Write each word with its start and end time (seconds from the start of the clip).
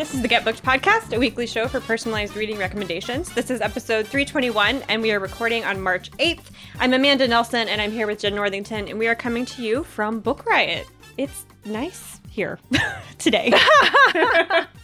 This 0.00 0.14
is 0.14 0.22
the 0.22 0.28
Get 0.28 0.46
Booked 0.46 0.62
podcast, 0.62 1.14
a 1.14 1.18
weekly 1.18 1.46
show 1.46 1.68
for 1.68 1.78
personalized 1.78 2.34
reading 2.34 2.56
recommendations. 2.56 3.30
This 3.34 3.50
is 3.50 3.60
episode 3.60 4.06
321, 4.06 4.82
and 4.88 5.02
we 5.02 5.12
are 5.12 5.18
recording 5.18 5.62
on 5.66 5.78
March 5.78 6.10
8th. 6.12 6.44
I'm 6.78 6.94
Amanda 6.94 7.28
Nelson, 7.28 7.68
and 7.68 7.82
I'm 7.82 7.92
here 7.92 8.06
with 8.06 8.20
Jen 8.20 8.34
Northington, 8.34 8.88
and 8.88 8.98
we 8.98 9.08
are 9.08 9.14
coming 9.14 9.44
to 9.44 9.62
you 9.62 9.84
from 9.84 10.20
Book 10.20 10.46
Riot. 10.46 10.86
It's 11.18 11.44
nice 11.66 12.18
here 12.30 12.58
today. 13.18 13.52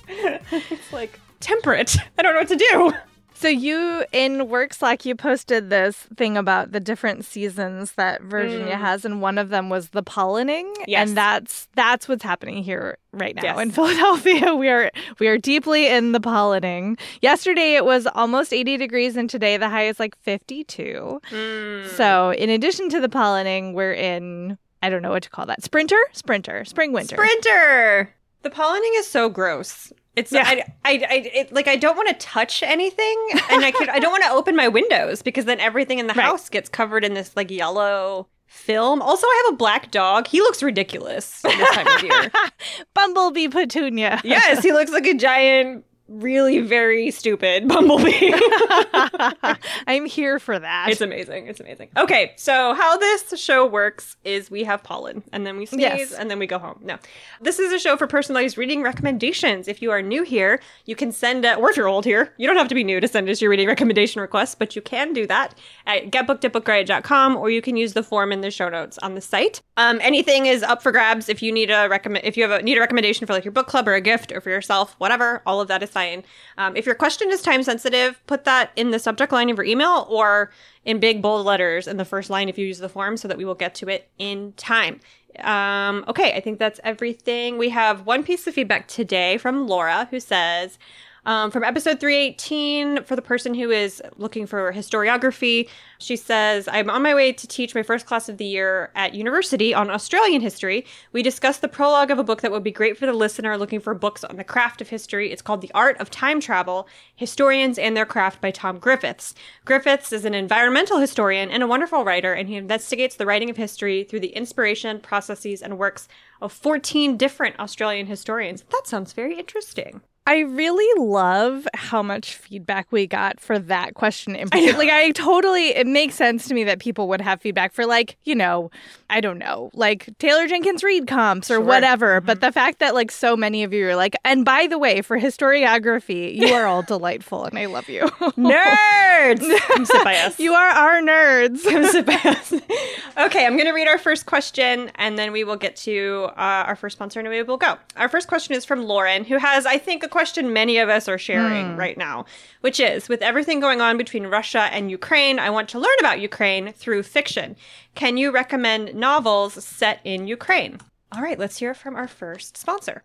it's 0.08 0.92
like 0.92 1.18
temperate. 1.40 1.96
I 2.18 2.22
don't 2.22 2.34
know 2.34 2.40
what 2.40 2.48
to 2.48 2.56
do. 2.56 2.92
So 3.38 3.48
you 3.48 4.04
in 4.12 4.48
work 4.48 4.72
Slack 4.72 5.04
you 5.04 5.14
posted 5.14 5.68
this 5.68 5.96
thing 6.16 6.36
about 6.38 6.72
the 6.72 6.80
different 6.80 7.24
seasons 7.24 7.92
that 7.92 8.22
Virginia 8.22 8.74
Mm. 8.76 8.80
has 8.80 9.04
and 9.04 9.20
one 9.20 9.36
of 9.36 9.50
them 9.50 9.68
was 9.68 9.90
the 9.90 10.02
pollinating 10.02 10.72
Yes. 10.86 11.08
and 11.08 11.16
that's 11.16 11.68
that's 11.74 12.08
what's 12.08 12.22
happening 12.24 12.62
here 12.64 12.96
right 13.12 13.34
now 13.36 13.42
Yes. 13.42 13.60
in 13.60 13.70
Philadelphia 13.78 14.54
we 14.54 14.68
are 14.68 14.90
we 15.18 15.28
are 15.28 15.36
deeply 15.38 15.86
in 15.86 16.12
the 16.12 16.20
pollinating. 16.20 16.98
Yesterday 17.20 17.74
it 17.74 17.84
was 17.84 18.06
almost 18.06 18.52
80 18.54 18.78
degrees 18.78 19.16
and 19.16 19.28
today 19.28 19.56
the 19.58 19.68
high 19.68 19.86
is 19.86 20.00
like 20.00 20.16
52. 20.22 21.20
Mm. 21.30 21.88
So 21.90 22.30
in 22.32 22.48
addition 22.50 22.88
to 22.88 23.00
the 23.00 23.08
pollinating 23.08 23.74
we're 23.74 23.92
in 23.92 24.56
I 24.82 24.88
don't 24.88 25.02
know 25.02 25.10
what 25.10 25.24
to 25.24 25.30
call 25.30 25.46
that. 25.46 25.62
Sprinter? 25.62 25.98
Sprinter. 26.12 26.64
Spring 26.64 26.92
winter. 26.92 27.16
Sprinter. 27.16 28.14
The 28.42 28.50
pollinating 28.50 28.98
is 28.98 29.06
so 29.06 29.28
gross. 29.28 29.92
It's 30.16 30.32
Yeah. 30.32 30.44
I, 30.46 30.64
I, 30.84 30.92
I 31.10 31.30
it, 31.34 31.52
like 31.52 31.68
I 31.68 31.76
don't 31.76 31.96
want 31.96 32.08
to 32.08 32.14
touch 32.14 32.62
anything, 32.62 33.28
and 33.50 33.64
I 33.64 33.70
could 33.70 33.88
I 33.88 33.98
don't 33.98 34.10
want 34.12 34.24
to 34.24 34.30
open 34.30 34.56
my 34.56 34.68
windows 34.68 35.22
because 35.22 35.44
then 35.44 35.60
everything 35.60 35.98
in 35.98 36.06
the 36.06 36.14
Right. 36.14 36.24
house 36.24 36.48
gets 36.48 36.68
covered 36.68 37.04
in 37.04 37.14
this 37.14 37.36
like 37.36 37.50
yellow 37.50 38.28
film. 38.46 39.02
Also, 39.02 39.26
I 39.26 39.42
have 39.46 39.54
a 39.54 39.56
black 39.56 39.90
dog. 39.90 40.26
He 40.28 40.40
looks 40.40 40.62
ridiculous 40.62 41.42
this 41.42 41.70
time 41.70 41.86
of 41.86 42.02
year. 42.02 42.30
Bumblebee 42.94 43.48
petunia. 43.48 44.20
yes, 44.24 44.62
he 44.62 44.72
looks 44.72 44.90
like 44.92 45.06
a 45.06 45.14
giant, 45.14 45.84
really 46.08 46.60
very 46.60 47.10
stupid 47.10 47.66
bumblebee. 47.68 48.32
I'm 49.86 50.06
here 50.06 50.38
for 50.38 50.58
that. 50.58 50.88
It's 50.90 51.00
amazing. 51.00 51.46
It's 51.46 51.60
amazing. 51.60 51.88
Okay, 51.96 52.32
so 52.36 52.74
how 52.74 52.96
this 52.96 53.34
show 53.40 53.66
works 53.66 54.16
is 54.24 54.50
we 54.50 54.64
have 54.64 54.82
pollen 54.82 55.22
and 55.32 55.46
then 55.46 55.56
we 55.56 55.66
sneeze 55.66 55.80
Yes. 55.82 56.12
and 56.12 56.30
then 56.30 56.38
we 56.38 56.46
go 56.46 56.58
home. 56.58 56.78
No, 56.82 56.98
this 57.40 57.58
is 57.58 57.72
a 57.72 57.78
show 57.78 57.96
for 57.96 58.06
personalized 58.06 58.56
reading 58.58 58.82
recommendations. 58.82 59.68
If 59.68 59.82
you 59.82 59.90
are 59.90 60.02
new 60.02 60.22
here, 60.22 60.60
you 60.84 60.96
can 60.96 61.12
send, 61.12 61.44
a, 61.44 61.54
or 61.54 61.70
if 61.70 61.76
you're 61.76 61.88
old 61.88 62.04
here, 62.04 62.32
you 62.38 62.46
don't 62.46 62.56
have 62.56 62.68
to 62.68 62.74
be 62.74 62.84
new 62.84 63.00
to 63.00 63.08
send 63.08 63.28
us 63.28 63.40
your 63.40 63.50
reading 63.50 63.68
recommendation 63.68 64.20
requests, 64.20 64.54
but 64.54 64.76
you 64.76 64.82
can 64.82 65.12
do 65.12 65.26
that 65.26 65.54
at 65.86 66.10
getbooked 66.10 66.44
at 66.44 66.52
bookriot.com 66.52 67.36
or 67.36 67.50
you 67.50 67.62
can 67.62 67.76
use 67.76 67.92
the 67.92 68.02
form 68.02 68.32
in 68.32 68.40
the 68.40 68.50
show 68.50 68.68
notes 68.68 68.98
on 68.98 69.14
the 69.14 69.20
site. 69.20 69.62
Um, 69.76 69.98
anything 70.02 70.46
is 70.46 70.62
up 70.62 70.82
for 70.82 70.92
grabs 70.92 71.28
if 71.28 71.42
you 71.42 71.52
need 71.52 71.70
a 71.70 71.88
recommend, 71.88 72.24
if 72.24 72.36
you 72.36 72.42
have 72.48 72.60
a, 72.60 72.62
need 72.62 72.76
a 72.76 72.80
recommendation 72.80 73.26
for 73.26 73.32
like 73.32 73.44
your 73.44 73.52
book 73.52 73.66
club 73.66 73.86
or 73.88 73.94
a 73.94 74.00
gift 74.00 74.32
or 74.32 74.40
for 74.40 74.50
yourself, 74.50 74.94
whatever, 74.98 75.42
all 75.46 75.60
of 75.60 75.68
that 75.68 75.82
is 75.82 75.90
fine. 75.96 76.24
Um, 76.58 76.76
if 76.76 76.84
your 76.84 76.94
question 76.94 77.30
is 77.30 77.40
time 77.40 77.62
sensitive, 77.62 78.20
put 78.26 78.44
that 78.44 78.70
in 78.76 78.90
the 78.90 78.98
subject 78.98 79.32
line 79.32 79.48
of 79.48 79.56
your 79.56 79.64
email 79.64 80.06
or 80.10 80.50
in 80.84 81.00
big 81.00 81.22
bold 81.22 81.46
letters 81.46 81.88
in 81.88 81.96
the 81.96 82.04
first 82.04 82.28
line 82.28 82.50
if 82.50 82.58
you 82.58 82.66
use 82.66 82.80
the 82.80 82.88
form 82.90 83.16
so 83.16 83.26
that 83.28 83.38
we 83.38 83.46
will 83.46 83.54
get 83.54 83.74
to 83.76 83.88
it 83.88 84.10
in 84.18 84.52
time. 84.58 85.00
Um, 85.40 86.04
okay, 86.06 86.34
I 86.34 86.40
think 86.40 86.58
that's 86.58 86.80
everything. 86.84 87.56
We 87.56 87.70
have 87.70 88.04
one 88.04 88.24
piece 88.24 88.46
of 88.46 88.52
feedback 88.52 88.88
today 88.88 89.38
from 89.38 89.66
Laura 89.66 90.06
who 90.10 90.20
says, 90.20 90.78
um, 91.26 91.50
from 91.50 91.64
episode 91.64 91.98
318, 91.98 93.02
for 93.02 93.16
the 93.16 93.20
person 93.20 93.52
who 93.52 93.72
is 93.72 94.00
looking 94.16 94.46
for 94.46 94.72
historiography, 94.72 95.68
she 95.98 96.14
says, 96.14 96.68
I'm 96.68 96.88
on 96.88 97.02
my 97.02 97.16
way 97.16 97.32
to 97.32 97.48
teach 97.48 97.74
my 97.74 97.82
first 97.82 98.06
class 98.06 98.28
of 98.28 98.38
the 98.38 98.44
year 98.44 98.92
at 98.94 99.12
university 99.12 99.74
on 99.74 99.90
Australian 99.90 100.40
history. 100.40 100.86
We 101.10 101.24
discussed 101.24 101.62
the 101.62 101.68
prologue 101.68 102.12
of 102.12 102.20
a 102.20 102.24
book 102.24 102.42
that 102.42 102.52
would 102.52 102.62
be 102.62 102.70
great 102.70 102.96
for 102.96 103.06
the 103.06 103.12
listener 103.12 103.58
looking 103.58 103.80
for 103.80 103.92
books 103.92 104.22
on 104.22 104.36
the 104.36 104.44
craft 104.44 104.80
of 104.80 104.88
history. 104.88 105.32
It's 105.32 105.42
called 105.42 105.62
The 105.62 105.72
Art 105.74 106.00
of 106.00 106.10
Time 106.10 106.40
Travel 106.40 106.86
Historians 107.16 107.76
and 107.76 107.96
Their 107.96 108.06
Craft 108.06 108.40
by 108.40 108.52
Tom 108.52 108.78
Griffiths. 108.78 109.34
Griffiths 109.64 110.12
is 110.12 110.24
an 110.24 110.34
environmental 110.34 111.00
historian 111.00 111.50
and 111.50 111.60
a 111.60 111.66
wonderful 111.66 112.04
writer, 112.04 112.34
and 112.34 112.48
he 112.48 112.54
investigates 112.54 113.16
the 113.16 113.26
writing 113.26 113.50
of 113.50 113.56
history 113.56 114.04
through 114.04 114.20
the 114.20 114.36
inspiration, 114.36 115.00
processes, 115.00 115.60
and 115.60 115.76
works 115.76 116.06
of 116.40 116.52
14 116.52 117.16
different 117.16 117.58
Australian 117.58 118.06
historians. 118.06 118.62
That 118.70 118.86
sounds 118.86 119.12
very 119.12 119.36
interesting. 119.36 120.02
I 120.26 120.40
really 120.40 121.04
love 121.04 121.68
how 121.74 122.02
much 122.02 122.34
feedback 122.34 122.88
we 122.90 123.06
got 123.06 123.38
for 123.38 123.58
that 123.60 123.94
question 123.94 124.34
in 124.34 124.48
particular. 124.48 124.76
Like, 124.78 124.90
I 124.90 125.10
totally, 125.12 125.68
it 125.68 125.86
makes 125.86 126.16
sense 126.16 126.48
to 126.48 126.54
me 126.54 126.64
that 126.64 126.80
people 126.80 127.06
would 127.08 127.20
have 127.20 127.40
feedback 127.40 127.72
for, 127.72 127.86
like, 127.86 128.16
you 128.24 128.34
know, 128.34 128.70
I 129.08 129.20
don't 129.20 129.38
know, 129.38 129.70
like 129.72 130.08
Taylor 130.18 130.48
Jenkins 130.48 130.82
Reid 130.82 131.06
comps 131.06 131.48
or 131.50 131.54
Sure. 131.54 131.60
whatever. 131.60 132.20
But 132.20 132.40
the 132.40 132.50
fact 132.50 132.80
that, 132.80 132.92
like, 132.94 133.12
so 133.12 133.36
many 133.36 133.62
of 133.62 133.72
you 133.72 133.86
are 133.88 133.94
like, 133.96 134.16
and 134.24 134.44
by 134.44 134.66
the 134.66 134.78
way, 134.78 135.00
for 135.00 135.16
historiography, 135.18 136.34
you 136.34 136.48
are 136.54 136.66
all 136.66 136.82
delightful 136.86 137.44
and 137.44 137.56
I 137.58 137.66
love 137.66 137.88
you. 137.88 138.02
Nerds! 138.02 139.58
Come 139.68 139.84
sit 139.84 140.04
by 140.04 140.16
us. 140.16 140.38
you 140.40 140.54
are 140.54 140.68
our 140.68 141.00
nerds. 141.02 141.62
Come 141.64 141.86
sit 141.86 142.04
by 142.06 142.14
us. 142.24 142.52
okay, 143.18 143.46
I'm 143.46 143.52
going 143.54 143.66
to 143.66 143.72
read 143.72 143.86
our 143.88 143.98
first 143.98 144.26
question 144.26 144.90
and 144.96 145.18
then 145.18 145.30
we 145.32 145.44
will 145.44 145.56
get 145.56 145.76
to 145.76 146.30
uh, 146.36 146.64
our 146.66 146.76
first 146.76 146.96
sponsor 146.96 147.20
and 147.20 147.26
away 147.28 147.42
we'll 147.42 147.56
go. 147.56 147.76
Our 147.96 148.08
first 148.08 148.28
question 148.28 148.54
is 148.56 148.64
from 148.64 148.84
Lauren, 148.84 149.24
who 149.24 149.36
has, 149.38 149.66
I 149.66 149.78
think, 149.78 150.02
a 150.02 150.08
question 150.16 150.50
many 150.50 150.78
of 150.78 150.88
us 150.88 151.08
are 151.08 151.18
sharing 151.18 151.72
hmm. 151.72 151.76
right 151.76 151.98
now, 151.98 152.24
which 152.62 152.80
is 152.80 153.06
With 153.06 153.20
everything 153.20 153.60
going 153.60 153.82
on 153.82 153.98
between 153.98 154.26
Russia 154.28 154.70
and 154.72 154.90
Ukraine, 154.90 155.38
I 155.38 155.50
want 155.50 155.68
to 155.68 155.78
learn 155.78 155.98
about 156.00 156.20
Ukraine 156.20 156.72
through 156.72 157.02
fiction. 157.02 157.54
Can 157.94 158.16
you 158.16 158.30
recommend 158.30 158.94
novels 158.94 159.62
set 159.62 160.00
in 160.04 160.26
Ukraine? 160.26 160.78
All 161.12 161.20
right, 161.20 161.38
let's 161.38 161.58
hear 161.58 161.74
from 161.74 161.96
our 161.96 162.08
first 162.08 162.56
sponsor. 162.56 163.04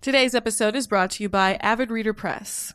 Today's 0.00 0.34
episode 0.34 0.74
is 0.74 0.88
brought 0.88 1.12
to 1.12 1.22
you 1.22 1.28
by 1.28 1.54
Avid 1.60 1.92
Reader 1.92 2.12
Press. 2.12 2.74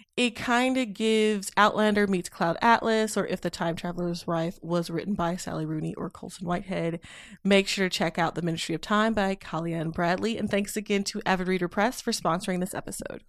It 0.17 0.35
kind 0.35 0.77
of 0.77 0.93
gives 0.93 1.51
Outlander 1.55 2.05
meets 2.05 2.27
Cloud 2.27 2.57
Atlas, 2.61 3.15
or 3.15 3.25
If 3.25 3.39
the 3.39 3.49
Time 3.49 3.75
Traveler's 3.77 4.27
Wife 4.27 4.59
was 4.61 4.89
written 4.89 5.13
by 5.13 5.37
Sally 5.37 5.65
Rooney 5.65 5.93
or 5.95 6.09
Colson 6.09 6.45
Whitehead. 6.45 6.99
Make 7.45 7.67
sure 7.67 7.87
to 7.87 7.97
check 7.97 8.19
out 8.19 8.35
The 8.35 8.41
Ministry 8.41 8.75
of 8.75 8.81
Time 8.81 9.13
by 9.13 9.35
Kaliane 9.35 9.93
Bradley. 9.93 10.37
And 10.37 10.49
thanks 10.49 10.75
again 10.75 11.05
to 11.05 11.21
Avid 11.25 11.47
Reader 11.47 11.69
Press 11.69 12.01
for 12.01 12.11
sponsoring 12.11 12.59
this 12.59 12.73
episode. 12.73 13.21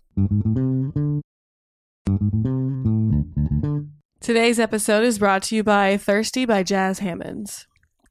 Today's 4.21 4.59
episode 4.59 5.05
is 5.05 5.19
brought 5.19 5.45
to 5.45 5.57
you 5.57 5.63
by 5.63 5.97
Thirsty 5.97 6.45
by 6.45 6.63
Jas 6.63 6.99
Hammonds. 6.99 7.67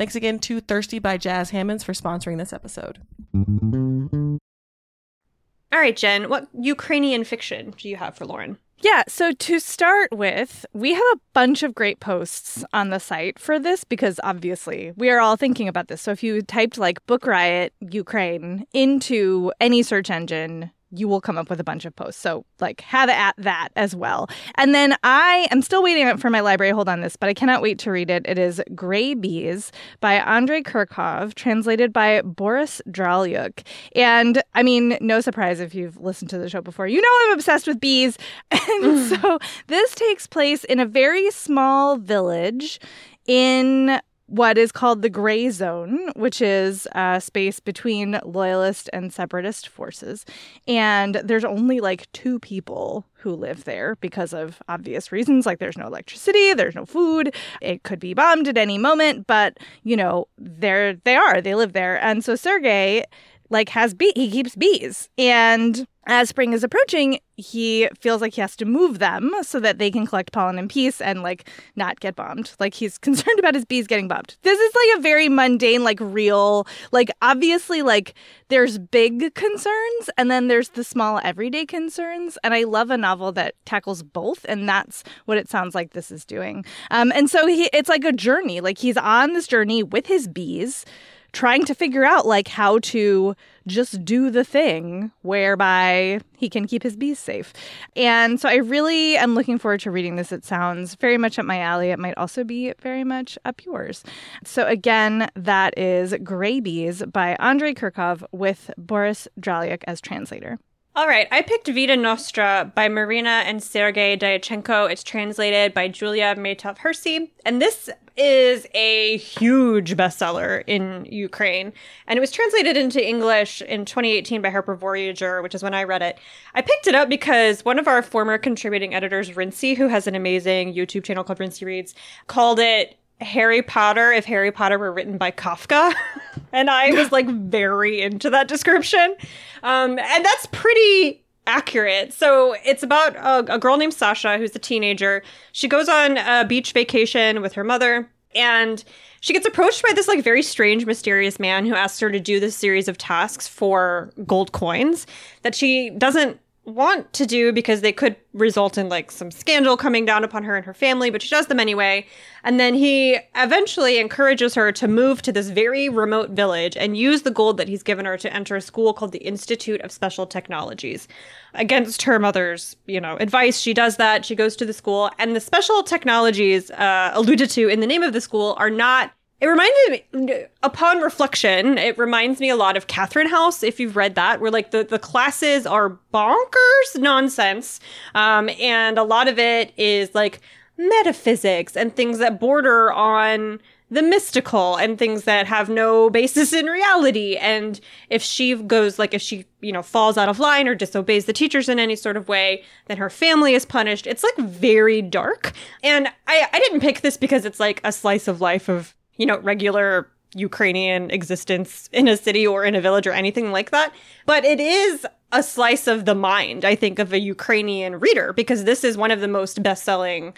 Thanks 0.00 0.16
again 0.16 0.38
to 0.38 0.62
Thirsty 0.62 0.98
by 0.98 1.18
Jas 1.18 1.50
Hammonds 1.50 1.84
for 1.84 1.92
sponsoring 1.92 2.38
this 2.38 2.54
episode. 2.54 3.00
All 3.34 5.78
right, 5.78 5.94
Jen, 5.94 6.30
what 6.30 6.48
Ukrainian 6.58 7.22
fiction 7.22 7.74
do 7.76 7.86
you 7.86 7.96
have 7.96 8.16
for 8.16 8.24
Lauren? 8.24 8.56
Yeah, 8.78 9.02
so 9.08 9.32
to 9.32 9.58
start 9.58 10.10
with, 10.10 10.64
we 10.72 10.94
have 10.94 11.04
a 11.12 11.20
bunch 11.34 11.62
of 11.62 11.74
great 11.74 12.00
posts 12.00 12.64
on 12.72 12.88
the 12.88 12.98
site 12.98 13.38
for 13.38 13.58
this 13.58 13.84
because 13.84 14.18
obviously 14.24 14.94
we 14.96 15.10
are 15.10 15.20
all 15.20 15.36
thinking 15.36 15.68
about 15.68 15.88
this. 15.88 16.00
So 16.00 16.12
if 16.12 16.22
you 16.22 16.40
typed 16.40 16.78
like 16.78 17.06
Book 17.06 17.26
Riot 17.26 17.74
Ukraine 17.80 18.64
into 18.72 19.52
any 19.60 19.82
search 19.82 20.08
engine, 20.08 20.70
you 20.92 21.08
will 21.08 21.20
come 21.20 21.38
up 21.38 21.48
with 21.48 21.60
a 21.60 21.64
bunch 21.64 21.84
of 21.84 21.94
posts. 21.94 22.20
So, 22.20 22.44
like, 22.60 22.80
have 22.82 23.08
at 23.08 23.34
that 23.38 23.68
as 23.76 23.94
well. 23.94 24.28
And 24.56 24.74
then 24.74 24.96
I 25.02 25.48
am 25.50 25.62
still 25.62 25.82
waiting 25.82 26.16
for 26.16 26.30
my 26.30 26.40
library 26.40 26.72
hold 26.72 26.88
on 26.88 27.00
this, 27.00 27.16
but 27.16 27.28
I 27.28 27.34
cannot 27.34 27.62
wait 27.62 27.78
to 27.80 27.90
read 27.90 28.10
it. 28.10 28.26
It 28.26 28.38
is 28.38 28.62
Gray 28.74 29.14
Bees 29.14 29.72
by 30.00 30.14
Andrei 30.14 30.62
Kurkov, 30.62 31.34
translated 31.34 31.92
by 31.92 32.22
Boris 32.22 32.82
Dralyuk. 32.88 33.64
And 33.94 34.42
I 34.54 34.62
mean, 34.62 34.98
no 35.00 35.20
surprise 35.20 35.60
if 35.60 35.74
you've 35.74 35.96
listened 35.98 36.30
to 36.30 36.38
the 36.38 36.48
show 36.48 36.60
before, 36.60 36.86
you 36.86 37.00
know 37.00 37.08
I'm 37.22 37.32
obsessed 37.34 37.66
with 37.66 37.80
bees. 37.80 38.18
And 38.70 38.84
mm. 38.84 39.20
so 39.20 39.38
this 39.66 39.94
takes 39.94 40.26
place 40.26 40.64
in 40.64 40.78
a 40.78 40.86
very 40.86 41.30
small 41.30 41.96
village 41.96 42.78
in 43.26 44.00
what 44.30 44.56
is 44.56 44.70
called 44.70 45.02
the 45.02 45.10
gray 45.10 45.50
zone, 45.50 46.08
which 46.14 46.40
is 46.40 46.86
a 46.92 47.20
space 47.20 47.58
between 47.58 48.20
loyalist 48.24 48.88
and 48.92 49.12
separatist 49.12 49.68
forces. 49.68 50.24
And 50.68 51.16
there's 51.16 51.44
only 51.44 51.80
like 51.80 52.10
two 52.12 52.38
people 52.38 53.04
who 53.14 53.32
live 53.34 53.64
there 53.64 53.96
because 53.96 54.32
of 54.32 54.62
obvious 54.68 55.10
reasons 55.10 55.46
like 55.46 55.58
there's 55.58 55.76
no 55.76 55.86
electricity, 55.86 56.54
there's 56.54 56.76
no 56.76 56.86
food, 56.86 57.34
it 57.60 57.82
could 57.82 57.98
be 57.98 58.14
bombed 58.14 58.46
at 58.46 58.56
any 58.56 58.78
moment, 58.78 59.26
but 59.26 59.58
you 59.82 59.96
know, 59.96 60.28
there 60.38 60.94
they 60.94 61.16
are, 61.16 61.40
they 61.40 61.56
live 61.56 61.72
there. 61.72 62.00
And 62.00 62.24
so 62.24 62.36
Sergei 62.36 63.04
like 63.50 63.68
has 63.70 63.94
bee 63.94 64.12
he 64.16 64.30
keeps 64.30 64.56
bees. 64.56 65.08
And 65.18 65.86
as 66.06 66.30
spring 66.30 66.52
is 66.52 66.64
approaching 66.64 67.20
he 67.36 67.88
feels 67.98 68.20
like 68.20 68.34
he 68.34 68.40
has 68.40 68.56
to 68.56 68.64
move 68.64 68.98
them 68.98 69.32
so 69.42 69.60
that 69.60 69.78
they 69.78 69.90
can 69.90 70.06
collect 70.06 70.32
pollen 70.32 70.58
in 70.58 70.68
peace 70.68 71.00
and 71.00 71.22
like 71.22 71.48
not 71.76 72.00
get 72.00 72.14
bombed. 72.16 72.52
Like 72.58 72.74
he's 72.74 72.98
concerned 73.10 73.38
about 73.38 73.54
his 73.54 73.64
bees 73.64 73.86
getting 73.86 74.08
bombed. 74.08 74.36
This 74.42 74.58
is 74.58 74.74
like 74.74 74.98
a 74.98 75.02
very 75.02 75.28
mundane 75.28 75.84
like 75.84 75.98
real 76.00 76.66
like 76.92 77.10
obviously 77.22 77.82
like 77.82 78.14
there's 78.48 78.78
big 78.78 79.34
concerns 79.34 80.10
and 80.16 80.30
then 80.30 80.48
there's 80.48 80.70
the 80.70 80.84
small 80.84 81.20
everyday 81.22 81.66
concerns. 81.66 82.38
And 82.44 82.54
i 82.54 82.64
love 82.64 82.90
a 82.90 82.96
novel 82.96 83.32
that 83.32 83.54
tackles 83.64 84.02
both 84.02 84.44
and 84.48 84.68
that's 84.68 85.02
what 85.24 85.38
it 85.38 85.48
sounds 85.48 85.74
like 85.74 85.92
this 85.92 86.10
is 86.10 86.24
doing. 86.24 86.64
Um, 86.90 87.12
and 87.14 87.28
so 87.28 87.46
he 87.46 87.68
it's 87.72 87.88
like 87.88 88.04
a 88.04 88.12
journey. 88.12 88.60
Like 88.60 88.78
he's 88.78 88.96
on 88.96 89.32
this 89.32 89.46
journey 89.46 89.82
with 89.82 90.06
his 90.06 90.28
bees 90.28 90.84
trying 91.32 91.64
to 91.64 91.74
figure 91.74 92.04
out 92.04 92.26
like 92.26 92.48
how 92.48 92.78
to 92.80 93.34
just 93.66 94.04
do 94.04 94.30
the 94.30 94.44
thing 94.44 95.12
whereby 95.22 96.20
he 96.36 96.48
can 96.48 96.66
keep 96.66 96.82
his 96.82 96.96
bees 96.96 97.18
safe. 97.18 97.52
And 97.94 98.40
so 98.40 98.48
I 98.48 98.56
really 98.56 99.16
am 99.16 99.34
looking 99.34 99.58
forward 99.58 99.80
to 99.80 99.90
reading 99.90 100.16
this. 100.16 100.32
It 100.32 100.44
sounds 100.44 100.94
very 100.96 101.18
much 101.18 101.38
up 101.38 101.44
my 101.44 101.60
alley. 101.60 101.90
It 101.90 101.98
might 101.98 102.16
also 102.16 102.42
be 102.44 102.72
very 102.80 103.04
much 103.04 103.38
up 103.44 103.64
yours. 103.64 104.02
So 104.44 104.66
again, 104.66 105.30
that 105.36 105.78
is 105.78 106.14
Gray 106.22 106.60
Bees 106.60 107.02
by 107.04 107.36
Andrei 107.38 107.74
Kurkov 107.74 108.24
with 108.32 108.70
Boris 108.76 109.28
Dralyuk 109.38 109.82
as 109.86 110.00
translator. 110.00 110.58
All 110.96 111.06
right, 111.06 111.28
I 111.30 111.42
picked 111.42 111.68
Vita 111.68 111.96
Nostra 111.96 112.72
by 112.74 112.88
Marina 112.88 113.44
and 113.46 113.62
Sergei 113.62 114.16
Dyachenko. 114.16 114.90
It's 114.90 115.04
translated 115.04 115.72
by 115.72 115.86
Julia 115.86 116.34
Meitov 116.34 116.78
Hersey, 116.78 117.32
and 117.44 117.62
this 117.62 117.88
is 118.16 118.66
a 118.74 119.16
huge 119.18 119.96
bestseller 119.96 120.64
in 120.66 121.06
Ukraine. 121.08 121.72
And 122.08 122.16
it 122.16 122.20
was 122.20 122.32
translated 122.32 122.76
into 122.76 123.06
English 123.06 123.62
in 123.62 123.84
2018 123.84 124.42
by 124.42 124.50
Harper 124.50 124.74
Voyager, 124.74 125.42
which 125.42 125.54
is 125.54 125.62
when 125.62 125.74
I 125.74 125.84
read 125.84 126.02
it. 126.02 126.18
I 126.54 126.60
picked 126.60 126.88
it 126.88 126.96
up 126.96 127.08
because 127.08 127.64
one 127.64 127.78
of 127.78 127.86
our 127.86 128.02
former 128.02 128.36
contributing 128.36 128.92
editors, 128.92 129.36
Rincey, 129.36 129.74
who 129.74 129.86
has 129.86 130.08
an 130.08 130.16
amazing 130.16 130.74
YouTube 130.74 131.04
channel 131.04 131.22
called 131.22 131.38
Rincey 131.38 131.64
Reads, 131.64 131.94
called 132.26 132.58
it 132.58 132.96
Harry 133.20 133.62
Potter 133.62 134.12
if 134.12 134.24
Harry 134.24 134.50
Potter 134.50 134.78
were 134.78 134.92
written 134.92 135.18
by 135.18 135.30
Kafka. 135.30 135.94
and 136.52 136.70
I 136.70 136.90
was 136.90 137.12
like 137.12 137.26
very 137.26 138.00
into 138.00 138.30
that 138.30 138.48
description. 138.48 139.14
Um, 139.62 139.98
and 139.98 140.24
that's 140.24 140.46
pretty 140.52 141.22
accurate. 141.46 142.12
So 142.12 142.54
it's 142.64 142.82
about 142.82 143.16
a, 143.16 143.54
a 143.54 143.58
girl 143.58 143.76
named 143.76 143.94
Sasha 143.94 144.38
who's 144.38 144.54
a 144.54 144.58
teenager. 144.58 145.22
She 145.52 145.68
goes 145.68 145.88
on 145.88 146.18
a 146.18 146.44
beach 146.44 146.72
vacation 146.72 147.42
with 147.42 147.54
her 147.54 147.64
mother 147.64 148.08
and 148.34 148.84
she 149.20 149.32
gets 149.32 149.46
approached 149.46 149.82
by 149.82 149.92
this 149.92 150.08
like 150.08 150.22
very 150.22 150.42
strange 150.42 150.86
mysterious 150.86 151.38
man 151.38 151.66
who 151.66 151.74
asks 151.74 152.00
her 152.00 152.10
to 152.10 152.20
do 152.20 152.40
this 152.40 152.56
series 152.56 152.88
of 152.88 152.96
tasks 152.96 153.48
for 153.48 154.12
gold 154.26 154.52
coins 154.52 155.06
that 155.42 155.54
she 155.54 155.90
doesn't 155.90 156.38
want 156.70 157.12
to 157.14 157.26
do 157.26 157.52
because 157.52 157.80
they 157.80 157.92
could 157.92 158.16
result 158.32 158.78
in 158.78 158.88
like 158.88 159.10
some 159.10 159.30
scandal 159.30 159.76
coming 159.76 160.04
down 160.04 160.24
upon 160.24 160.44
her 160.44 160.56
and 160.56 160.64
her 160.64 160.74
family, 160.74 161.10
but 161.10 161.20
she 161.22 161.28
does 161.28 161.48
them 161.48 161.60
anyway. 161.60 162.06
And 162.44 162.58
then 162.58 162.74
he 162.74 163.18
eventually 163.34 163.98
encourages 163.98 164.54
her 164.54 164.72
to 164.72 164.88
move 164.88 165.22
to 165.22 165.32
this 165.32 165.50
very 165.50 165.88
remote 165.88 166.30
village 166.30 166.76
and 166.76 166.96
use 166.96 167.22
the 167.22 167.30
gold 167.30 167.56
that 167.58 167.68
he's 167.68 167.82
given 167.82 168.06
her 168.06 168.16
to 168.16 168.32
enter 168.32 168.56
a 168.56 168.60
school 168.60 168.92
called 168.92 169.12
the 169.12 169.18
Institute 169.18 169.80
of 169.82 169.92
Special 169.92 170.26
Technologies. 170.26 171.08
Against 171.54 172.02
her 172.02 172.18
mother's, 172.18 172.76
you 172.86 173.00
know, 173.00 173.16
advice, 173.16 173.58
she 173.58 173.74
does 173.74 173.96
that. 173.96 174.24
She 174.24 174.34
goes 174.34 174.54
to 174.56 174.64
the 174.64 174.72
school, 174.72 175.10
and 175.18 175.34
the 175.34 175.40
special 175.40 175.82
technologies 175.82 176.70
uh, 176.70 177.10
alluded 177.14 177.50
to 177.50 177.68
in 177.68 177.80
the 177.80 177.86
name 177.86 178.02
of 178.02 178.12
the 178.12 178.20
school 178.20 178.54
are 178.58 178.70
not 178.70 179.12
it 179.40 179.46
reminded 179.46 180.02
me, 180.12 180.44
upon 180.62 181.00
reflection, 181.00 181.78
it 181.78 181.96
reminds 181.96 182.40
me 182.40 182.50
a 182.50 182.56
lot 182.56 182.76
of 182.76 182.86
Catherine 182.86 183.28
House, 183.28 183.62
if 183.62 183.80
you've 183.80 183.96
read 183.96 184.14
that, 184.14 184.40
where 184.40 184.50
like 184.50 184.70
the, 184.70 184.84
the 184.84 184.98
classes 184.98 185.66
are 185.66 185.98
bonkers 186.12 186.96
nonsense. 186.96 187.80
Um, 188.14 188.50
and 188.60 188.98
a 188.98 189.02
lot 189.02 189.28
of 189.28 189.38
it 189.38 189.72
is 189.78 190.14
like 190.14 190.40
metaphysics 190.76 191.76
and 191.76 191.94
things 191.94 192.18
that 192.18 192.40
border 192.40 192.92
on 192.92 193.60
the 193.90 194.02
mystical 194.02 194.76
and 194.76 194.98
things 194.98 195.24
that 195.24 195.46
have 195.46 195.68
no 195.68 196.10
basis 196.10 196.52
in 196.52 196.66
reality. 196.66 197.36
And 197.36 197.80
if 198.08 198.22
she 198.22 198.54
goes, 198.54 198.98
like, 198.98 199.14
if 199.14 199.20
she, 199.20 199.46
you 199.60 199.72
know, 199.72 199.82
falls 199.82 200.16
out 200.16 200.28
of 200.28 200.38
line 200.38 200.68
or 200.68 200.76
disobeys 200.76 201.24
the 201.24 201.32
teachers 201.32 201.68
in 201.68 201.80
any 201.80 201.96
sort 201.96 202.16
of 202.16 202.28
way, 202.28 202.62
then 202.86 202.98
her 202.98 203.10
family 203.10 203.54
is 203.54 203.64
punished. 203.64 204.06
It's 204.06 204.22
like 204.22 204.36
very 204.36 205.02
dark. 205.02 205.52
And 205.82 206.06
I, 206.28 206.46
I 206.52 206.58
didn't 206.60 206.80
pick 206.80 207.00
this 207.00 207.16
because 207.16 207.44
it's 207.44 207.58
like 207.58 207.80
a 207.82 207.90
slice 207.90 208.28
of 208.28 208.40
life 208.40 208.68
of 208.68 208.94
you 209.20 209.26
know, 209.26 209.38
regular 209.40 210.08
Ukrainian 210.34 211.10
existence 211.10 211.90
in 211.92 212.08
a 212.08 212.16
city 212.16 212.46
or 212.46 212.64
in 212.64 212.74
a 212.74 212.80
village 212.80 213.06
or 213.06 213.12
anything 213.12 213.52
like 213.52 213.70
that. 213.70 213.92
But 214.24 214.46
it 214.46 214.58
is 214.58 215.06
a 215.30 215.42
slice 215.42 215.86
of 215.86 216.06
the 216.06 216.14
mind, 216.14 216.64
I 216.64 216.74
think, 216.74 216.98
of 216.98 217.12
a 217.12 217.20
Ukrainian 217.20 218.00
reader 218.00 218.32
because 218.32 218.64
this 218.64 218.82
is 218.82 218.96
one 218.96 219.10
of 219.10 219.20
the 219.20 219.28
most 219.28 219.62
best 219.62 219.84
selling 219.84 220.32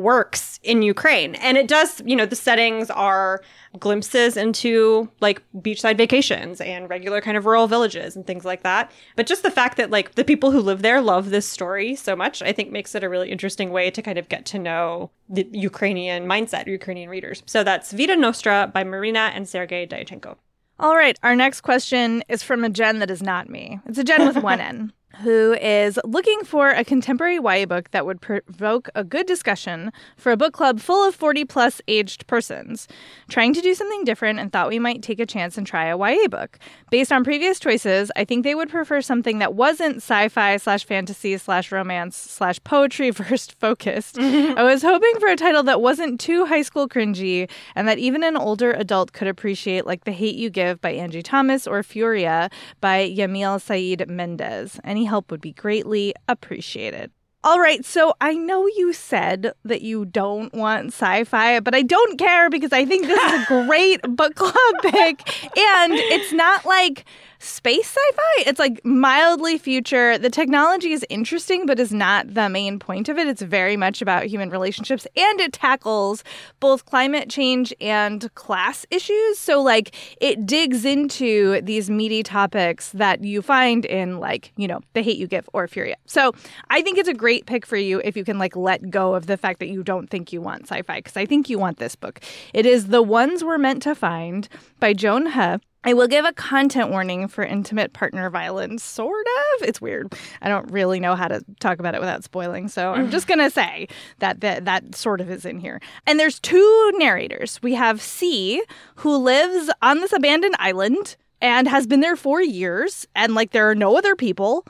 works 0.00 0.58
in 0.62 0.82
Ukraine. 0.82 1.34
And 1.36 1.56
it 1.56 1.68
does, 1.68 2.02
you 2.04 2.16
know, 2.16 2.26
the 2.26 2.36
settings 2.36 2.90
are 2.90 3.42
glimpses 3.78 4.36
into 4.36 5.08
like 5.20 5.42
beachside 5.58 5.96
vacations 5.96 6.60
and 6.60 6.90
regular 6.90 7.20
kind 7.20 7.36
of 7.36 7.46
rural 7.46 7.68
villages 7.68 8.16
and 8.16 8.26
things 8.26 8.44
like 8.44 8.62
that. 8.62 8.90
But 9.16 9.26
just 9.26 9.42
the 9.42 9.50
fact 9.50 9.76
that 9.76 9.90
like 9.90 10.14
the 10.16 10.24
people 10.24 10.50
who 10.50 10.60
live 10.60 10.82
there 10.82 11.00
love 11.00 11.30
this 11.30 11.48
story 11.48 11.94
so 11.94 12.16
much, 12.16 12.42
I 12.42 12.52
think 12.52 12.70
makes 12.70 12.94
it 12.94 13.04
a 13.04 13.08
really 13.08 13.30
interesting 13.30 13.70
way 13.70 13.90
to 13.90 14.02
kind 14.02 14.18
of 14.18 14.28
get 14.28 14.44
to 14.46 14.58
know 14.58 15.10
the 15.28 15.48
Ukrainian 15.52 16.26
mindset, 16.26 16.66
Ukrainian 16.66 17.08
readers. 17.08 17.42
So 17.46 17.62
that's 17.62 17.92
Vita 17.92 18.16
Nostra 18.16 18.70
by 18.72 18.84
Marina 18.84 19.30
and 19.34 19.48
Sergei 19.48 19.86
Dyachenko. 19.86 20.36
All 20.78 20.96
right, 20.96 21.18
our 21.22 21.36
next 21.36 21.60
question 21.60 22.24
is 22.28 22.42
from 22.42 22.64
a 22.64 22.70
Jen 22.70 23.00
that 23.00 23.10
is 23.10 23.22
not 23.22 23.50
me. 23.50 23.80
It's 23.86 23.98
a 23.98 24.04
Jen 24.04 24.26
with 24.26 24.36
one 24.42 24.60
N 24.60 24.92
who 25.18 25.54
is 25.60 25.98
looking 26.04 26.44
for 26.44 26.70
a 26.70 26.84
contemporary 26.84 27.36
YA 27.36 27.66
book 27.66 27.90
that 27.90 28.06
would 28.06 28.20
provoke 28.20 28.88
a 28.94 29.04
good 29.04 29.26
discussion 29.26 29.92
for 30.16 30.32
a 30.32 30.36
book 30.36 30.52
club 30.52 30.80
full 30.80 31.06
of 31.06 31.14
40 31.14 31.44
plus 31.44 31.80
aged 31.88 32.26
persons, 32.26 32.88
trying 33.28 33.52
to 33.54 33.60
do 33.60 33.74
something 33.74 34.04
different 34.04 34.38
and 34.38 34.52
thought 34.52 34.68
we 34.68 34.78
might 34.78 35.02
take 35.02 35.20
a 35.20 35.26
chance 35.26 35.58
and 35.58 35.66
try 35.66 35.86
a 35.86 35.98
YA 35.98 36.28
book. 36.28 36.58
Based 36.90 37.12
on 37.12 37.24
previous 37.24 37.58
choices, 37.58 38.10
I 38.16 38.24
think 38.24 38.44
they 38.44 38.54
would 38.54 38.70
prefer 38.70 39.00
something 39.00 39.38
that 39.40 39.54
wasn't 39.54 39.96
sci-fi 39.96 40.56
slash 40.56 40.84
fantasy 40.84 41.36
slash 41.38 41.70
romance 41.70 42.16
slash 42.16 42.62
poetry 42.64 43.10
first 43.12 43.58
focused. 43.58 44.18
I 44.20 44.62
was 44.62 44.82
hoping 44.82 45.12
for 45.18 45.28
a 45.28 45.36
title 45.36 45.62
that 45.64 45.80
wasn't 45.80 46.20
too 46.20 46.46
high 46.46 46.62
school 46.62 46.88
cringy 46.88 47.48
and 47.74 47.86
that 47.88 47.98
even 47.98 48.22
an 48.22 48.36
older 48.36 48.72
adult 48.72 49.12
could 49.12 49.28
appreciate 49.28 49.86
like 49.86 50.04
The 50.04 50.12
Hate 50.12 50.36
You 50.36 50.50
Give 50.50 50.80
by 50.80 50.92
Angie 50.92 51.22
Thomas 51.22 51.66
or 51.66 51.82
Furia 51.82 52.50
by 52.80 53.08
Yamile 53.08 53.60
Saied 53.60 54.08
Mendez. 54.08 54.80
Any 54.84 54.99
help 55.04 55.30
would 55.30 55.40
be 55.40 55.52
greatly 55.52 56.14
appreciated. 56.28 57.10
All 57.42 57.58
right, 57.58 57.82
so 57.86 58.12
I 58.20 58.34
know 58.34 58.66
you 58.66 58.92
said 58.92 59.54
that 59.64 59.80
you 59.80 60.04
don't 60.04 60.52
want 60.52 60.88
sci 60.88 61.24
fi, 61.24 61.58
but 61.60 61.74
I 61.74 61.80
don't 61.80 62.18
care 62.18 62.50
because 62.50 62.72
I 62.72 62.84
think 62.84 63.06
this 63.06 63.32
is 63.32 63.42
a 63.42 63.46
great 63.66 64.02
book 64.02 64.34
club 64.34 64.74
pick. 64.82 65.56
And 65.56 65.94
it's 65.94 66.34
not 66.34 66.66
like 66.66 67.06
space 67.40 67.86
sci-fi. 67.86 68.48
It's 68.48 68.58
like 68.58 68.84
mildly 68.84 69.58
future. 69.58 70.18
The 70.18 70.30
technology 70.30 70.92
is 70.92 71.04
interesting, 71.08 71.66
but 71.66 71.80
is 71.80 71.92
not 71.92 72.34
the 72.34 72.48
main 72.48 72.78
point 72.78 73.08
of 73.08 73.18
it. 73.18 73.26
It's 73.26 73.42
very 73.42 73.76
much 73.76 74.02
about 74.02 74.24
human 74.24 74.50
relationships, 74.50 75.06
and 75.16 75.40
it 75.40 75.52
tackles 75.52 76.22
both 76.60 76.84
climate 76.84 77.30
change 77.30 77.74
and 77.80 78.32
class 78.34 78.86
issues. 78.90 79.38
So 79.38 79.62
like 79.62 79.94
it 80.20 80.46
digs 80.46 80.84
into 80.84 81.60
these 81.62 81.90
meaty 81.90 82.22
topics 82.22 82.90
that 82.92 83.24
you 83.24 83.42
find 83.42 83.84
in 83.84 84.18
like 84.18 84.52
you 84.56 84.68
know 84.68 84.80
the 84.92 85.02
hate 85.02 85.16
you 85.16 85.26
give 85.26 85.48
or 85.52 85.66
Furia. 85.66 85.96
So 86.06 86.32
I 86.68 86.82
think 86.82 86.98
it's 86.98 87.08
a 87.08 87.14
great 87.14 87.46
pick 87.46 87.64
for 87.64 87.76
you 87.76 88.00
if 88.04 88.16
you 88.16 88.24
can 88.24 88.38
like 88.38 88.54
let 88.54 88.90
go 88.90 89.14
of 89.14 89.26
the 89.26 89.36
fact 89.36 89.60
that 89.60 89.68
you 89.68 89.82
don't 89.82 90.08
think 90.08 90.32
you 90.32 90.42
want 90.42 90.64
sci-fi 90.64 90.98
because 90.98 91.16
I 91.16 91.24
think 91.24 91.48
you 91.48 91.58
want 91.58 91.78
this 91.78 91.96
book. 91.96 92.20
It 92.52 92.66
is 92.66 92.88
The 92.88 93.02
Ones 93.02 93.42
We're 93.42 93.58
Meant 93.58 93.82
to 93.84 93.94
Find 93.94 94.48
by 94.78 94.92
Joan 94.92 95.32
He 95.32 95.56
I 95.82 95.94
will 95.94 96.08
give 96.08 96.26
a 96.26 96.32
content 96.32 96.90
warning 96.90 97.26
for 97.26 97.42
intimate 97.42 97.94
partner 97.94 98.28
violence, 98.28 98.84
sort 98.84 99.26
of. 99.26 99.68
It's 99.68 99.80
weird. 99.80 100.14
I 100.42 100.48
don't 100.48 100.70
really 100.70 101.00
know 101.00 101.16
how 101.16 101.26
to 101.28 101.42
talk 101.58 101.78
about 101.78 101.94
it 101.94 102.00
without 102.00 102.22
spoiling, 102.22 102.68
so 102.68 102.92
I'm 102.92 103.10
just 103.10 103.26
going 103.26 103.38
to 103.40 103.50
say 103.50 103.88
that, 104.18 104.40
that 104.40 104.66
that 104.66 104.94
sort 104.94 105.22
of 105.22 105.30
is 105.30 105.46
in 105.46 105.58
here. 105.58 105.80
And 106.06 106.20
there's 106.20 106.38
two 106.38 106.92
narrators. 106.96 107.62
We 107.62 107.74
have 107.74 108.02
Cee, 108.02 108.62
who 108.96 109.16
lives 109.16 109.70
on 109.80 110.00
this 110.00 110.12
abandoned 110.12 110.56
island 110.58 111.16
and 111.40 111.66
has 111.66 111.86
been 111.86 112.00
there 112.00 112.16
for 112.16 112.42
years, 112.42 113.06
and 113.16 113.34
like 113.34 113.52
there 113.52 113.70
are 113.70 113.74
no 113.74 113.96
other 113.96 114.14
people. 114.14 114.66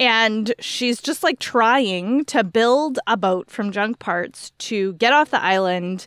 And 0.00 0.52
she's 0.58 1.00
just 1.00 1.22
like 1.22 1.38
trying 1.38 2.24
to 2.26 2.42
build 2.42 2.98
a 3.06 3.16
boat 3.16 3.50
from 3.50 3.70
junk 3.70 3.98
parts 4.00 4.50
to 4.58 4.94
get 4.94 5.12
off 5.12 5.30
the 5.30 5.42
island 5.42 6.06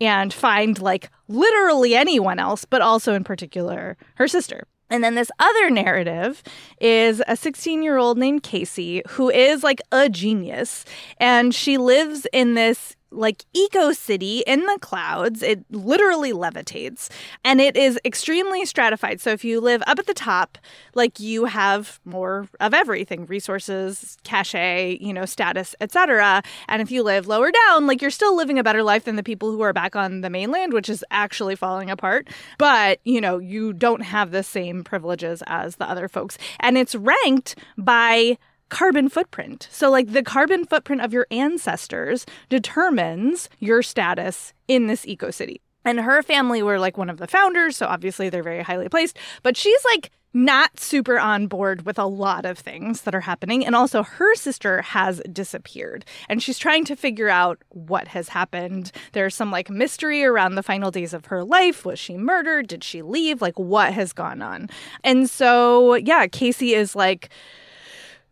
and 0.00 0.32
find 0.32 0.80
like 0.80 1.10
literally 1.28 1.94
anyone 1.94 2.38
else, 2.38 2.64
but 2.64 2.80
also 2.80 3.14
in 3.14 3.24
particular 3.24 3.96
her 4.16 4.28
sister. 4.28 4.66
And 4.90 5.04
then 5.04 5.14
this 5.14 5.30
other 5.38 5.70
narrative 5.70 6.42
is 6.80 7.22
a 7.28 7.36
16 7.36 7.82
year 7.82 7.98
old 7.98 8.16
named 8.16 8.42
Kasey 8.42 9.06
who 9.08 9.30
is 9.30 9.62
like 9.62 9.80
a 9.92 10.08
genius. 10.08 10.84
And 11.18 11.54
she 11.54 11.76
lives 11.76 12.26
in 12.32 12.54
this 12.54 12.96
like 13.10 13.44
eco 13.54 13.92
city 13.92 14.42
in 14.46 14.66
the 14.66 14.78
clouds. 14.80 15.42
It 15.42 15.64
literally 15.70 16.32
levitates 16.32 17.08
and 17.44 17.60
it 17.60 17.76
is 17.76 17.98
extremely 18.04 18.64
stratified. 18.64 19.20
So 19.20 19.30
if 19.30 19.44
you 19.44 19.60
live 19.60 19.82
up 19.86 19.98
at 19.98 20.06
the 20.06 20.14
top, 20.14 20.58
like 20.94 21.18
you 21.18 21.46
have 21.46 22.00
more 22.04 22.48
of 22.60 22.74
everything, 22.74 23.26
resources, 23.26 24.18
cachet, 24.24 24.98
you 25.00 25.12
know, 25.12 25.24
status, 25.24 25.74
etc. 25.80 26.42
And 26.68 26.82
if 26.82 26.90
you 26.90 27.02
live 27.02 27.26
lower 27.26 27.50
down, 27.50 27.86
like 27.86 28.02
you're 28.02 28.10
still 28.10 28.36
living 28.36 28.58
a 28.58 28.64
better 28.64 28.82
life 28.82 29.04
than 29.04 29.16
the 29.16 29.22
people 29.22 29.50
who 29.50 29.62
are 29.62 29.72
back 29.72 29.96
on 29.96 30.20
the 30.20 30.30
mainland, 30.30 30.72
which 30.72 30.88
is 30.88 31.04
actually 31.10 31.56
falling 31.56 31.90
apart. 31.90 32.28
But, 32.58 33.00
you 33.04 33.20
know, 33.20 33.38
you 33.38 33.72
don't 33.72 34.02
have 34.02 34.30
the 34.30 34.42
same 34.42 34.84
privileges 34.84 35.42
as 35.46 35.76
the 35.76 35.88
other 35.88 36.08
folks. 36.08 36.36
And 36.60 36.76
it's 36.76 36.94
ranked 36.94 37.56
by 37.76 38.38
carbon 38.68 39.08
footprint. 39.08 39.68
So, 39.70 39.90
like 39.90 40.12
the 40.12 40.22
carbon 40.22 40.64
footprint 40.64 41.02
of 41.02 41.12
your 41.12 41.26
ancestors 41.30 42.26
determines 42.48 43.48
your 43.58 43.82
status 43.82 44.52
in 44.66 44.86
this 44.86 45.06
eco 45.06 45.30
city. 45.30 45.60
And 45.84 46.00
her 46.00 46.22
family 46.22 46.62
were 46.62 46.78
like 46.78 46.98
one 46.98 47.08
of 47.08 47.18
the 47.18 47.26
founders, 47.26 47.76
so 47.76 47.86
obviously 47.86 48.28
they're 48.28 48.42
very 48.42 48.62
highly 48.62 48.88
placed. 48.88 49.16
But 49.42 49.56
she's 49.56 49.84
like 49.84 50.10
not 50.34 50.78
super 50.78 51.18
on 51.18 51.46
board 51.46 51.86
with 51.86 51.98
a 51.98 52.04
lot 52.04 52.44
of 52.44 52.58
things 52.58 53.02
that 53.02 53.14
are 53.14 53.20
happening. 53.20 53.64
And 53.64 53.74
also, 53.74 54.02
her 54.02 54.34
sister 54.34 54.82
has 54.82 55.22
disappeared 55.32 56.04
and 56.28 56.42
she's 56.42 56.58
trying 56.58 56.84
to 56.86 56.96
figure 56.96 57.28
out 57.28 57.58
what 57.70 58.08
has 58.08 58.28
happened. 58.28 58.92
There's 59.12 59.34
some 59.34 59.50
like 59.50 59.70
mystery 59.70 60.24
around 60.24 60.54
the 60.54 60.62
final 60.62 60.90
days 60.90 61.14
of 61.14 61.26
her 61.26 61.44
life. 61.44 61.84
Was 61.84 61.98
she 61.98 62.16
murdered? 62.16 62.68
Did 62.68 62.84
she 62.84 63.02
leave? 63.02 63.40
Like, 63.40 63.58
what 63.58 63.92
has 63.94 64.12
gone 64.12 64.42
on? 64.42 64.68
And 65.02 65.30
so, 65.30 65.94
yeah, 65.94 66.26
Kasey 66.26 66.76
is 66.76 66.94
like, 66.94 67.30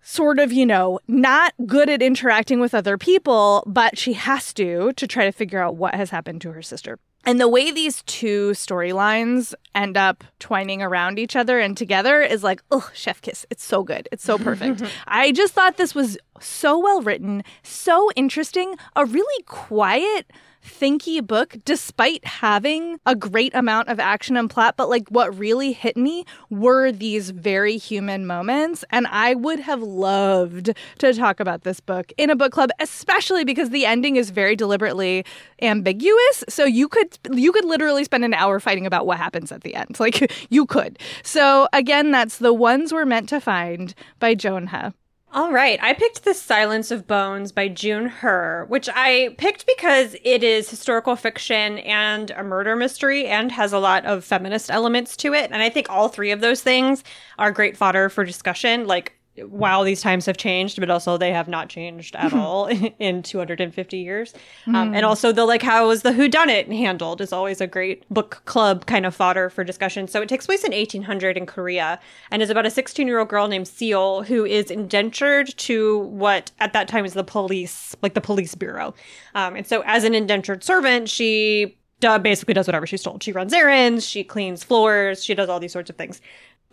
sort 0.06 0.38
of, 0.38 0.52
you 0.52 0.64
know, 0.64 1.00
not 1.08 1.52
good 1.66 1.90
at 1.90 2.00
interacting 2.00 2.60
with 2.60 2.74
other 2.74 2.96
people, 2.96 3.64
but 3.66 3.98
she 3.98 4.12
has 4.12 4.54
to 4.54 4.92
to 4.92 5.06
try 5.06 5.24
to 5.24 5.32
figure 5.32 5.60
out 5.60 5.74
what 5.74 5.96
has 5.96 6.10
happened 6.10 6.40
to 6.42 6.52
her 6.52 6.62
sister. 6.62 6.96
And 7.24 7.40
the 7.40 7.48
way 7.48 7.72
these 7.72 8.04
two 8.04 8.50
storylines 8.52 9.52
end 9.74 9.96
up 9.96 10.22
twining 10.38 10.80
around 10.80 11.18
each 11.18 11.34
other 11.34 11.58
and 11.58 11.76
together 11.76 12.22
is 12.22 12.44
like, 12.44 12.62
oh, 12.70 12.88
chef 12.94 13.20
kiss. 13.20 13.44
It's 13.50 13.64
so 13.64 13.82
good. 13.82 14.08
It's 14.12 14.22
so 14.22 14.38
perfect. 14.38 14.84
I 15.08 15.32
just 15.32 15.52
thought 15.52 15.76
this 15.76 15.92
was 15.92 16.16
so 16.40 16.78
well 16.78 17.02
written, 17.02 17.42
so 17.64 18.08
interesting, 18.14 18.76
a 18.94 19.04
really 19.04 19.42
quiet, 19.42 20.30
thinky 20.66 21.24
book 21.24 21.56
despite 21.64 22.24
having 22.24 22.98
a 23.06 23.14
great 23.14 23.54
amount 23.54 23.88
of 23.88 24.00
action 24.00 24.36
and 24.36 24.50
plot. 24.50 24.76
But 24.76 24.88
like 24.88 25.08
what 25.08 25.36
really 25.38 25.72
hit 25.72 25.96
me 25.96 26.24
were 26.50 26.92
these 26.92 27.30
very 27.30 27.76
human 27.76 28.26
moments. 28.26 28.84
And 28.90 29.06
I 29.08 29.34
would 29.34 29.60
have 29.60 29.82
loved 29.82 30.70
to 30.98 31.14
talk 31.14 31.40
about 31.40 31.62
this 31.62 31.80
book 31.80 32.12
in 32.16 32.30
a 32.30 32.36
book 32.36 32.52
club, 32.52 32.70
especially 32.80 33.44
because 33.44 33.70
the 33.70 33.86
ending 33.86 34.16
is 34.16 34.30
very 34.30 34.56
deliberately 34.56 35.24
ambiguous. 35.62 36.44
So 36.48 36.64
you 36.64 36.88
could 36.88 37.18
you 37.32 37.52
could 37.52 37.64
literally 37.64 38.04
spend 38.04 38.24
an 38.24 38.34
hour 38.34 38.60
fighting 38.60 38.86
about 38.86 39.06
what 39.06 39.18
happens 39.18 39.52
at 39.52 39.62
the 39.62 39.74
end. 39.74 39.96
Like 40.06 40.32
you 40.50 40.66
could. 40.66 40.98
So 41.24 41.68
again, 41.72 42.12
that's 42.12 42.38
the 42.38 42.52
ones 42.52 42.92
we're 42.92 43.06
meant 43.06 43.28
to 43.30 43.40
find 43.40 43.92
by 44.20 44.34
Joan 44.34 44.68
He. 44.68 45.05
All 45.32 45.52
right. 45.52 45.78
I 45.82 45.92
picked 45.92 46.24
The 46.24 46.32
Silence 46.32 46.90
of 46.90 47.06
Bones 47.06 47.52
by 47.52 47.68
June 47.68 48.06
Hur, 48.06 48.64
which 48.68 48.88
I 48.94 49.34
picked 49.36 49.66
because 49.66 50.16
it 50.24 50.42
is 50.42 50.70
historical 50.70 51.14
fiction 51.14 51.78
and 51.80 52.30
a 52.30 52.42
murder 52.42 52.74
mystery 52.74 53.26
and 53.26 53.52
has 53.52 53.72
a 53.72 53.78
lot 53.78 54.06
of 54.06 54.24
feminist 54.24 54.70
elements 54.70 55.16
to 55.18 55.34
it. 55.34 55.50
And 55.50 55.60
I 55.60 55.68
think 55.68 55.90
all 55.90 56.08
three 56.08 56.30
of 56.30 56.40
those 56.40 56.62
things 56.62 57.04
are 57.38 57.50
great 57.52 57.76
fodder 57.76 58.08
for 58.08 58.24
discussion. 58.24 58.86
Like, 58.86 59.15
wow, 59.44 59.84
these 59.84 60.00
times 60.00 60.26
have 60.26 60.36
changed, 60.36 60.80
but 60.80 60.90
also 60.90 61.16
they 61.16 61.32
have 61.32 61.48
not 61.48 61.68
changed 61.68 62.16
at 62.16 62.32
all 62.32 62.66
in 62.98 63.22
250 63.22 63.98
years. 63.98 64.34
Mm. 64.66 64.74
Um, 64.74 64.94
and 64.94 65.04
also 65.04 65.32
the 65.32 65.44
like, 65.44 65.62
how 65.62 65.88
was 65.88 66.02
the 66.02 66.12
Who 66.12 66.28
Done 66.28 66.48
It 66.48 66.68
handled 66.68 67.20
is 67.20 67.32
always 67.32 67.60
a 67.60 67.66
great 67.66 68.08
book 68.08 68.42
club 68.44 68.86
kind 68.86 69.06
of 69.06 69.14
fodder 69.14 69.50
for 69.50 69.64
discussion. 69.64 70.08
So 70.08 70.22
it 70.22 70.28
takes 70.28 70.46
place 70.46 70.64
in 70.64 70.72
1800 70.72 71.36
in 71.36 71.46
Korea 71.46 72.00
and 72.30 72.42
is 72.42 72.50
about 72.50 72.66
a 72.66 72.70
16 72.70 73.06
year 73.06 73.18
old 73.18 73.28
girl 73.28 73.48
named 73.48 73.66
Seol 73.66 74.26
who 74.26 74.44
is 74.44 74.70
indentured 74.70 75.56
to 75.58 75.98
what 75.98 76.52
at 76.60 76.72
that 76.72 76.88
time 76.88 77.04
is 77.04 77.14
the 77.14 77.24
police, 77.24 77.94
like 78.02 78.14
the 78.14 78.20
police 78.20 78.54
bureau. 78.54 78.94
Um, 79.34 79.56
and 79.56 79.66
so 79.66 79.82
as 79.86 80.04
an 80.04 80.14
indentured 80.14 80.64
servant, 80.64 81.08
she 81.08 81.76
basically 82.00 82.54
does 82.54 82.66
whatever 82.66 82.86
she's 82.86 83.02
told. 83.02 83.22
She 83.22 83.32
runs 83.32 83.52
errands, 83.52 84.06
she 84.06 84.22
cleans 84.22 84.62
floors, 84.62 85.24
she 85.24 85.34
does 85.34 85.48
all 85.48 85.60
these 85.60 85.72
sorts 85.72 85.90
of 85.90 85.96
things. 85.96 86.20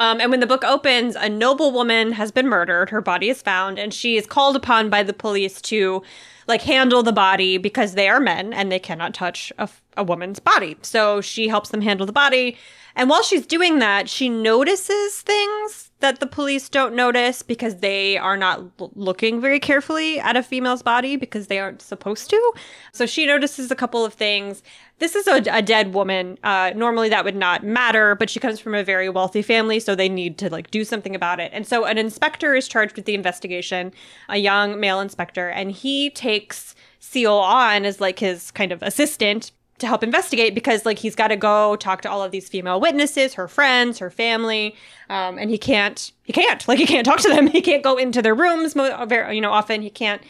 Um, 0.04 0.20
and 0.20 0.30
when 0.30 0.42
the 0.42 0.48
book 0.48 0.66
opens, 0.66 1.16
a 1.16 1.30
noble 1.30 1.72
woman 1.72 2.12
has 2.12 2.30
been 2.30 2.46
murdered. 2.50 2.90
Her 2.90 3.00
body 3.00 3.30
is 3.30 3.42
found, 3.42 3.80
and 3.80 3.94
she 3.94 4.18
is 4.18 4.26
called 4.26 4.58
upon 4.58 4.90
by 4.90 5.02
the 5.02 5.14
police 5.14 5.62
to 5.62 6.04
like 6.46 6.62
handle 6.62 7.04
the 7.04 7.14
body 7.14 7.58
because 7.58 7.94
they 7.94 8.10
are 8.10 8.20
men 8.20 8.52
and 8.52 8.70
they 8.70 8.80
cannot 8.80 9.14
touch 9.14 9.54
a, 9.58 9.70
a 9.96 10.04
woman's 10.04 10.40
body. 10.40 10.76
So 10.82 11.22
she 11.22 11.48
helps 11.48 11.70
them 11.70 11.80
handle 11.80 12.06
the 12.06 12.12
body. 12.12 12.58
And 12.96 13.10
while 13.10 13.24
she's 13.24 13.46
doing 13.46 13.80
that, 13.80 14.08
she 14.08 14.30
notices 14.30 15.22
things 15.22 15.92
that 16.00 16.20
the 16.20 16.28
police 16.28 16.68
don't 16.68 16.94
notice 16.94 17.42
because 17.42 17.78
they 17.78 18.18
are 18.18 18.36
not 18.36 18.60
l- 18.80 18.92
looking 18.94 19.40
very 19.40 19.60
carefully 19.60 20.20
at 20.20 20.36
a 20.36 20.44
female's 20.44 20.84
body 20.84 21.16
because 21.16 21.48
they 21.48 21.60
aren't 21.60 21.82
supposed 21.82 22.30
to. 22.30 22.54
So 22.92 23.06
she 23.06 23.26
notices 23.26 23.72
a 23.72 23.76
couple 23.76 24.04
of 24.04 24.14
things. 24.14 24.62
This 25.00 25.16
is 25.16 25.28
a, 25.28 25.42
a 25.50 25.62
dead 25.62 25.94
woman. 25.94 26.38
Uh, 26.44 26.74
normally 26.76 27.10
that 27.10 27.24
would 27.24 27.38
not 27.38 27.64
matter, 27.64 28.16
but 28.16 28.30
she 28.30 28.40
comes 28.40 28.60
from 28.60 28.76
a 28.76 28.84
very 28.84 29.10
wealthy 29.10 29.42
family, 29.42 29.80
so 29.80 29.96
they 29.96 30.10
need 30.10 30.38
to 30.40 30.50
like 30.50 30.70
do 30.72 30.84
something 30.84 31.16
about 31.16 31.40
it. 31.40 31.52
And 31.54 31.66
so 31.66 31.86
an 31.86 31.98
inspector 31.98 32.54
is 32.54 32.68
charged 32.68 32.98
with 32.98 33.06
the 33.06 33.16
investigation, 33.16 33.94
a 34.28 34.38
young 34.38 34.80
male 34.80 35.00
inspector, 35.00 35.50
and 35.50 35.72
he 35.72 36.10
takes 36.10 36.76
Seol 37.02 37.42
on 37.42 37.86
as 37.86 38.02
like 38.02 38.20
his 38.20 38.52
kind 38.52 38.72
of 38.72 38.84
assistant 38.84 39.52
to 39.84 39.88
help 39.88 40.04
investigate 40.04 40.56
because 40.56 40.86
like 40.86 40.98
he's 40.98 41.16
got 41.16 41.28
to 41.28 41.36
go 41.36 41.76
talk 41.76 42.02
to 42.02 42.10
all 42.10 42.24
of 42.24 42.32
these 42.32 42.50
female 42.50 42.82
witnesses, 42.82 43.36
her 43.36 43.48
friends, 43.48 44.00
her 44.00 44.10
family, 44.10 44.76
um, 45.10 45.38
and 45.38 45.50
he 45.50 45.58
can't 45.58 46.12
he 46.24 46.34
can't 46.34 46.68
like 46.68 46.80
he 46.80 46.86
can't 46.86 47.06
talk 47.06 47.20
to 47.20 47.30
them. 47.30 47.48
He 47.54 47.62
can't 47.62 47.84
go 47.84 47.98
into 47.98 48.22
their 48.22 48.34
rooms. 48.34 48.76
You 48.76 49.42
know, 49.42 49.52
often 49.52 49.82
he 49.82 49.90
can't 49.90 50.22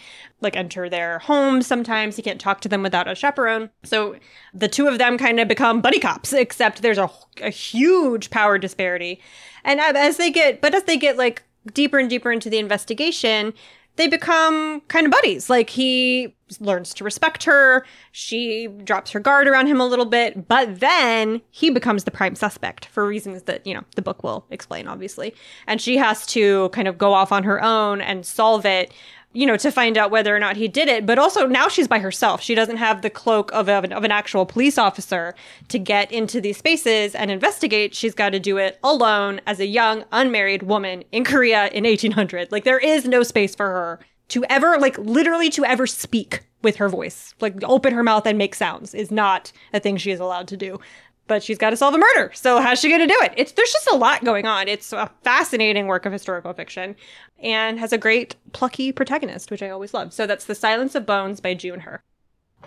like 0.41 0.57
enter 0.57 0.89
their 0.89 1.19
homes 1.19 1.65
sometimes 1.65 2.17
he 2.17 2.21
can't 2.21 2.41
talk 2.41 2.59
to 2.59 2.67
them 2.67 2.83
without 2.83 3.07
a 3.07 3.15
chaperone 3.15 3.69
so 3.83 4.15
the 4.53 4.67
two 4.67 4.87
of 4.87 4.97
them 4.97 5.17
kind 5.17 5.39
of 5.39 5.47
become 5.47 5.79
buddy 5.79 5.99
cops 5.99 6.33
except 6.33 6.81
there's 6.81 6.97
a, 6.97 7.09
a 7.41 7.49
huge 7.49 8.29
power 8.29 8.57
disparity 8.57 9.21
and 9.63 9.79
as 9.79 10.17
they 10.17 10.29
get 10.29 10.59
but 10.59 10.75
as 10.75 10.83
they 10.83 10.97
get 10.97 11.15
like 11.15 11.43
deeper 11.73 11.97
and 11.97 12.09
deeper 12.09 12.29
into 12.29 12.49
the 12.49 12.59
investigation 12.59 13.53
they 13.95 14.07
become 14.07 14.81
kind 14.87 15.05
of 15.05 15.11
buddies. 15.11 15.49
Like 15.49 15.69
he 15.69 16.35
learns 16.59 16.93
to 16.95 17.03
respect 17.03 17.43
her. 17.43 17.85
She 18.11 18.67
drops 18.83 19.11
her 19.11 19.19
guard 19.19 19.47
around 19.47 19.67
him 19.67 19.79
a 19.79 19.87
little 19.87 20.05
bit, 20.05 20.47
but 20.47 20.79
then 20.79 21.41
he 21.51 21.69
becomes 21.69 22.03
the 22.03 22.11
prime 22.11 22.35
suspect 22.35 22.85
for 22.85 23.07
reasons 23.07 23.43
that, 23.43 23.65
you 23.65 23.73
know, 23.73 23.83
the 23.95 24.01
book 24.01 24.23
will 24.23 24.45
explain, 24.49 24.87
obviously. 24.87 25.33
And 25.67 25.81
she 25.81 25.97
has 25.97 26.25
to 26.27 26.69
kind 26.69 26.87
of 26.87 26.97
go 26.97 27.13
off 27.13 27.31
on 27.31 27.43
her 27.43 27.63
own 27.63 28.01
and 28.01 28.25
solve 28.25 28.65
it 28.65 28.93
you 29.33 29.45
know, 29.45 29.57
to 29.57 29.71
find 29.71 29.97
out 29.97 30.11
whether 30.11 30.35
or 30.35 30.39
not 30.39 30.55
he 30.55 30.67
did 30.67 30.87
it. 30.87 31.05
But 31.05 31.19
also 31.19 31.47
now 31.47 31.67
she's 31.67 31.87
by 31.87 31.99
herself. 31.99 32.41
She 32.41 32.55
doesn't 32.55 32.77
have 32.77 33.01
the 33.01 33.09
cloak 33.09 33.51
of, 33.51 33.67
of, 33.67 33.83
an, 33.83 33.91
of 33.91 34.03
an 34.03 34.11
actual 34.11 34.45
police 34.45 34.77
officer 34.77 35.35
to 35.69 35.79
get 35.79 36.11
into 36.11 36.39
these 36.39 36.57
spaces 36.57 37.15
and 37.15 37.31
investigate. 37.31 37.95
She's 37.95 38.13
got 38.13 38.29
to 38.29 38.39
do 38.39 38.57
it 38.57 38.79
alone 38.83 39.41
as 39.45 39.59
a 39.59 39.65
young, 39.65 40.05
unmarried 40.11 40.63
woman 40.63 41.03
in 41.11 41.23
Korea 41.23 41.67
in 41.67 41.83
1800. 41.83 42.51
Like 42.51 42.63
there 42.63 42.79
is 42.79 43.05
no 43.05 43.23
space 43.23 43.55
for 43.55 43.67
her 43.67 43.99
to 44.29 44.45
ever, 44.45 44.77
like 44.79 44.97
literally 44.97 45.49
to 45.51 45.65
ever 45.65 45.87
speak 45.87 46.43
with 46.61 46.77
her 46.77 46.87
voice. 46.87 47.33
Like 47.41 47.61
open 47.63 47.93
her 47.93 48.03
mouth 48.03 48.25
and 48.25 48.37
make 48.37 48.55
sounds 48.55 48.93
is 48.93 49.11
not 49.11 49.51
a 49.73 49.79
thing 49.79 49.97
she 49.97 50.11
is 50.11 50.19
allowed 50.19 50.47
to 50.49 50.57
do 50.57 50.79
but 51.27 51.43
she's 51.43 51.57
got 51.57 51.69
to 51.71 51.77
solve 51.77 51.93
a 51.93 51.97
murder. 51.97 52.31
So 52.33 52.59
how's 52.61 52.79
she 52.79 52.89
going 52.89 53.01
to 53.01 53.07
do 53.07 53.17
it? 53.21 53.33
It's 53.37 53.51
there's 53.53 53.71
just 53.71 53.87
a 53.87 53.95
lot 53.95 54.23
going 54.23 54.45
on. 54.45 54.67
It's 54.67 54.93
a 54.93 55.09
fascinating 55.23 55.87
work 55.87 56.05
of 56.05 56.11
historical 56.11 56.53
fiction 56.53 56.95
and 57.39 57.79
has 57.79 57.93
a 57.93 57.97
great 57.97 58.35
plucky 58.51 58.91
protagonist, 58.91 59.51
which 59.51 59.63
I 59.63 59.69
always 59.69 59.93
love. 59.93 60.13
So 60.13 60.27
that's 60.27 60.45
The 60.45 60.55
Silence 60.55 60.95
of 60.95 61.05
Bones 61.05 61.39
by 61.39 61.53
June 61.53 61.81
Hur. 61.81 62.01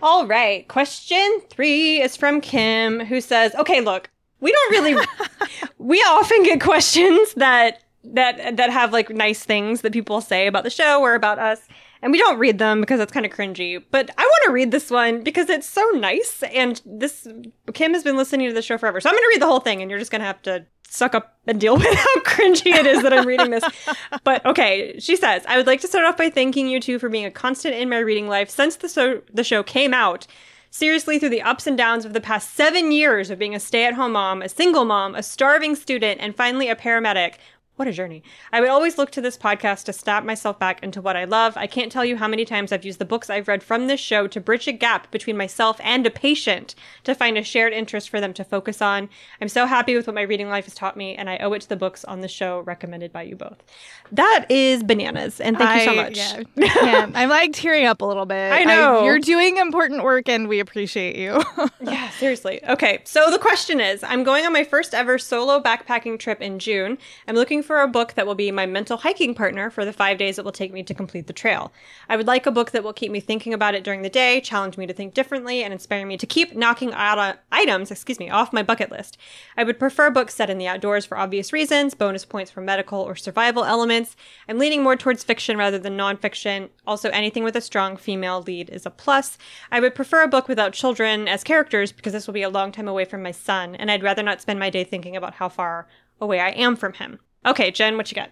All 0.02 0.26
right, 0.26 0.68
question 0.68 1.40
3 1.48 2.02
is 2.02 2.16
from 2.16 2.40
Kim 2.40 3.00
who 3.00 3.20
says, 3.20 3.54
"Okay, 3.54 3.80
look, 3.80 4.10
we 4.40 4.52
don't 4.52 4.72
really 4.72 5.06
we 5.78 5.98
often 6.00 6.42
get 6.42 6.60
questions 6.60 7.32
that 7.34 7.82
that 8.04 8.56
that 8.56 8.70
have 8.70 8.92
like 8.92 9.10
nice 9.10 9.42
things 9.44 9.80
that 9.80 9.92
people 9.92 10.20
say 10.20 10.46
about 10.46 10.64
the 10.64 10.70
show 10.70 11.00
or 11.02 11.14
about 11.14 11.38
us 11.38 11.60
and 12.02 12.12
we 12.12 12.18
don't 12.18 12.38
read 12.38 12.58
them 12.58 12.80
because 12.80 13.00
it's 13.00 13.12
kind 13.12 13.26
of 13.26 13.32
cringy. 13.32 13.82
But 13.90 14.10
I 14.16 14.22
want 14.22 14.44
to 14.46 14.52
read 14.52 14.70
this 14.70 14.90
one 14.90 15.22
because 15.22 15.48
it's 15.48 15.68
so 15.68 15.82
nice. 15.90 16.42
And 16.54 16.80
this 16.84 17.26
Kim 17.74 17.94
has 17.94 18.02
been 18.02 18.16
listening 18.16 18.48
to 18.48 18.54
the 18.54 18.62
show 18.62 18.78
forever, 18.78 19.00
so 19.00 19.08
I'm 19.08 19.14
going 19.14 19.24
to 19.24 19.28
read 19.34 19.42
the 19.42 19.46
whole 19.46 19.60
thing, 19.60 19.82
and 19.82 19.90
you're 19.90 20.00
just 20.00 20.10
going 20.10 20.20
to 20.20 20.26
have 20.26 20.42
to 20.42 20.66
suck 20.88 21.14
up 21.14 21.36
and 21.46 21.60
deal 21.60 21.76
with 21.78 21.94
how 21.94 22.20
cringy 22.20 22.74
it 22.74 22.86
is 22.86 23.02
that 23.02 23.12
I'm 23.12 23.26
reading 23.26 23.50
this. 23.50 23.64
But 24.24 24.44
okay, 24.44 24.98
she 24.98 25.16
says, 25.16 25.44
I 25.48 25.56
would 25.56 25.66
like 25.66 25.80
to 25.82 25.88
start 25.88 26.04
off 26.04 26.16
by 26.16 26.30
thanking 26.30 26.68
you 26.68 26.80
two 26.80 26.98
for 26.98 27.08
being 27.08 27.24
a 27.24 27.30
constant 27.30 27.74
in 27.74 27.88
my 27.88 27.98
reading 27.98 28.28
life 28.28 28.50
since 28.50 28.76
the 28.76 28.88
so- 28.88 29.22
the 29.32 29.44
show 29.44 29.62
came 29.62 29.94
out. 29.94 30.26
Seriously, 30.70 31.18
through 31.18 31.30
the 31.30 31.42
ups 31.42 31.66
and 31.66 31.78
downs 31.78 32.04
of 32.04 32.12
the 32.12 32.20
past 32.20 32.54
seven 32.54 32.92
years 32.92 33.30
of 33.30 33.38
being 33.38 33.54
a 33.54 33.60
stay 33.60 33.86
at 33.86 33.94
home 33.94 34.12
mom, 34.12 34.42
a 34.42 34.48
single 34.48 34.84
mom, 34.84 35.14
a 35.14 35.22
starving 35.22 35.74
student, 35.74 36.20
and 36.20 36.36
finally 36.36 36.68
a 36.68 36.76
paramedic, 36.76 37.36
what 37.76 37.86
a 37.86 37.92
journey. 37.92 38.22
I 38.52 38.60
would 38.60 38.70
always 38.70 38.96
look 38.96 39.10
to 39.12 39.20
this 39.20 39.36
podcast 39.36 39.84
to 39.84 39.92
snap 39.92 40.24
myself 40.24 40.58
back 40.58 40.82
into 40.82 41.02
what 41.02 41.16
I 41.16 41.24
love. 41.24 41.56
I 41.56 41.66
can't 41.66 41.92
tell 41.92 42.06
you 42.06 42.16
how 42.16 42.26
many 42.26 42.46
times 42.46 42.72
I've 42.72 42.86
used 42.86 42.98
the 42.98 43.04
books 43.04 43.28
I've 43.28 43.48
read 43.48 43.62
from 43.62 43.86
this 43.86 44.00
show 44.00 44.26
to 44.28 44.40
bridge 44.40 44.66
a 44.66 44.72
gap 44.72 45.10
between 45.10 45.36
myself 45.36 45.78
and 45.82 46.06
a 46.06 46.10
patient 46.10 46.74
to 47.04 47.14
find 47.14 47.36
a 47.36 47.42
shared 47.42 47.74
interest 47.74 48.08
for 48.08 48.18
them 48.18 48.32
to 48.32 48.44
focus 48.44 48.80
on. 48.80 49.10
I'm 49.42 49.48
so 49.48 49.66
happy 49.66 49.94
with 49.94 50.06
what 50.06 50.14
my 50.14 50.22
reading 50.22 50.48
life 50.48 50.64
has 50.64 50.74
taught 50.74 50.96
me, 50.96 51.14
and 51.16 51.28
I 51.28 51.36
owe 51.38 51.52
it 51.52 51.62
to 51.62 51.68
the 51.68 51.76
books 51.76 52.02
on 52.04 52.22
the 52.22 52.28
show 52.28 52.60
recommended 52.60 53.12
by 53.12 53.22
you 53.22 53.36
both. 53.36 53.62
That 54.10 54.46
is 54.48 54.82
bananas, 54.82 55.38
and 55.38 55.58
thank 55.58 55.70
I, 55.70 55.78
you 55.80 55.84
so 55.84 55.94
much. 55.94 56.16
Yeah, 56.16 56.42
yeah, 56.56 57.10
I'm 57.14 57.28
like 57.28 57.52
tearing 57.52 57.84
up 57.84 58.00
a 58.00 58.06
little 58.06 58.26
bit. 58.26 58.52
I 58.52 58.64
know. 58.64 59.00
I, 59.00 59.04
you're 59.04 59.18
doing 59.18 59.58
important 59.58 60.02
work, 60.02 60.30
and 60.30 60.48
we 60.48 60.60
appreciate 60.60 61.16
you. 61.16 61.42
yeah, 61.82 62.08
seriously. 62.10 62.64
Okay, 62.66 63.02
so 63.04 63.30
the 63.30 63.38
question 63.38 63.80
is 63.80 64.02
I'm 64.02 64.24
going 64.24 64.46
on 64.46 64.52
my 64.54 64.64
first 64.64 64.94
ever 64.94 65.18
solo 65.18 65.60
backpacking 65.60 66.18
trip 66.18 66.40
in 66.40 66.58
June. 66.58 66.96
I'm 67.28 67.34
looking 67.34 67.62
for 67.66 67.82
a 67.82 67.88
book 67.88 68.14
that 68.14 68.26
will 68.26 68.34
be 68.34 68.50
my 68.50 68.64
mental 68.64 68.96
hiking 68.96 69.34
partner 69.34 69.68
for 69.68 69.84
the 69.84 69.92
five 69.92 70.16
days 70.16 70.38
it 70.38 70.44
will 70.44 70.52
take 70.52 70.72
me 70.72 70.82
to 70.84 70.94
complete 70.94 71.26
the 71.26 71.32
trail. 71.32 71.72
I 72.08 72.16
would 72.16 72.26
like 72.26 72.46
a 72.46 72.50
book 72.50 72.70
that 72.70 72.84
will 72.84 72.92
keep 72.92 73.10
me 73.10 73.20
thinking 73.20 73.52
about 73.52 73.74
it 73.74 73.84
during 73.84 74.02
the 74.02 74.08
day, 74.08 74.40
challenge 74.40 74.78
me 74.78 74.86
to 74.86 74.94
think 74.94 75.12
differently, 75.12 75.62
and 75.62 75.72
inspire 75.72 76.06
me 76.06 76.16
to 76.16 76.26
keep 76.26 76.54
knocking 76.54 76.92
out 76.92 77.38
items, 77.50 77.90
excuse 77.90 78.18
me, 78.18 78.30
off 78.30 78.52
my 78.52 78.62
bucket 78.62 78.90
list. 78.90 79.18
I 79.56 79.64
would 79.64 79.78
prefer 79.78 80.10
books 80.10 80.34
set 80.34 80.48
in 80.48 80.58
the 80.58 80.68
outdoors 80.68 81.04
for 81.04 81.18
obvious 81.18 81.52
reasons, 81.52 81.94
bonus 81.94 82.24
points 82.24 82.50
for 82.50 82.60
medical 82.60 83.00
or 83.00 83.16
survival 83.16 83.64
elements. 83.64 84.16
I'm 84.48 84.58
leaning 84.58 84.82
more 84.82 84.96
towards 84.96 85.24
fiction 85.24 85.56
rather 85.56 85.78
than 85.78 85.96
nonfiction. 85.96 86.70
Also, 86.86 87.10
anything 87.10 87.42
with 87.44 87.56
a 87.56 87.60
strong 87.60 87.96
female 87.96 88.42
lead 88.42 88.70
is 88.70 88.86
a 88.86 88.90
plus. 88.90 89.36
I 89.72 89.80
would 89.80 89.94
prefer 89.94 90.22
a 90.22 90.28
book 90.28 90.48
without 90.48 90.72
children 90.72 91.26
as 91.26 91.42
characters 91.42 91.92
because 91.92 92.12
this 92.12 92.26
will 92.26 92.34
be 92.34 92.42
a 92.42 92.48
long 92.48 92.70
time 92.70 92.88
away 92.88 93.04
from 93.04 93.22
my 93.22 93.32
son, 93.32 93.74
and 93.74 93.90
I'd 93.90 94.02
rather 94.02 94.22
not 94.22 94.40
spend 94.40 94.58
my 94.58 94.70
day 94.70 94.84
thinking 94.84 95.16
about 95.16 95.34
how 95.34 95.48
far 95.48 95.88
away 96.20 96.40
I 96.40 96.50
am 96.50 96.76
from 96.76 96.94
him. 96.94 97.18
Okay, 97.46 97.70
Jen, 97.70 97.96
what 97.96 98.10
you 98.10 98.16
got? 98.16 98.30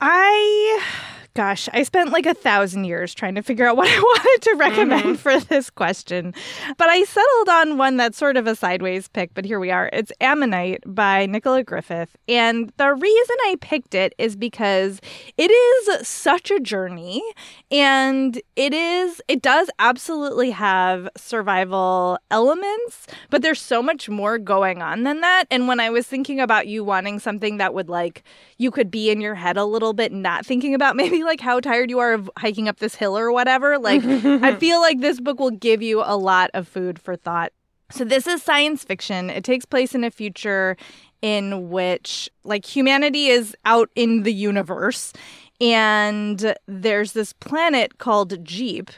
I 0.00 0.80
gosh, 1.34 1.68
I 1.72 1.82
spent 1.84 2.10
like 2.12 2.26
a 2.26 2.34
thousand 2.34 2.84
years 2.84 3.14
trying 3.14 3.34
to 3.36 3.42
figure 3.42 3.66
out 3.66 3.76
what 3.76 3.88
I 3.88 3.98
wanted 3.98 4.42
to 4.42 4.54
recommend 4.56 5.04
mm-hmm. 5.04 5.14
for 5.14 5.38
this 5.38 5.70
question. 5.70 6.34
But 6.76 6.88
I 6.88 7.04
settled 7.04 7.48
on 7.48 7.78
one 7.78 7.96
that's 7.96 8.18
sort 8.18 8.36
of 8.36 8.46
a 8.46 8.56
sideways 8.56 9.08
pick, 9.08 9.34
but 9.34 9.44
here 9.44 9.60
we 9.60 9.70
are. 9.70 9.90
It's 9.92 10.12
Ammonite 10.20 10.82
by 10.86 11.26
Nicola 11.26 11.62
Griffith. 11.62 12.16
And 12.28 12.72
the 12.76 12.92
reason 12.94 13.36
I 13.44 13.56
picked 13.60 13.94
it 13.94 14.14
is 14.18 14.36
because 14.36 15.00
it 15.36 15.50
is 15.50 16.08
such 16.08 16.50
a 16.50 16.60
journey 16.60 17.22
and 17.70 18.40
it 18.56 18.74
is, 18.74 19.22
it 19.28 19.42
does 19.42 19.70
absolutely 19.78 20.50
have 20.50 21.08
survival 21.16 22.18
elements, 22.30 23.06
but 23.30 23.42
there's 23.42 23.60
so 23.60 23.82
much 23.82 24.08
more 24.08 24.38
going 24.38 24.82
on 24.82 25.04
than 25.04 25.20
that. 25.20 25.44
And 25.50 25.68
when 25.68 25.80
I 25.80 25.90
was 25.90 26.06
thinking 26.06 26.40
about 26.40 26.66
you 26.66 26.84
wanting 26.84 27.18
something 27.18 27.58
that 27.58 27.74
would 27.74 27.88
like, 27.88 28.22
you 28.58 28.70
could 28.70 28.90
be 28.90 29.10
in 29.10 29.20
your 29.20 29.34
head 29.34 29.56
a 29.56 29.64
little 29.64 29.92
bit, 29.92 30.12
not 30.12 30.44
thinking 30.44 30.74
about 30.74 30.96
maybe 31.00 31.19
like 31.24 31.40
how 31.40 31.60
tired 31.60 31.90
you 31.90 31.98
are 31.98 32.12
of 32.12 32.30
hiking 32.36 32.68
up 32.68 32.78
this 32.78 32.94
hill 32.94 33.16
or 33.16 33.32
whatever. 33.32 33.78
Like, 33.78 34.04
I 34.04 34.54
feel 34.60 34.80
like 34.80 35.00
this 35.00 35.20
book 35.20 35.38
will 35.40 35.50
give 35.50 35.82
you 35.82 36.02
a 36.04 36.16
lot 36.16 36.50
of 36.54 36.68
food 36.68 36.98
for 36.98 37.16
thought. 37.16 37.52
So, 37.90 38.04
this 38.04 38.26
is 38.26 38.42
science 38.42 38.84
fiction. 38.84 39.30
It 39.30 39.44
takes 39.44 39.64
place 39.64 39.94
in 39.94 40.04
a 40.04 40.10
future 40.10 40.76
in 41.22 41.70
which, 41.70 42.30
like, 42.44 42.64
humanity 42.64 43.26
is 43.26 43.56
out 43.64 43.90
in 43.94 44.22
the 44.22 44.32
universe, 44.32 45.12
and 45.60 46.54
there's 46.66 47.12
this 47.12 47.32
planet 47.32 47.98
called 47.98 48.42
Jeep, 48.44 48.90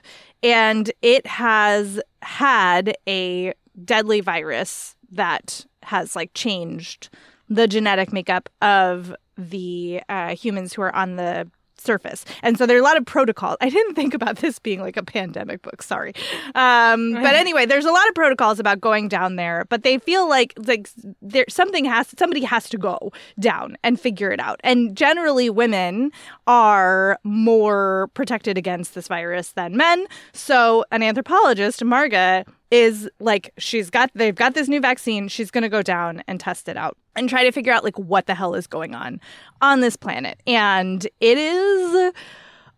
and 0.43 0.93
it 1.01 1.27
has 1.27 2.01
had 2.21 2.97
a 3.09 3.55
deadly 3.85 4.21
virus 4.21 4.95
that 5.11 5.65
has, 5.85 6.15
like, 6.15 6.33
changed 6.35 7.09
the 7.49 7.67
genetic 7.67 8.13
makeup 8.13 8.49
of 8.61 9.15
the 9.37 10.01
uh, 10.09 10.35
humans 10.35 10.73
who 10.75 10.83
are 10.83 10.95
on 10.95 11.17
the 11.17 11.49
surface. 11.83 12.25
And 12.43 12.57
so 12.57 12.67
there 12.67 12.77
are 12.77 12.81
a 12.81 12.85
lot 12.85 12.97
of 12.97 13.05
protocols. 13.05 13.57
I 13.61 13.69
didn't 13.69 13.95
think 13.95 14.15
about 14.15 14.37
this 14.37 14.59
being 14.59 14.81
like 14.81 14.97
a 14.97 15.03
pandemic 15.03 15.63
book, 15.63 15.83
sorry. 15.83 16.15
Um, 16.55 17.13
but 17.15 17.35
anyway, 17.35 17.67
there's 17.67 17.85
a 17.85 17.91
lot 17.91 18.09
of 18.09 18.15
protocols 18.15 18.59
about 18.59 18.81
going 18.81 19.09
down 19.09 19.37
there, 19.37 19.67
but 19.69 19.83
they 19.83 19.99
feel 19.99 20.29
like 20.29 20.55
like 20.67 20.89
there 21.21 21.45
something 21.49 21.85
has 21.85 22.09
somebody 22.19 22.43
has 22.43 22.69
to 22.71 22.79
go 22.79 23.13
down 23.39 23.77
and 23.83 24.01
figure 24.01 24.31
it 24.31 24.41
out. 24.41 24.61
And 24.65 24.97
generally 24.97 25.51
women 25.51 26.13
are 26.47 27.19
more 27.25 28.09
protected 28.15 28.57
against 28.59 28.95
this 28.95 29.09
virus 29.09 29.53
than 29.53 29.77
men. 29.77 30.07
So 30.33 30.85
an 30.91 31.03
anthropologist, 31.03 31.81
Marghe, 31.81 32.45
is 32.73 33.09
like 33.21 33.53
she's 33.59 33.91
got 33.91 34.11
they've 34.15 34.35
got 34.35 34.55
this 34.55 34.67
new 34.67 34.81
vaccine. 34.81 35.29
She's 35.29 35.51
going 35.51 35.63
to 35.63 35.69
go 35.69 35.83
down 35.83 36.25
and 36.27 36.41
test 36.41 36.69
it 36.69 36.77
out 36.77 36.97
and 37.15 37.29
try 37.29 37.45
to 37.45 37.53
figure 37.53 37.73
out 37.73 37.85
like 37.85 37.99
what 37.99 38.27
the 38.27 38.35
hell 38.35 38.55
is 38.55 38.67
going 38.67 38.95
on 38.95 39.21
on 39.61 39.81
this 39.81 39.95
planet. 39.95 40.41
And 40.47 41.07
it 41.21 41.37
is 41.37 42.13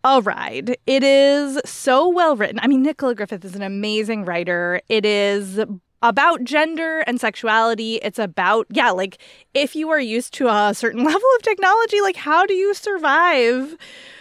a 0.03 0.21
ride. 0.21 0.77
It 0.85 1.01
is 1.01 1.59
so 1.63 2.09
well 2.09 2.35
written. 2.35 2.59
I 2.61 2.67
mean 2.67 2.83
nicola 2.83 3.15
griffith 3.15 3.45
is 3.45 3.55
an 3.55 3.63
amazing 3.63 4.25
writer. 4.25 4.81
It 4.89 5.05
is 5.05 5.61
about 6.01 6.43
gender 6.43 6.99
and 7.07 7.19
sexuality. 7.19 7.95
It's 7.95 8.19
about, 8.19 8.67
yeah, 8.69 8.91
like 8.91 9.17
if 9.53 9.75
you 9.75 9.89
are 9.89 9.99
used 9.99 10.33
to 10.35 10.49
a 10.49 10.73
certain 10.75 11.03
level 11.05 11.29
of 11.37 11.41
technology, 11.41 12.01
like 12.01 12.17
how 12.17 12.45
do 12.45 12.53
you 12.53 12.73
survive 12.73 13.77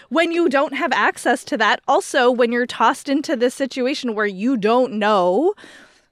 when 0.09 0.33
you 0.33 0.49
don't 0.49 0.75
have 0.75 0.93
access 0.93 1.45
to 1.45 1.57
that. 1.59 1.81
Also, 1.89 2.31
when 2.31 2.53
you're 2.53 2.67
tossed 2.67 3.09
into 3.09 3.37
this 3.37 3.55
situation 3.55 4.15
where 4.15 4.27
you 4.27 4.57
don't 4.57 4.93
know 4.95 5.55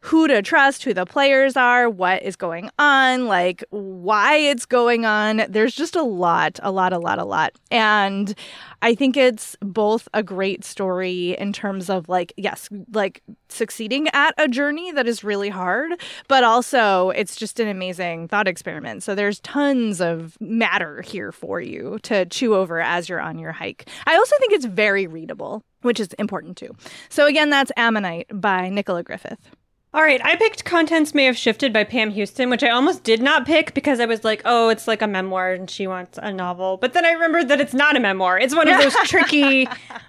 who 0.01 0.27
to 0.27 0.43
trust, 0.43 0.83
who 0.83 0.93
the 0.93 1.07
players 1.07 1.57
are, 1.57 1.89
what 1.89 2.23
is 2.23 2.35
going 2.35 2.69
on, 2.79 3.27
like 3.29 3.63
why 3.71 4.35
it's 4.35 4.67
going 4.67 5.05
on. 5.05 5.45
There's 5.49 5.77
just 5.77 5.95
a 5.95 6.03
lot, 6.03 6.59
a 6.63 6.73
lot, 6.73 6.93
a 6.93 6.99
lot, 6.99 7.21
a 7.21 7.25
lot. 7.25 7.53
And 7.71 8.35
I 8.83 8.95
think 8.95 9.17
it's 9.17 9.57
both 9.61 10.09
a 10.13 10.23
great 10.23 10.65
story 10.65 11.37
in 11.39 11.53
terms 11.53 11.89
of 11.89 12.09
like, 12.09 12.35
yes, 12.37 12.69
like 12.93 13.23
succeeding 13.49 14.09
at 14.13 14.35
a 14.37 14.49
journey 14.49 14.93
that 14.93 15.07
is 15.07 15.23
really 15.23 15.49
hard, 15.49 15.93
but 16.29 16.43
also 16.45 17.11
it's 17.11 17.37
just 17.37 17.61
an 17.61 17.69
amazing 17.69 18.29
thought 18.29 18.49
experiment. 18.49 19.03
So 19.05 19.15
there's 19.15 19.41
tons 19.41 20.01
of 20.01 20.37
matter 20.41 21.01
here 21.01 21.33
for 21.33 21.61
you 21.61 21.99
to 22.03 22.27
chew 22.27 22.55
over 22.55 22.81
as 22.81 23.09
you're 23.09 23.21
on 23.21 23.39
your 23.39 23.53
hike. 23.53 23.89
I 24.07 24.17
also 24.17 24.37
think 24.39 24.53
it's 24.53 24.67
very 24.67 25.07
readable, 25.07 25.63
which 25.83 26.01
is 26.01 26.13
important 26.15 26.57
too. 26.57 26.75
So 27.09 27.27
again, 27.27 27.51
that's 27.51 27.71
Ammonite 27.77 28.27
by 28.33 28.69
Nicola 28.69 29.03
Griffith. 29.05 29.51
All 29.95 30.03
right, 30.03 30.25
I 30.25 30.37
picked 30.37 30.65
Contents 30.65 31.13
May 31.13 31.27
Have 31.27 31.37
Shifted 31.37 31.71
by 31.71 31.85
Pam 31.85 32.11
Houston, 32.13 32.49
which 32.49 32.63
I 32.63 32.71
almost 32.71 33.05
did 33.05 33.21
not 33.21 33.45
pick 33.45 33.75
because 33.75 34.01
I 34.01 34.07
was 34.07 34.25
like, 34.25 34.41
oh, 34.47 34.71
it's 34.71 34.89
like 34.89 35.03
a 35.03 35.07
memoir 35.07 35.53
and 35.53 35.69
she 35.69 35.87
wants 35.87 36.19
a 36.23 36.33
novel. 36.33 36.79
But 36.79 36.95
then 36.95 37.05
I 37.05 37.11
remembered 37.11 37.49
that 37.49 37.61
it's 37.61 37.75
not 37.75 37.95
a 37.95 38.01
memoir. 38.01 38.39
It's 38.39 38.55
one 38.55 38.69
of 38.69 38.81
those 38.81 38.95
tricky 39.05 39.69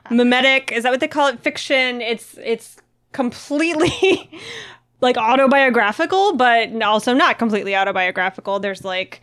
mimetic, 0.10 0.72
is 0.72 0.84
that 0.84 0.92
what 0.92 1.02
they 1.02 1.10
call 1.10 1.28
it? 1.28 1.42
Fiction. 1.42 2.00
It's 2.00 2.38
it's 2.42 2.78
completely 3.12 4.30
like 5.02 5.18
autobiographical, 5.18 6.38
but 6.38 6.82
also 6.82 7.14
not 7.14 7.38
completely 7.38 7.76
autobiographical. 7.76 8.62
There's 8.62 8.86
like 8.86 9.20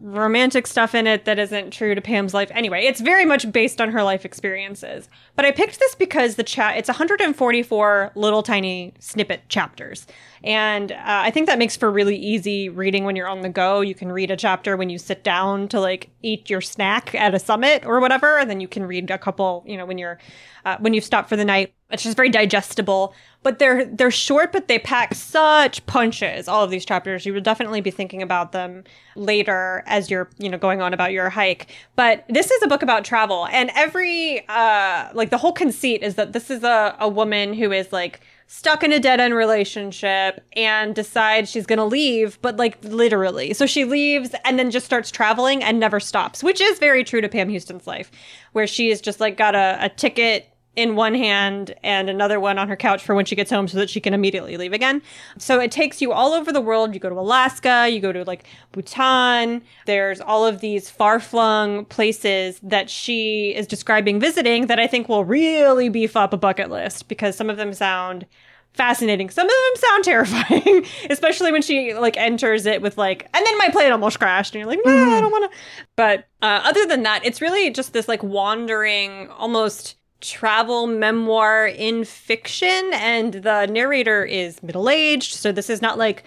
romantic 0.00 0.66
stuff 0.66 0.94
in 0.94 1.06
it 1.06 1.24
that 1.24 1.38
isn't 1.38 1.72
true 1.72 1.94
to 1.94 2.00
Pam's 2.00 2.32
life. 2.32 2.50
Anyway, 2.54 2.84
it's 2.84 3.00
very 3.00 3.24
much 3.24 3.50
based 3.52 3.80
on 3.80 3.90
her 3.90 4.02
life 4.02 4.24
experiences. 4.24 5.08
But 5.36 5.44
I 5.44 5.50
picked 5.50 5.78
this 5.78 5.94
because 5.94 6.36
the 6.36 6.42
chat 6.42 6.76
it's 6.76 6.88
144 6.88 8.12
little 8.14 8.42
tiny 8.42 8.94
snippet 8.98 9.48
chapters. 9.48 10.06
And 10.42 10.92
uh, 10.92 10.96
I 11.04 11.30
think 11.30 11.46
that 11.46 11.58
makes 11.58 11.76
for 11.76 11.90
really 11.90 12.16
easy 12.16 12.68
reading 12.68 13.04
when 13.04 13.14
you're 13.14 13.28
on 13.28 13.42
the 13.42 13.48
go. 13.48 13.82
You 13.82 13.94
can 13.94 14.10
read 14.10 14.30
a 14.30 14.36
chapter 14.36 14.76
when 14.76 14.88
you 14.88 14.98
sit 14.98 15.22
down 15.22 15.68
to 15.68 15.80
like 15.80 16.10
eat 16.22 16.48
your 16.48 16.62
snack 16.62 17.14
at 17.14 17.34
a 17.34 17.38
summit 17.38 17.84
or 17.84 18.00
whatever, 18.00 18.38
and 18.38 18.48
then 18.48 18.60
you 18.60 18.68
can 18.68 18.86
read 18.86 19.10
a 19.10 19.18
couple, 19.18 19.64
you 19.66 19.76
know, 19.76 19.84
when 19.84 19.98
you're 19.98 20.18
uh, 20.64 20.76
when 20.78 20.94
you've 20.94 21.04
stopped 21.04 21.28
for 21.28 21.36
the 21.36 21.44
night. 21.44 21.74
It's 21.90 22.02
just 22.02 22.16
very 22.16 22.28
digestible. 22.28 23.14
But 23.42 23.58
they're 23.58 23.86
they're 23.86 24.10
short, 24.10 24.52
but 24.52 24.68
they 24.68 24.78
pack 24.78 25.14
such 25.14 25.84
punches. 25.86 26.46
All 26.46 26.62
of 26.62 26.70
these 26.70 26.84
chapters, 26.84 27.24
you 27.24 27.32
will 27.32 27.40
definitely 27.40 27.80
be 27.80 27.90
thinking 27.90 28.20
about 28.20 28.52
them 28.52 28.84
later 29.16 29.82
as 29.86 30.10
you're 30.10 30.28
you 30.38 30.50
know 30.50 30.58
going 30.58 30.82
on 30.82 30.92
about 30.92 31.12
your 31.12 31.30
hike. 31.30 31.68
But 31.96 32.24
this 32.28 32.50
is 32.50 32.62
a 32.62 32.68
book 32.68 32.82
about 32.82 33.04
travel, 33.04 33.46
and 33.46 33.70
every 33.74 34.46
uh, 34.48 35.08
like 35.14 35.30
the 35.30 35.38
whole 35.38 35.52
conceit 35.52 36.02
is 36.02 36.16
that 36.16 36.34
this 36.34 36.50
is 36.50 36.64
a 36.64 36.94
a 37.00 37.08
woman 37.08 37.54
who 37.54 37.72
is 37.72 37.92
like 37.92 38.20
stuck 38.52 38.82
in 38.82 38.92
a 38.92 38.98
dead 38.98 39.20
end 39.20 39.32
relationship 39.32 40.44
and 40.56 40.92
decides 40.92 41.48
she's 41.48 41.66
going 41.66 41.78
to 41.78 41.84
leave, 41.84 42.36
but 42.42 42.56
like 42.56 42.76
literally. 42.82 43.54
So 43.54 43.64
she 43.64 43.84
leaves 43.84 44.34
and 44.44 44.58
then 44.58 44.72
just 44.72 44.84
starts 44.84 45.08
traveling 45.08 45.62
and 45.62 45.78
never 45.78 46.00
stops, 46.00 46.42
which 46.42 46.60
is 46.60 46.80
very 46.80 47.04
true 47.04 47.20
to 47.20 47.28
Pam 47.28 47.48
Houston's 47.48 47.86
life, 47.86 48.10
where 48.50 48.66
she 48.66 48.88
has 48.88 49.00
just 49.00 49.20
like 49.20 49.36
got 49.36 49.54
a, 49.54 49.78
a 49.80 49.88
ticket 49.88 50.49
in 50.76 50.94
one 50.94 51.14
hand 51.14 51.74
and 51.82 52.08
another 52.08 52.38
one 52.38 52.58
on 52.58 52.68
her 52.68 52.76
couch 52.76 53.02
for 53.02 53.14
when 53.14 53.24
she 53.24 53.34
gets 53.34 53.50
home 53.50 53.66
so 53.66 53.76
that 53.78 53.90
she 53.90 54.00
can 54.00 54.14
immediately 54.14 54.56
leave 54.56 54.72
again. 54.72 55.02
So 55.36 55.58
it 55.58 55.72
takes 55.72 56.00
you 56.00 56.12
all 56.12 56.32
over 56.32 56.52
the 56.52 56.60
world. 56.60 56.94
You 56.94 57.00
go 57.00 57.08
to 57.08 57.18
Alaska, 57.18 57.88
you 57.88 58.00
go 58.00 58.12
to 58.12 58.24
like 58.24 58.44
Bhutan. 58.72 59.62
There's 59.86 60.20
all 60.20 60.46
of 60.46 60.60
these 60.60 60.88
far 60.88 61.18
flung 61.18 61.84
places 61.86 62.60
that 62.62 62.88
she 62.88 63.54
is 63.54 63.66
describing 63.66 64.20
visiting 64.20 64.68
that 64.68 64.78
I 64.78 64.86
think 64.86 65.08
will 65.08 65.24
really 65.24 65.88
beef 65.88 66.16
up 66.16 66.32
a 66.32 66.36
bucket 66.36 66.70
list 66.70 67.08
because 67.08 67.36
some 67.36 67.50
of 67.50 67.56
them 67.56 67.72
sound 67.72 68.26
fascinating. 68.72 69.28
Some 69.30 69.46
of 69.46 69.50
them 69.50 69.82
sound 69.82 70.04
terrifying, 70.60 70.86
especially 71.10 71.52
when 71.52 71.62
she 71.62 71.94
like 71.94 72.16
enters 72.16 72.66
it 72.66 72.80
with 72.80 72.96
like, 72.96 73.28
and 73.34 73.44
then 73.44 73.58
my 73.58 73.68
plane 73.70 73.92
almost 73.92 74.18
crashed, 74.18 74.54
and 74.54 74.60
you're 74.60 74.68
like, 74.68 74.80
no, 74.84 74.92
I 74.92 75.20
don't 75.20 75.32
want 75.32 75.50
to. 75.50 75.58
But 75.96 76.28
uh, 76.42 76.60
other 76.64 76.86
than 76.86 77.02
that, 77.02 77.24
it's 77.24 77.40
really 77.40 77.70
just 77.70 77.92
this 77.92 78.08
like 78.08 78.22
wandering, 78.22 79.28
almost 79.30 79.96
travel 80.20 80.86
memoir 80.86 81.66
in 81.66 82.04
fiction 82.04 82.90
and 82.94 83.34
the 83.34 83.66
narrator 83.66 84.24
is 84.24 84.62
middle-aged 84.62 85.34
so 85.34 85.52
this 85.52 85.70
is 85.70 85.80
not 85.80 85.98
like 85.98 86.24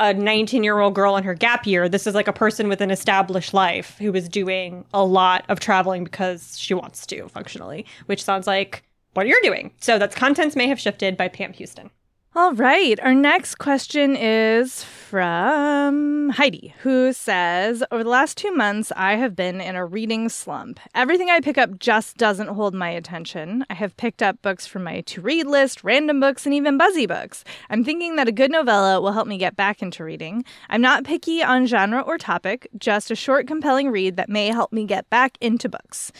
a 0.00 0.14
19 0.14 0.64
year 0.64 0.78
old 0.78 0.94
girl 0.94 1.16
in 1.16 1.24
her 1.24 1.34
gap 1.34 1.66
year. 1.66 1.86
This 1.86 2.06
is 2.06 2.14
like 2.14 2.26
a 2.26 2.32
person 2.32 2.68
with 2.68 2.80
an 2.80 2.90
established 2.90 3.52
life 3.52 3.98
who 3.98 4.14
is 4.14 4.30
doing 4.30 4.86
a 4.94 5.04
lot 5.04 5.44
of 5.50 5.60
traveling 5.60 6.04
because 6.04 6.58
she 6.58 6.72
wants 6.72 7.04
to 7.06 7.28
functionally 7.28 7.84
which 8.06 8.24
sounds 8.24 8.46
like 8.46 8.82
what 9.12 9.26
you're 9.26 9.42
doing. 9.42 9.72
So 9.80 9.98
that's 9.98 10.14
contents 10.14 10.56
may 10.56 10.68
have 10.68 10.80
shifted 10.80 11.16
by 11.16 11.28
pam 11.28 11.52
houston 11.52 11.90
all 12.36 12.54
right. 12.54 12.98
Our 13.00 13.12
next 13.12 13.56
question 13.56 14.14
is 14.14 14.84
from 14.84 16.30
Heidi, 16.30 16.72
who 16.82 17.12
says 17.12 17.82
Over 17.90 18.04
the 18.04 18.10
last 18.10 18.36
two 18.36 18.52
months, 18.52 18.92
I 18.94 19.16
have 19.16 19.34
been 19.34 19.60
in 19.60 19.74
a 19.74 19.84
reading 19.84 20.28
slump. 20.28 20.78
Everything 20.94 21.28
I 21.28 21.40
pick 21.40 21.58
up 21.58 21.80
just 21.80 22.16
doesn't 22.18 22.46
hold 22.46 22.72
my 22.72 22.88
attention. 22.88 23.66
I 23.68 23.74
have 23.74 23.96
picked 23.96 24.22
up 24.22 24.40
books 24.42 24.64
from 24.64 24.84
my 24.84 25.00
to 25.00 25.20
read 25.20 25.48
list, 25.48 25.82
random 25.82 26.20
books, 26.20 26.46
and 26.46 26.54
even 26.54 26.78
buzzy 26.78 27.06
books. 27.06 27.42
I'm 27.68 27.82
thinking 27.82 28.14
that 28.14 28.28
a 28.28 28.32
good 28.32 28.52
novella 28.52 29.00
will 29.00 29.12
help 29.12 29.26
me 29.26 29.36
get 29.36 29.56
back 29.56 29.82
into 29.82 30.04
reading. 30.04 30.44
I'm 30.68 30.80
not 30.80 31.02
picky 31.02 31.42
on 31.42 31.66
genre 31.66 32.00
or 32.00 32.16
topic, 32.16 32.68
just 32.78 33.10
a 33.10 33.16
short, 33.16 33.48
compelling 33.48 33.90
read 33.90 34.14
that 34.16 34.28
may 34.28 34.48
help 34.48 34.72
me 34.72 34.84
get 34.84 35.10
back 35.10 35.36
into 35.40 35.68
books. 35.68 36.12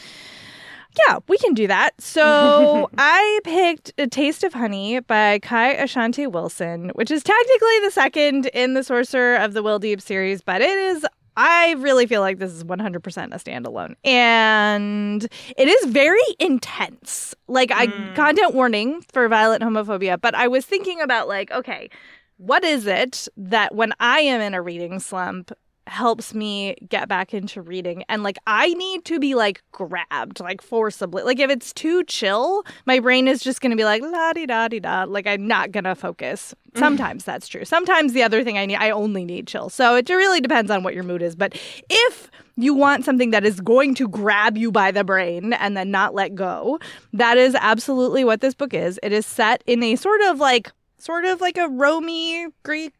Yeah, 1.09 1.19
we 1.29 1.39
can 1.39 1.55
do 1.55 1.67
that. 1.69 2.01
So 2.01 2.89
I 2.99 3.41
picked 3.45 3.93
A 3.99 4.07
Taste 4.07 4.43
of 4.45 4.55
Honey 4.55 5.01
by 5.01 5.39
Kai 5.39 5.77
Ashante 5.77 6.31
Wilson, 6.31 6.91
which 6.95 7.11
is 7.11 7.23
technically 7.23 7.79
the 7.85 7.91
second 7.91 8.47
in 8.47 8.75
the 8.75 8.83
Sorcerer 8.83 9.37
of 9.37 9.53
the 9.53 9.63
Wildeeps 9.63 10.03
series, 10.03 10.43
but 10.43 10.61
it 10.61 10.77
is 10.79 11.07
I 11.37 11.75
really 11.79 12.07
feel 12.07 12.21
like 12.21 12.39
this 12.39 12.51
is 12.53 12.65
100% 12.65 12.99
a 13.33 13.39
standalone. 13.39 13.95
And 14.05 15.27
it 15.57 15.69
is 15.69 15.85
very 15.91 16.19
intense. 16.39 17.35
Like, 17.47 17.71
I 17.71 17.87
Mm. 17.87 18.15
content 18.15 18.53
warning 18.53 19.01
for 19.13 19.27
violent 19.29 19.63
homophobia, 19.63 20.21
but 20.21 20.35
I 20.35 20.49
was 20.49 20.67
thinking 20.67 21.01
about, 21.01 21.29
like, 21.29 21.51
okay, 21.53 21.89
what 22.37 22.65
is 22.65 22.87
it 22.87 23.29
that 23.37 23.75
when 23.75 23.93
I 24.01 24.21
am 24.21 24.41
in 24.41 24.55
a 24.55 24.61
reading 24.61 24.99
slump 24.99 25.53
helps 25.87 26.35
me 26.35 26.77
get 26.89 27.09
back 27.09 27.35
into 27.35 27.63
reading? 27.63 28.05
And, 28.09 28.23
like, 28.23 28.39
I 28.47 28.69
need 28.75 29.05
to 29.07 29.19
be, 29.19 29.35
like, 29.35 29.63
grabbed, 29.73 30.41
like, 30.41 30.63
forcibly. 30.63 31.23
Like, 31.23 31.39
if 31.39 31.51
it's 31.51 31.73
too 31.73 32.05
chill, 32.05 32.65
my 32.87 33.01
brain 33.01 33.29
is 33.29 33.43
just 33.43 33.61
going 33.61 33.71
to 33.71 33.77
be 33.77 33.85
like, 33.85 34.03
la 34.03 34.33
di 34.33 34.47
da 34.47 34.69
di 34.69 34.81
da. 34.81 35.05
Like, 35.09 35.27
I'm 35.27 35.47
not 35.47 35.73
going 35.73 35.85
to 35.85 35.95
focus. 35.95 36.55
Mm. 36.73 36.79
Sometimes 36.79 37.25
that's 37.25 37.49
true. 37.49 37.65
Sometimes 37.65 38.13
the 38.13 38.23
other 38.23 38.45
thing 38.45 38.59
I 38.59 38.67
need, 38.67 38.77
I 38.77 38.91
only 38.91 39.25
need 39.25 39.47
chill. 39.47 39.69
So 39.69 39.97
it 39.97 40.09
really 40.09 40.41
depends 40.41 40.71
on 40.71 40.83
what 40.83 40.95
your 40.95 41.05
mood 41.05 41.23
is. 41.23 41.35
But 41.35 41.59
if 41.89 42.31
you 42.57 42.75
want 42.75 43.05
something 43.05 43.31
that 43.31 43.45
is 43.45 43.61
going 43.61 43.95
to 43.97 44.07
grab 44.07 44.59
you 44.59 44.71
by 44.71 44.91
the 44.91 45.03
brain 45.03 45.55
and 45.55 45.77
then 45.77 45.91
not 45.91 46.15
let 46.15 46.35
go, 46.35 46.79
that 47.13 47.39
is 47.39 47.57
absolutely 47.59 48.23
what 48.23 48.41
this 48.41 48.55
book 48.55 48.75
is. 48.75 49.01
It 49.03 49.13
is 49.13 49.27
set 49.27 49.65
in 49.67 49.83
a 49.83 49.97
sort 49.97 50.21
of 50.23 50.39
like, 50.39 50.71
sort 50.99 51.25
of 51.25 51.41
like 51.41 51.57
a 51.57 51.69
Romy 51.69 52.49
Greek 52.63 52.95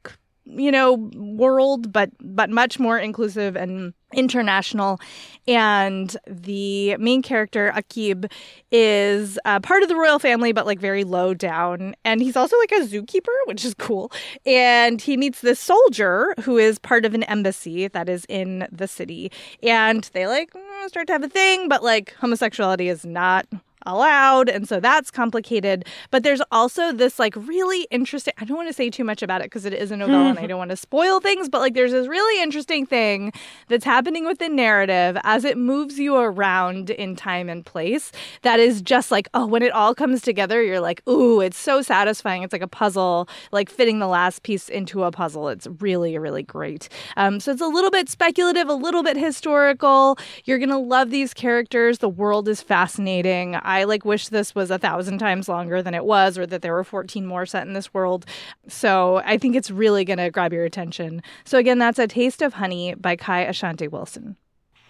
you 0.57 0.71
know 0.71 0.95
world 1.15 1.93
but 1.93 2.11
but 2.21 2.51
much 2.51 2.79
more 2.79 2.99
inclusive 2.99 3.57
and 3.57 3.95
international. 4.13 5.01
And 5.47 6.17
the 6.27 6.97
main 6.97 7.23
character 7.23 7.73
Aqib 7.75 8.31
is 8.71 9.39
uh, 9.45 9.61
part 9.61 9.83
of 9.83 9.89
the 9.89 9.97
royal 9.97 10.19
family 10.19 10.53
but 10.53 10.67
like 10.67 10.81
very 10.81 11.05
low 11.05 11.35
down. 11.35 11.95
And 12.05 12.21
he's 12.21 12.37
also 12.37 12.57
like 12.59 12.73
a 12.73 12.87
zookeeper 12.87 13.35
which 13.47 13.65
is 13.65 13.75
cool. 13.75 14.13
And 14.45 15.01
he 15.01 15.17
meets 15.17 15.41
this 15.41 15.61
soldier 15.61 16.35
who 16.43 16.59
is 16.59 16.79
part 16.79 17.05
of 17.05 17.15
an 17.15 17.23
embassy 17.25 17.89
that 17.89 18.09
is 18.09 18.25
in 18.29 18.67
the 18.71 18.89
city. 18.89 19.31
And 19.63 20.09
they 20.13 20.27
like 20.27 20.53
mm, 20.53 20.89
start 20.89 21.07
to 21.09 21.13
have 21.13 21.25
a 21.25 21.29
thing 21.29 21.69
but 21.69 21.83
like 21.83 22.15
homosexuality 22.15 22.89
is 22.89 23.05
not 23.05 23.47
allowed 23.87 24.49
and 24.49 24.69
so 24.69 24.81
that's 24.81 25.11
complicated. 25.11 25.87
But 26.11 26.23
there's 26.23 26.43
also 26.51 26.93
this 26.93 27.19
like 27.19 27.35
really 27.37 27.87
interesting 27.91 28.35
i 28.39 28.45
don't 28.45 28.57
want 28.57 28.69
to 28.69 28.73
say 28.73 28.91
too 28.91 29.05
much 29.05 29.23
about 29.23 29.41
it 29.41 29.45
because 29.45 29.65
it 29.65 29.73
is 29.73 29.91
a 29.91 29.97
novella 29.97 30.31
and 30.31 30.39
i 30.39 30.47
don't 30.49 30.59
want 30.59 30.71
to 30.71 30.77
spoil 30.77 31.21
things 31.21 31.49
but 31.49 31.61
like 31.61 31.75
there's 31.75 31.93
this 31.93 32.07
really 32.09 32.43
interesting 32.43 32.87
thing 32.87 33.33
that's 33.69 33.85
happening 33.85 34.25
with 34.25 34.39
the 34.39 34.49
narrative 34.49 35.17
as 35.25 35.45
it 35.45 35.57
moves 35.57 35.99
you 35.99 36.17
around 36.17 36.91
in 36.91 37.17
time 37.17 37.49
and 37.49 37.65
place 37.67 38.13
that 38.43 38.61
is 38.61 38.83
just 38.83 39.11
like 39.11 39.29
oh 39.35 39.47
when 39.47 39.63
it 39.63 39.73
all 39.73 39.95
comes 39.95 40.23
together 40.23 40.63
you're 40.63 40.81
like 40.81 41.07
ooh 41.09 41.41
it's 41.41 41.59
so 41.59 41.83
satisfying. 41.83 42.43
It's 42.43 42.53
like 42.53 42.63
a 42.63 42.69
puzzle 42.69 43.29
like 43.53 43.69
fitting 43.69 43.99
the 43.99 44.07
last 44.07 44.43
piece 44.43 44.69
into 44.69 45.05
a 45.05 45.11
puzzle. 45.11 45.49
It's 45.49 45.67
really 45.81 46.19
really 46.19 46.43
great. 46.43 46.89
Um, 47.17 47.41
so 47.41 47.53
it's 47.53 47.61
a 47.61 47.67
little 47.67 47.91
bit 47.91 48.09
speculative 48.09 48.69
a 48.69 48.75
little 48.75 49.03
bit 49.03 49.17
historical. 49.17 50.19
You're 50.45 50.59
gonna 50.59 50.79
love 50.79 51.11
these 51.11 51.35
characters. 51.35 51.99
The 51.99 52.09
world 52.09 52.49
is 52.49 52.63
fascinating 52.63 53.57
I 53.71 53.85
like 53.85 54.05
wish 54.05 54.29
this 54.29 54.53
was 54.53 54.71
a 54.73 54.79
thousand 54.79 55.19
times 55.19 55.49
longer 55.49 55.81
than 55.81 55.95
it 55.95 56.05
was, 56.05 56.37
or 56.37 56.45
that 56.47 56.61
there 56.61 56.73
were 56.73 56.83
14 56.83 57.25
more 57.25 57.47
set 57.47 57.67
in 57.69 57.73
this 57.73 57.95
world. 57.95 58.27
So 58.67 59.23
I 59.25 59.39
think 59.39 59.55
it's 59.55 59.71
really 59.71 60.05
going 60.05 60.19
to 60.19 60.31
grab 60.31 60.53
your 60.53 60.65
attention. 60.65 61.23
So 61.45 61.57
again, 61.57 61.79
that's 61.79 62.01
A 62.01 62.09
Taste 62.09 62.43
of 62.43 62.55
Honey 62.55 62.95
by 62.95 63.15
Kai 63.15 63.45
Ashante 63.47 63.89
Wilson. 63.89 64.37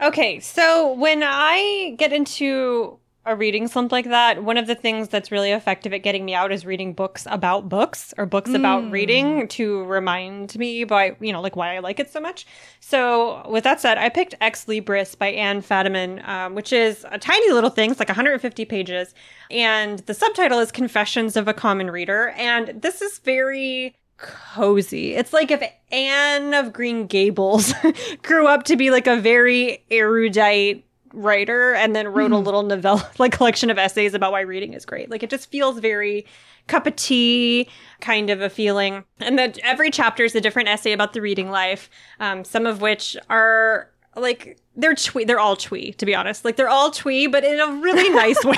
Okay, 0.01 0.41
so 0.41 0.95
when 0.95 1.23
I 1.23 1.95
get 1.99 2.11
into 2.11 2.99
a 3.27 3.37
reading 3.37 3.69
slump 3.69 3.93
like 3.93 4.07
that, 4.07 4.43
one 4.43 4.57
of 4.57 4.67
the 4.67 4.75
things 4.75 5.09
that's 5.09 5.31
really 5.31 5.51
effective 5.51 5.93
at 5.93 6.03
getting 6.03 6.25
me 6.25 6.35
out 6.35 6.51
is 6.51 6.65
reading 6.65 6.95
books 6.95 7.27
about 7.31 7.69
books 7.69 8.15
or 8.17 8.25
books 8.25 8.55
about 8.55 8.91
reading 8.91 9.47
to 9.49 9.85
remind 9.85 10.57
me 10.59 10.85
by, 10.85 11.15
you 11.21 11.31
know, 11.31 11.43
like 11.43 11.55
why 11.55 11.77
I 11.77 11.81
like 11.81 12.01
it 12.01 12.11
so 12.11 12.19
much. 12.19 12.47
So, 12.81 13.47
with 13.49 13.65
that 13.65 13.79
said, 13.79 13.99
I 13.99 14.09
picked 14.09 14.35
Ex 14.41 14.65
Libris 14.65 15.19
by 15.19 15.29
Anne 15.29 15.61
Fadiman, 15.61 16.27
um, 16.27 16.55
which 16.55 16.73
is 16.73 17.05
a 17.11 17.19
tiny 17.19 17.53
little 17.53 17.69
thing. 17.69 17.91
It's 17.91 18.01
like 18.01 18.09
150 18.09 18.65
pages. 18.65 19.15
And 19.51 19.99
the 20.01 20.15
subtitle 20.15 20.59
is 20.59 20.73
Confessions 20.73 21.37
of 21.37 21.47
a 21.47 21.53
Common 21.53 21.91
Reader. 21.91 22.31
And 22.31 22.81
this 22.81 23.03
is 23.03 23.19
very 23.19 23.97
cozy. 24.17 25.15
It's 25.15 25.33
like 25.33 25.51
if 25.51 25.63
Anne 25.93 26.55
of 26.55 26.73
Green 26.73 27.07
Gables 27.07 27.75
grew 28.23 28.47
up 28.47 28.65
to 28.65 28.77
be 28.77 28.91
like 28.91 29.07
a 29.07 29.17
very 29.17 29.85
erudite 29.91 30.85
writer 31.13 31.75
and 31.75 31.95
then 31.95 32.09
wrote 32.09 32.33
a 32.33 32.39
little 32.39 32.63
novella 32.63 33.09
like 33.19 33.33
collection 33.33 33.71
of 33.71 33.79
essays 33.79 34.15
about 34.15 34.33
why 34.33 34.41
reading 34.41 34.75
is 34.75 34.85
great. 34.85 35.11
Like 35.11 35.23
it 35.23 35.31
just 35.31 35.51
feels 35.51 35.79
very 35.79 36.27
cup 36.67 36.87
of 36.87 36.97
tea 36.97 37.69
kind 38.01 38.31
of 38.31 38.41
a 38.41 38.51
feeling. 38.51 39.05
And 39.19 39.39
that 39.39 39.59
every 39.59 39.91
chapter 39.91 40.25
is 40.25 40.35
a 40.35 40.41
different 40.41 40.69
essay 40.69 40.93
about 40.93 41.13
the 41.13 41.21
reading 41.21 41.51
life, 41.51 41.91
um, 42.21 42.45
some 42.45 42.67
of 42.67 42.81
which 42.81 43.17
are 43.29 43.91
like 44.17 44.59
they're 44.77 44.95
twee 44.95 45.25
they're 45.25 45.39
all 45.39 45.57
twee 45.57 45.93
to 45.93 46.05
be 46.05 46.15
honest 46.15 46.45
like 46.45 46.57
they're 46.57 46.69
all 46.69 46.91
twee 46.91 47.27
but 47.27 47.45
in 47.45 47.61
a 47.61 47.73
really 47.81 48.09
nice 48.11 48.43
way 48.45 48.57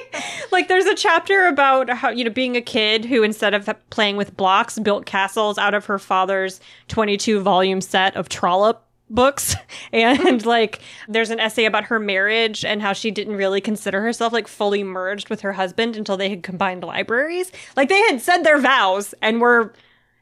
like 0.52 0.66
there's 0.66 0.86
a 0.86 0.94
chapter 0.94 1.46
about 1.46 1.88
how 1.88 2.10
you 2.10 2.24
know 2.24 2.30
being 2.30 2.56
a 2.56 2.60
kid 2.60 3.04
who 3.04 3.22
instead 3.22 3.54
of 3.54 3.68
playing 3.90 4.16
with 4.16 4.36
blocks 4.36 4.78
built 4.78 5.06
castles 5.06 5.56
out 5.56 5.72
of 5.72 5.84
her 5.86 5.98
father's 5.98 6.60
22 6.88 7.40
volume 7.40 7.80
set 7.80 8.16
of 8.16 8.28
Trollope 8.28 8.87
books. 9.10 9.54
And 9.90 10.44
like 10.46 10.80
there's 11.08 11.30
an 11.30 11.40
essay 11.40 11.64
about 11.64 11.84
her 11.84 11.98
marriage 11.98 12.62
and 12.62 12.82
how 12.82 12.92
she 12.92 13.10
didn't 13.10 13.36
really 13.36 13.60
consider 13.60 14.02
herself 14.02 14.34
like 14.34 14.46
fully 14.46 14.84
merged 14.84 15.30
with 15.30 15.40
her 15.40 15.54
husband 15.54 15.96
until 15.96 16.18
they 16.18 16.28
had 16.28 16.42
combined 16.42 16.84
libraries. 16.84 17.50
Like 17.74 17.88
they 17.88 18.00
had 18.02 18.20
said 18.20 18.42
their 18.42 18.58
vows 18.58 19.14
and 19.22 19.40
were 19.40 19.72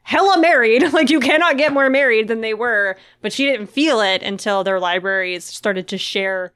hella 0.03 0.39
married. 0.39 0.83
Like 0.93 1.09
you 1.09 1.19
cannot 1.19 1.57
get 1.57 1.73
more 1.73 1.89
married 1.89 2.29
than 2.29 2.39
they 2.39 2.53
were. 2.53 2.95
But 3.21 3.33
she 3.33 3.45
didn't 3.45 3.67
feel 3.67 3.99
it 3.99 4.23
until 4.23 4.63
their 4.63 4.79
libraries 4.79 5.43
started 5.43 5.89
to 5.89 5.97
share 5.97 6.53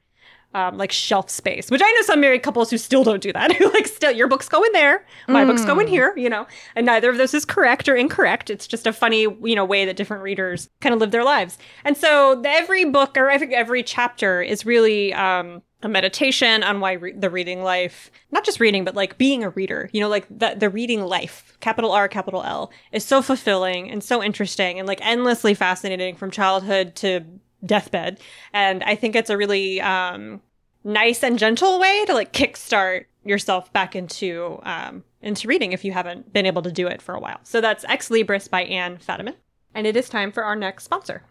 um, 0.54 0.76
like 0.78 0.92
shelf 0.92 1.30
space, 1.30 1.70
which 1.70 1.80
I 1.82 1.90
know 1.92 2.02
some 2.02 2.20
married 2.20 2.42
couples 2.42 2.70
who 2.70 2.78
still 2.78 3.04
don't 3.04 3.22
do 3.22 3.32
that. 3.32 3.52
Who 3.56 3.70
like 3.72 3.86
still 3.86 4.10
your 4.12 4.28
books 4.28 4.48
go 4.48 4.62
in 4.62 4.72
there, 4.72 5.04
my 5.28 5.44
books 5.44 5.64
go 5.64 5.78
in 5.78 5.86
here, 5.86 6.12
you 6.16 6.28
know, 6.28 6.46
and 6.76 6.86
neither 6.86 7.10
of 7.10 7.16
those 7.16 7.32
is 7.34 7.44
correct 7.44 7.88
or 7.88 7.96
incorrect. 7.96 8.50
It's 8.50 8.66
just 8.66 8.86
a 8.86 8.92
funny, 8.92 9.20
you 9.22 9.54
know, 9.54 9.64
way 9.64 9.84
that 9.84 9.96
different 9.96 10.22
readers 10.22 10.68
kind 10.80 10.94
of 10.94 11.00
live 11.00 11.10
their 11.10 11.24
lives. 11.24 11.58
And 11.84 11.96
so 11.96 12.40
the- 12.42 12.48
every 12.50 12.84
book 12.84 13.16
or 13.16 13.30
every 13.30 13.54
every 13.54 13.82
chapter 13.82 14.42
is 14.42 14.66
really 14.66 15.14
um, 15.14 15.62
a 15.82 15.88
meditation 15.88 16.62
on 16.62 16.80
why 16.80 16.92
re- 16.92 17.12
the 17.12 17.30
reading 17.30 17.62
life, 17.62 18.10
not 18.30 18.44
just 18.44 18.60
reading, 18.60 18.84
but 18.84 18.94
like 18.94 19.18
being 19.18 19.42
a 19.42 19.50
reader, 19.50 19.88
you 19.92 20.00
know, 20.00 20.08
like 20.08 20.26
the, 20.30 20.54
the 20.56 20.68
reading 20.70 21.02
life, 21.02 21.56
capital 21.60 21.92
R, 21.92 22.08
capital 22.08 22.42
L, 22.42 22.70
is 22.92 23.04
so 23.04 23.20
fulfilling 23.22 23.90
and 23.90 24.02
so 24.04 24.22
interesting 24.22 24.78
and 24.78 24.86
like 24.86 25.04
endlessly 25.04 25.54
fascinating 25.54 26.14
from 26.14 26.30
childhood 26.30 26.94
to 26.96 27.24
deathbed. 27.64 28.20
And 28.52 28.82
I 28.84 28.94
think 28.94 29.16
it's 29.16 29.30
a 29.30 29.36
really 29.36 29.80
um, 29.80 30.40
nice 30.84 31.22
and 31.22 31.38
gentle 31.38 31.78
way 31.78 32.04
to 32.06 32.14
like 32.14 32.32
kickstart 32.32 33.06
yourself 33.24 33.72
back 33.72 33.94
into 33.94 34.60
um, 34.64 35.04
into 35.20 35.46
reading 35.46 35.72
if 35.72 35.84
you 35.84 35.92
haven't 35.92 36.32
been 36.32 36.46
able 36.46 36.62
to 36.62 36.72
do 36.72 36.86
it 36.86 37.00
for 37.00 37.14
a 37.14 37.20
while. 37.20 37.40
So 37.44 37.60
that's 37.60 37.84
Ex 37.88 38.08
Libris 38.08 38.50
by 38.50 38.64
Anne 38.64 38.98
Fadiman. 38.98 39.34
And 39.74 39.86
it 39.86 39.96
is 39.96 40.08
time 40.08 40.32
for 40.32 40.44
our 40.44 40.56
next 40.56 40.84
sponsor. 40.84 41.22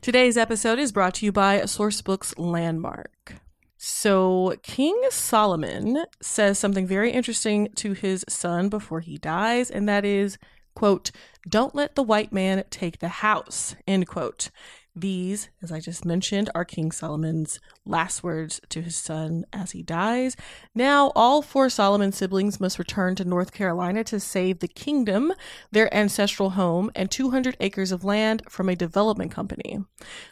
Today's 0.00 0.36
episode 0.36 0.78
is 0.78 0.92
brought 0.92 1.14
to 1.14 1.26
you 1.26 1.32
by 1.32 1.60
Sourcebooks 1.62 2.34
Landmark. 2.38 3.34
So, 3.76 4.54
King 4.62 4.98
Solomon 5.10 6.06
says 6.22 6.58
something 6.58 6.86
very 6.86 7.10
interesting 7.10 7.68
to 7.76 7.92
his 7.92 8.24
son 8.28 8.68
before 8.68 9.00
he 9.00 9.18
dies, 9.18 9.70
and 9.70 9.88
that 9.88 10.04
is, 10.04 10.38
quote, 10.76 11.10
don't 11.48 11.74
let 11.74 11.96
the 11.96 12.02
white 12.04 12.32
man 12.32 12.62
take 12.70 13.00
the 13.00 13.08
house, 13.08 13.74
end 13.88 14.06
quote. 14.06 14.50
These, 14.98 15.50
as 15.62 15.70
I 15.70 15.78
just 15.78 16.06
mentioned, 16.06 16.48
are 16.54 16.64
King 16.64 16.90
Solomon's 16.90 17.60
last 17.84 18.24
words 18.24 18.62
to 18.70 18.80
his 18.80 18.96
son 18.96 19.44
as 19.52 19.72
he 19.72 19.82
dies. 19.82 20.36
Now, 20.74 21.12
all 21.14 21.42
four 21.42 21.68
Solomon 21.68 22.12
siblings 22.12 22.58
must 22.58 22.78
return 22.78 23.14
to 23.16 23.24
North 23.24 23.52
Carolina 23.52 24.04
to 24.04 24.18
save 24.18 24.60
the 24.60 24.68
kingdom, 24.68 25.34
their 25.70 25.94
ancestral 25.94 26.50
home, 26.50 26.90
and 26.94 27.10
200 27.10 27.58
acres 27.60 27.92
of 27.92 28.04
land 28.04 28.42
from 28.48 28.70
a 28.70 28.76
development 28.76 29.30
company. 29.30 29.80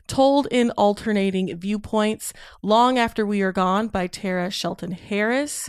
Told 0.06 0.48
in 0.50 0.70
alternating 0.70 1.54
viewpoints, 1.58 2.32
Long 2.62 2.96
After 2.96 3.26
We 3.26 3.42
Are 3.42 3.52
Gone 3.52 3.88
by 3.88 4.06
Tara 4.06 4.50
Shelton 4.50 4.92
Harris 4.92 5.68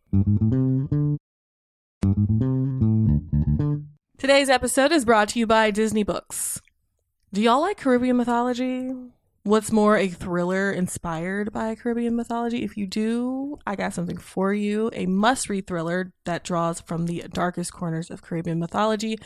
Today's 4.17 4.49
episode 4.49 4.91
is 4.91 5.05
brought 5.05 5.29
to 5.29 5.39
you 5.39 5.47
by 5.47 5.71
Disney 5.71 6.03
Books. 6.03 6.61
Do 7.31 7.41
y'all 7.41 7.61
like 7.61 7.77
Caribbean 7.77 8.17
mythology? 8.17 8.91
What's 9.43 9.71
more, 9.71 9.97
a 9.97 10.07
thriller 10.07 10.71
inspired 10.71 11.51
by 11.51 11.73
Caribbean 11.73 12.15
mythology? 12.15 12.63
If 12.63 12.77
you 12.77 12.85
do, 12.85 13.57
I 13.65 13.75
got 13.75 13.91
something 13.91 14.17
for 14.17 14.53
you. 14.53 14.91
A 14.93 15.07
must 15.07 15.49
read 15.49 15.65
thriller 15.65 16.13
that 16.25 16.43
draws 16.43 16.79
from 16.79 17.07
the 17.07 17.23
darkest 17.33 17.73
corners 17.73 18.11
of 18.11 18.21
Caribbean 18.21 18.59
mythology 18.59 19.17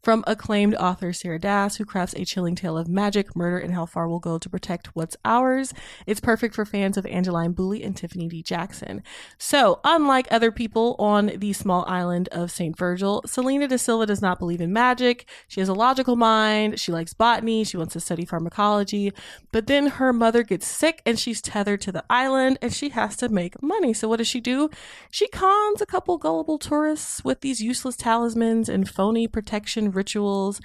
from 0.00 0.22
acclaimed 0.28 0.76
author 0.76 1.12
Sarah 1.12 1.40
Dass, 1.40 1.76
who 1.76 1.84
crafts 1.84 2.14
a 2.14 2.24
chilling 2.24 2.54
tale 2.54 2.78
of 2.78 2.86
magic, 2.86 3.34
murder, 3.34 3.58
and 3.58 3.74
how 3.74 3.84
far 3.84 4.06
we'll 4.08 4.20
go 4.20 4.38
to 4.38 4.48
protect 4.48 4.94
what's 4.94 5.16
ours. 5.24 5.72
It's 6.06 6.20
perfect 6.20 6.54
for 6.54 6.64
fans 6.64 6.96
of 6.96 7.06
Angeline 7.06 7.52
Boulley 7.52 7.82
and 7.82 7.96
Tiffany 7.96 8.28
D. 8.28 8.44
Jackson. 8.44 9.02
So, 9.38 9.80
unlike 9.82 10.28
other 10.30 10.52
people 10.52 10.94
on 11.00 11.32
the 11.38 11.52
small 11.52 11.84
island 11.88 12.28
of 12.28 12.52
St. 12.52 12.78
Virgil, 12.78 13.22
Selena 13.26 13.66
da 13.66 13.76
Silva 13.76 14.06
does 14.06 14.22
not 14.22 14.38
believe 14.38 14.60
in 14.60 14.72
magic. 14.72 15.28
She 15.48 15.60
has 15.60 15.68
a 15.68 15.74
logical 15.74 16.14
mind. 16.14 16.78
She 16.78 16.92
likes 16.92 17.12
botany. 17.12 17.64
She 17.64 17.76
wants 17.76 17.94
to 17.94 18.00
study 18.00 18.24
pharmacology. 18.24 19.12
But 19.50 19.63
then 19.66 19.86
her 19.86 20.12
mother 20.12 20.42
gets 20.42 20.66
sick 20.66 21.02
and 21.06 21.18
she's 21.18 21.42
tethered 21.42 21.80
to 21.82 21.92
the 21.92 22.04
island 22.08 22.58
and 22.60 22.72
she 22.72 22.90
has 22.90 23.16
to 23.16 23.28
make 23.28 23.62
money. 23.62 23.92
So, 23.92 24.08
what 24.08 24.16
does 24.16 24.28
she 24.28 24.40
do? 24.40 24.70
She 25.10 25.28
cons 25.28 25.80
a 25.80 25.86
couple 25.86 26.18
gullible 26.18 26.58
tourists 26.58 27.24
with 27.24 27.40
these 27.40 27.60
useless 27.60 27.96
talismans 27.96 28.68
and 28.68 28.88
phony 28.88 29.28
protection 29.28 29.90
rituals. 29.90 30.60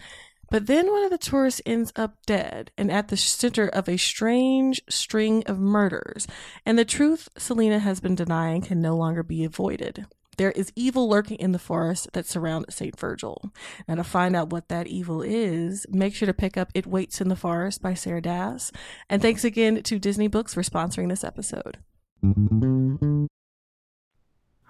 But 0.51 0.65
then 0.65 0.91
one 0.91 1.03
of 1.03 1.11
the 1.11 1.17
tourists 1.17 1.61
ends 1.65 1.93
up 1.95 2.17
dead 2.25 2.71
and 2.77 2.91
at 2.91 3.09
the 3.09 3.17
center 3.17 3.67
of 3.67 3.87
a 3.87 3.97
strange 3.97 4.81
string 4.89 5.43
of 5.45 5.59
murders. 5.59 6.27
And 6.65 6.77
the 6.77 6.85
truth 6.85 7.29
Selena 7.37 7.79
has 7.79 7.99
been 7.99 8.15
denying 8.15 8.61
can 8.61 8.81
no 8.81 8.95
longer 8.95 9.21
be 9.21 9.43
avoided. 9.43 10.07
There 10.39 10.51
is 10.51 10.71
evil 10.73 11.09
lurking 11.09 11.35
in 11.35 11.51
the 11.51 11.59
forest 11.59 12.13
that 12.13 12.25
surround 12.25 12.67
St. 12.69 12.97
Virgil. 12.97 13.51
Now, 13.89 13.95
to 13.95 14.05
find 14.05 14.37
out 14.37 14.51
what 14.51 14.69
that 14.69 14.87
evil 14.87 15.21
is, 15.21 15.85
make 15.89 16.15
sure 16.15 16.27
to 16.27 16.33
pick 16.33 16.55
up 16.55 16.71
It 16.73 16.87
Waits 16.87 17.19
in 17.19 17.27
the 17.27 17.35
Forest 17.35 17.81
by 17.81 17.93
Sarah 17.93 18.21
Dass. 18.21 18.71
And 19.09 19.21
thanks 19.21 19.43
again 19.43 19.83
to 19.83 19.99
Disney 19.99 20.29
Books 20.29 20.53
for 20.53 20.61
sponsoring 20.61 21.09
this 21.09 21.25
episode. 21.25 21.79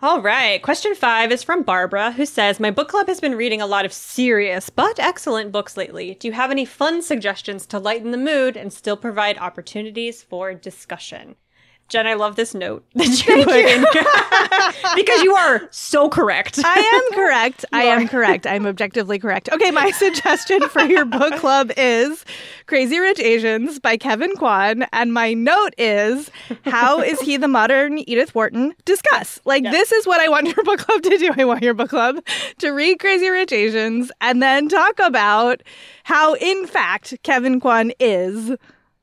All 0.01 0.23
right. 0.23 0.59
Question 0.59 0.95
five 0.95 1.31
is 1.31 1.43
from 1.43 1.61
Barbara, 1.61 2.13
who 2.13 2.25
says 2.25 2.59
My 2.59 2.71
book 2.71 2.87
club 2.87 3.05
has 3.05 3.19
been 3.19 3.35
reading 3.35 3.61
a 3.61 3.67
lot 3.67 3.85
of 3.85 3.93
serious 3.93 4.71
but 4.71 4.97
excellent 4.97 5.51
books 5.51 5.77
lately. 5.77 6.15
Do 6.15 6.27
you 6.27 6.33
have 6.33 6.49
any 6.49 6.65
fun 6.65 7.03
suggestions 7.03 7.67
to 7.67 7.77
lighten 7.77 8.09
the 8.09 8.17
mood 8.17 8.57
and 8.57 8.73
still 8.73 8.97
provide 8.97 9.37
opportunities 9.37 10.23
for 10.23 10.55
discussion? 10.55 11.35
Jen, 11.89 12.05
I 12.05 12.13
love 12.13 12.35
this 12.35 12.53
note 12.53 12.85
that 12.95 13.27
you 13.27 13.43
put 13.43 13.55
in 13.55 13.81
because 14.95 15.23
you 15.23 15.33
are 15.33 15.67
so 15.71 16.07
correct. 16.07 16.59
I 16.63 16.79
am 16.79 17.13
correct. 17.15 17.65
I 17.73 17.83
am 17.83 18.07
correct. 18.07 18.45
I'm 18.45 18.65
objectively 18.67 19.17
correct. 19.17 19.49
Okay, 19.51 19.71
my 19.71 19.89
suggestion 19.91 20.61
for 20.69 20.81
your 20.83 21.03
book 21.03 21.33
club 21.37 21.71
is 21.77 22.23
Crazy 22.67 22.99
Rich 22.99 23.19
Asians 23.19 23.79
by 23.79 23.97
Kevin 23.97 24.35
Kwan. 24.35 24.85
And 24.93 25.13
my 25.13 25.33
note 25.33 25.73
is 25.79 26.29
How 26.65 27.01
is 27.01 27.19
he 27.21 27.37
the 27.37 27.47
modern 27.47 27.97
Edith 28.07 28.35
Wharton? 28.35 28.75
Discuss. 28.85 29.39
Like, 29.45 29.63
Yes. 29.63 29.73
this 29.73 29.91
is 29.91 30.05
what 30.07 30.21
I 30.21 30.29
want 30.29 30.45
your 30.47 30.63
book 30.63 30.79
club 30.79 31.01
to 31.01 31.17
do. 31.17 31.31
I 31.37 31.43
want 31.45 31.63
your 31.63 31.73
book 31.73 31.89
club 31.89 32.17
to 32.59 32.69
read 32.69 32.99
Crazy 32.99 33.29
Rich 33.29 33.51
Asians 33.51 34.11
and 34.21 34.43
then 34.43 34.69
talk 34.69 34.99
about 34.99 35.63
how, 36.03 36.35
in 36.35 36.67
fact, 36.67 37.15
Kevin 37.23 37.59
Kwan 37.59 37.91
is 37.99 38.51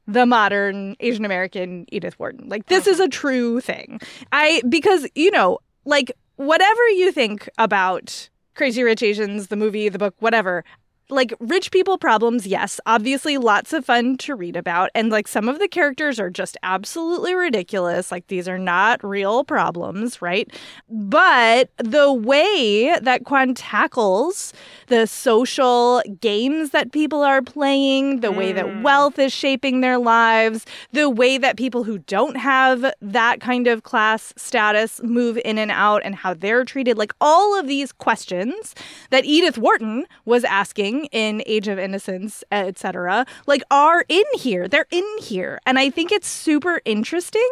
the 0.07 0.27
modern 0.27 0.97
Asian 1.01 1.25
American 1.25 1.87
Edith 1.91 2.19
Wharton. 2.19 2.49
Like 2.49 2.67
this 2.67 2.87
is 2.87 2.99
a 2.99 3.05
uh-huh. 3.05 3.11
true 3.11 3.61
thing. 3.61 4.01
I 4.33 4.63
because 4.69 5.07
you 5.15 5.31
know, 5.31 5.59
like 5.85 6.13
whatever 6.37 6.89
you 6.91 7.13
think 7.13 7.49
about 7.59 8.29
Crazy 8.55 8.83
Rich 8.83 9.03
Asians, 9.03 9.49
the 9.49 9.57
movie, 9.57 9.89
the 9.89 9.99
book, 9.99 10.15
whatever, 10.19 10.65
like 11.09 11.33
rich 11.39 11.71
people 11.71 11.99
problems, 11.99 12.47
yes, 12.47 12.81
obviously 12.87 13.39
lots 13.39 13.73
of 13.73 13.85
fun 13.85 14.17
to 14.19 14.35
read 14.35 14.57
about. 14.57 14.91
And 14.95 15.11
like 15.11 15.29
some 15.29 15.49
of 15.49 15.59
the 15.59 15.69
characters 15.69 16.19
are 16.19 16.31
just 16.31 16.57
absolutely 16.63 17.35
ridiculous. 17.35 18.11
Like 18.11 18.27
these 18.27 18.49
are 18.49 18.59
not 18.59 19.03
real 19.05 19.45
problems, 19.45 20.21
right? 20.21 20.51
But 20.89 21.71
the 21.77 22.13
way 22.13 22.99
that 23.01 23.25
Kwan 23.25 23.55
tackles 23.55 24.53
the 24.89 25.07
social 25.07 26.03
games 26.21 26.71
that 26.71 26.93
people 26.93 27.23
are 27.23 27.43
playing, 27.43 28.21
the 28.21 28.33
way 28.33 28.53
that 28.53 28.67
hmm. 28.67 28.83
wealth 28.83 29.19
is 29.19 29.33
shaping 29.33 29.81
their 29.81 29.99
lives, 29.99 30.67
the 30.93 31.09
way 31.09 31.39
that 31.39 31.57
people 31.57 31.85
who 31.85 31.99
don't 31.99 32.37
have 32.37 32.93
that 33.01 33.41
kind 33.41 33.67
of 33.67 33.83
class 33.85 34.33
status 34.37 35.01
move 35.03 35.39
in 35.45 35.59
and 35.59 35.71
out 35.71 36.03
and 36.05 36.15
how 36.15 36.35
they're 36.35 36.65
treated, 36.65 36.99
like 36.99 37.13
all 37.21 37.59
of 37.59 37.67
these 37.67 37.93
questions 37.93 38.75
that 39.11 39.25
Edith 39.25 39.59
Wharton 39.59 40.07
was 40.25 40.45
asking 40.45 40.96
in 41.07 41.43
Age 41.47 41.69
of 41.69 41.79
Innocence, 41.79 42.43
etc., 42.51 43.27
like 43.47 43.63
are 43.71 44.05
in 44.09 44.25
here. 44.35 44.67
They're 44.67 44.87
in 44.91 45.07
here. 45.21 45.61
And 45.67 45.79
I 45.79 45.91
think 45.91 46.11
it's 46.11 46.29
super 46.29 46.81
interesting 46.85 47.49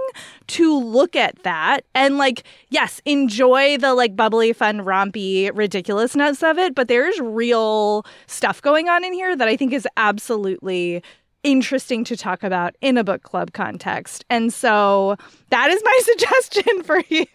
to 0.49 0.79
look 0.79 1.15
at 1.15 1.43
that 1.43 1.85
and 1.95 2.19
like 2.19 2.45
yes, 2.71 3.01
enjoy 3.05 3.79
the 3.79 3.95
like 3.95 4.17
bubbly 4.17 4.53
fun 4.53 4.81
rompy 4.81 5.51
ridiculousness 5.55 6.43
of 6.43 6.59
it, 6.59 6.75
but 6.75 6.89
there's 6.89 7.19
real 7.21 8.05
stuff 8.27 8.61
going 8.63 8.89
on 8.89 9.05
in 9.05 9.13
here 9.13 9.37
that 9.37 9.49
I 9.49 9.57
think 9.57 9.73
is 9.73 9.87
absolutely 9.97 11.03
interesting 11.45 12.03
to 12.05 12.17
talk 12.17 12.43
about 12.43 12.75
in 12.81 12.97
a 12.99 13.05
book 13.05 13.23
club 13.23 13.53
context. 13.53 14.25
And 14.31 14.53
so 14.53 15.17
that 15.51 15.71
is 15.71 15.81
my 15.85 16.01
suggestion 16.03 16.83
for 16.83 17.03
you. 17.09 17.27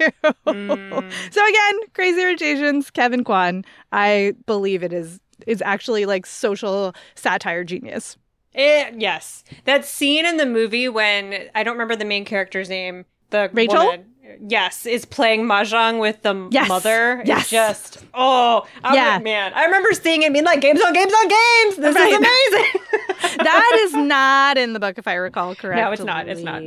Hmm. 0.45 1.09
So 1.31 1.47
again, 1.47 1.79
Crazy 1.93 2.23
Rich 2.25 2.41
Asians, 2.41 2.89
Kevin 2.89 3.23
Kwan. 3.23 3.63
I 3.91 4.33
believe 4.45 4.83
it 4.83 4.91
is 4.91 5.19
is 5.47 5.61
actually 5.61 6.05
like 6.05 6.25
social 6.25 6.93
satire 7.15 7.63
genius. 7.63 8.17
It, 8.53 8.95
yes. 8.97 9.43
That 9.65 9.85
scene 9.85 10.25
in 10.25 10.37
the 10.37 10.45
movie 10.45 10.89
when 10.89 11.49
I 11.55 11.63
don't 11.63 11.73
remember 11.73 11.95
the 11.95 12.05
main 12.05 12.25
character's 12.25 12.67
name, 12.69 13.05
the 13.29 13.49
Rachel? 13.53 13.77
woman, 13.85 14.05
yes, 14.47 14.85
is 14.87 15.05
playing 15.05 15.43
mahjong 15.45 15.99
with 15.99 16.23
the 16.23 16.47
Yes. 16.51 16.67
mother. 16.67 17.21
Yes. 17.25 17.49
Just 17.49 18.03
oh, 18.13 18.65
I'm 18.83 18.95
Yeah. 18.95 19.13
like, 19.15 19.23
man. 19.23 19.53
I 19.53 19.65
remember 19.65 19.93
seeing 19.93 20.23
it 20.23 20.33
being 20.33 20.45
like 20.45 20.61
games 20.61 20.81
on 20.81 20.93
games 20.93 21.13
on 21.13 21.27
games. 21.27 21.75
This 21.77 21.95
Right. 21.95 22.11
is 22.11 22.17
amazing. 22.53 22.81
That 23.37 23.79
is 23.83 23.93
not 23.93 24.57
in 24.57 24.73
the 24.73 24.79
book, 24.79 24.97
if 24.97 25.07
I 25.07 25.13
recall 25.13 25.53
correctly. 25.55 25.81
No, 25.83 25.91
it's 25.91 26.01
not. 26.03 26.27
It's 26.27 26.41
not. 26.41 26.61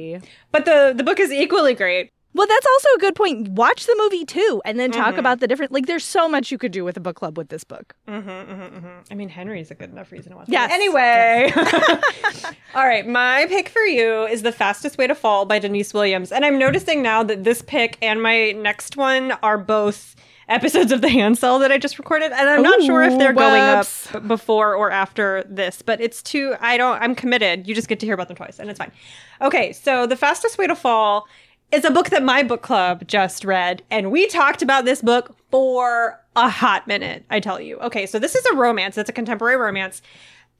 but 0.52 0.64
the 0.64 0.94
the 0.96 1.02
book 1.02 1.18
is 1.18 1.32
equally 1.32 1.74
great. 1.74 2.10
Well, 2.34 2.46
that's 2.46 2.66
also 2.66 2.88
a 2.96 2.98
good 2.98 3.14
point. 3.14 3.48
Watch 3.50 3.86
the 3.86 3.94
movie 3.98 4.24
too, 4.24 4.62
and 4.64 4.78
then 4.78 4.90
Mm-hmm. 4.90 5.00
talk 5.00 5.16
about 5.16 5.40
the 5.40 5.46
different. 5.46 5.70
Like, 5.72 5.86
there's 5.86 6.04
so 6.04 6.28
much 6.28 6.50
you 6.50 6.58
could 6.58 6.72
do 6.72 6.84
with 6.84 6.96
a 6.96 7.00
book 7.00 7.16
club 7.16 7.36
with 7.36 7.48
this 7.48 7.62
book. 7.64 7.94
Mm-hmm, 8.08 8.28
mm-hmm, 8.28 8.76
mm-hmm. 8.76 8.88
I 9.10 9.14
mean, 9.14 9.28
Henry's 9.28 9.70
a 9.70 9.74
good 9.74 9.90
enough 9.90 10.10
reason 10.12 10.32
to 10.32 10.38
watch. 10.38 10.48
Yes. 10.48 10.70
Anyway. 10.72 11.52
All 12.74 12.86
right. 12.86 13.06
My 13.06 13.46
pick 13.48 13.68
for 13.68 13.82
you 13.82 14.24
is 14.26 14.42
The 14.42 14.52
Fastest 14.52 14.98
Way 14.98 15.06
to 15.06 15.14
Fall 15.14 15.44
by 15.44 15.58
Denise 15.58 15.92
Williams. 15.94 16.32
And 16.32 16.44
I'm 16.44 16.58
noticing 16.58 17.02
now 17.02 17.22
that 17.22 17.44
this 17.44 17.62
pick 17.62 17.98
and 18.00 18.22
my 18.22 18.52
next 18.52 18.96
one 18.96 19.32
are 19.42 19.58
both 19.58 20.16
episodes 20.48 20.90
of 20.92 21.00
The 21.00 21.08
Hand 21.08 21.38
Sell 21.38 21.58
that 21.60 21.70
I 21.70 21.78
just 21.78 21.98
recorded. 21.98 22.32
And 22.32 22.48
I'm 22.48 22.62
not 22.62 22.82
sure 22.82 23.02
if 23.02 23.16
they're 23.18 23.32
Ooh, 23.32 23.34
going 23.34 23.62
up 23.62 23.86
before 24.26 24.74
or 24.74 24.90
after 24.90 25.44
this, 25.48 25.82
but 25.82 26.00
it's 26.00 26.22
too, 26.22 26.54
I 26.60 26.76
don't, 26.76 27.00
I'm 27.00 27.14
committed. 27.14 27.66
You 27.68 27.74
just 27.74 27.88
get 27.88 28.00
to 28.00 28.06
hear 28.06 28.14
about 28.14 28.28
them 28.28 28.36
twice 28.36 28.58
and 28.58 28.68
it's 28.70 28.78
fine. 28.78 28.92
Okay. 29.40 29.72
So 29.72 30.06
The 30.06 30.16
Fastest 30.16 30.58
Way 30.58 30.66
to 30.66 30.74
Fall 30.74 31.26
is 31.72 31.84
a 31.84 31.90
book 31.90 32.10
that 32.10 32.22
my 32.22 32.42
book 32.42 32.62
club 32.62 33.06
just 33.08 33.44
read. 33.44 33.82
And 33.90 34.12
we 34.12 34.26
talked 34.28 34.62
about 34.62 34.84
this 34.84 35.00
book 35.00 35.34
for 35.50 36.20
a 36.36 36.48
hot 36.48 36.86
minute, 36.86 37.24
I 37.30 37.40
tell 37.40 37.60
you. 37.60 37.78
Okay, 37.78 38.06
so 38.06 38.18
this 38.18 38.34
is 38.34 38.44
a 38.46 38.54
romance, 38.54 38.96
it's 38.98 39.10
a 39.10 39.14
contemporary 39.14 39.56
romance. 39.56 40.02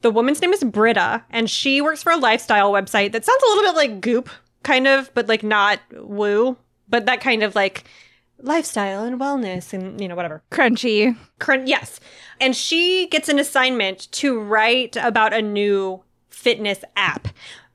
The 0.01 0.11
woman's 0.11 0.41
name 0.41 0.51
is 0.51 0.63
Britta, 0.63 1.23
and 1.29 1.49
she 1.49 1.79
works 1.79 2.03
for 2.03 2.11
a 2.11 2.17
lifestyle 2.17 2.73
website 2.73 3.13
that 3.13 3.23
sounds 3.23 3.41
a 3.41 3.45
little 3.45 3.63
bit 3.63 3.75
like 3.75 4.01
Goop, 4.01 4.29
kind 4.63 4.87
of, 4.87 5.13
but 5.13 5.29
like 5.29 5.43
not 5.43 5.79
woo, 5.93 6.57
but 6.89 7.05
that 7.05 7.21
kind 7.21 7.43
of 7.43 7.55
like 7.55 7.85
lifestyle 8.39 9.03
and 9.03 9.19
wellness 9.19 9.71
and, 9.71 10.01
you 10.01 10.07
know, 10.07 10.15
whatever. 10.15 10.43
Crunchy. 10.51 11.15
Crun- 11.39 11.67
yes. 11.67 11.99
And 12.41 12.55
she 12.55 13.07
gets 13.07 13.29
an 13.29 13.39
assignment 13.39 14.11
to 14.13 14.39
write 14.39 14.97
about 14.97 15.33
a 15.33 15.41
new 15.41 16.03
fitness 16.29 16.83
app. 16.97 17.29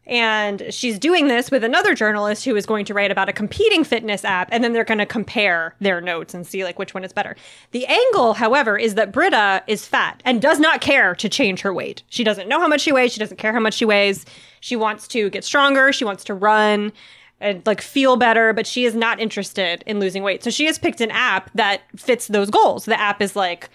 And 0.09 0.63
she's 0.71 0.99
doing 0.99 1.29
this 1.29 1.51
with 1.51 1.63
another 1.63 1.95
journalist 1.95 2.45
who 2.45 2.57
is 2.57 2.65
going 2.65 2.87
to 2.87 2.95
write 2.95 3.11
about 3.11 3.29
a 3.29 3.33
competing 3.33 3.85
fitness 3.85 4.25
app. 4.25 4.49
And 4.51 4.65
then 4.65 4.73
they're 4.73 4.85
going 4.85 4.99
to 4.99 5.07
compare 5.07 5.75
their 5.81 6.01
notes 6.01 6.33
and 6.33 6.47
see 6.47 6.65
like 6.65 6.79
which 6.79 6.95
one 6.95 7.05
is 7.05 7.13
better. 7.13 7.37
The 7.73 7.87
angle, 7.87 8.33
however, 8.33 8.79
is 8.79 8.95
that 8.95 9.13
Britta 9.13 9.63
is 9.67 9.87
fat 9.87 10.23
and 10.25 10.41
does 10.41 10.59
not 10.59 10.81
care 10.81 11.15
to 11.17 11.29
change 11.29 11.61
her 11.61 11.75
weight. 11.75 12.03
She 12.09 12.25
doesn't 12.25 12.49
know 12.49 12.59
how 12.59 12.69
much 12.69 12.81
she 12.81 12.93
weighs. 12.93 13.13
She 13.13 13.21
doesn't 13.21 13.37
care 13.37 13.53
how 13.53 13.61
much 13.61 13.75
she 13.75 13.85
weighs. 13.85 14.25
She 14.61 14.77
wants 14.77 15.07
to 15.09 15.29
get 15.29 15.45
stronger. 15.45 15.93
She 15.93 16.05
wants 16.05 16.25
to 16.25 16.35
run 16.35 16.93
and 17.41 17.65
like 17.67 17.81
feel 17.81 18.17
better, 18.17 18.53
but 18.53 18.67
she 18.67 18.85
is 18.85 18.95
not 18.95 19.21
interested 19.21 19.85
in 19.87 20.01
losing 20.01 20.23
weight. 20.23 20.43
So 20.43 20.51
she 20.51 20.65
has 20.65 20.79
picked 20.79 21.01
an 21.01 21.11
app 21.11 21.51
that 21.55 21.83
fits 21.97 22.29
those 22.29 22.51
goals. 22.51 22.87
The 22.87 22.99
app 22.99 23.21
is 23.21 23.37
like, 23.37 23.69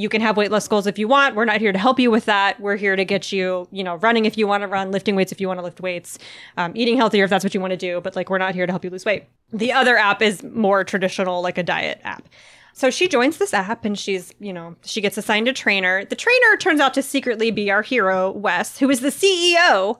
you 0.00 0.08
can 0.08 0.22
have 0.22 0.36
weight 0.36 0.50
loss 0.50 0.66
goals 0.66 0.86
if 0.86 0.98
you 0.98 1.06
want. 1.06 1.34
We're 1.34 1.44
not 1.44 1.60
here 1.60 1.72
to 1.72 1.78
help 1.78 2.00
you 2.00 2.10
with 2.10 2.24
that. 2.24 2.58
We're 2.58 2.76
here 2.76 2.96
to 2.96 3.04
get 3.04 3.32
you, 3.32 3.68
you 3.70 3.84
know, 3.84 3.96
running 3.96 4.24
if 4.24 4.38
you 4.38 4.46
want 4.46 4.62
to 4.62 4.66
run, 4.66 4.90
lifting 4.90 5.14
weights 5.14 5.30
if 5.30 5.42
you 5.42 5.46
want 5.46 5.58
to 5.58 5.62
lift 5.62 5.80
weights, 5.82 6.18
um, 6.56 6.72
eating 6.74 6.96
healthier 6.96 7.24
if 7.24 7.30
that's 7.30 7.44
what 7.44 7.52
you 7.52 7.60
want 7.60 7.72
to 7.72 7.76
do. 7.76 8.00
But 8.00 8.16
like, 8.16 8.30
we're 8.30 8.38
not 8.38 8.54
here 8.54 8.66
to 8.66 8.72
help 8.72 8.82
you 8.82 8.88
lose 8.88 9.04
weight. 9.04 9.24
The 9.52 9.72
other 9.72 9.98
app 9.98 10.22
is 10.22 10.42
more 10.42 10.84
traditional, 10.84 11.42
like 11.42 11.58
a 11.58 11.62
diet 11.62 12.00
app. 12.02 12.28
So 12.72 12.88
she 12.88 13.08
joins 13.08 13.36
this 13.36 13.52
app 13.52 13.84
and 13.84 13.98
she's, 13.98 14.32
you 14.40 14.54
know, 14.54 14.74
she 14.82 15.02
gets 15.02 15.18
assigned 15.18 15.48
a 15.48 15.52
trainer. 15.52 16.06
The 16.06 16.16
trainer 16.16 16.56
turns 16.56 16.80
out 16.80 16.94
to 16.94 17.02
secretly 17.02 17.50
be 17.50 17.70
our 17.70 17.82
hero, 17.82 18.30
Wes, 18.30 18.78
who 18.78 18.88
is 18.88 19.00
the 19.00 19.08
CEO 19.08 19.98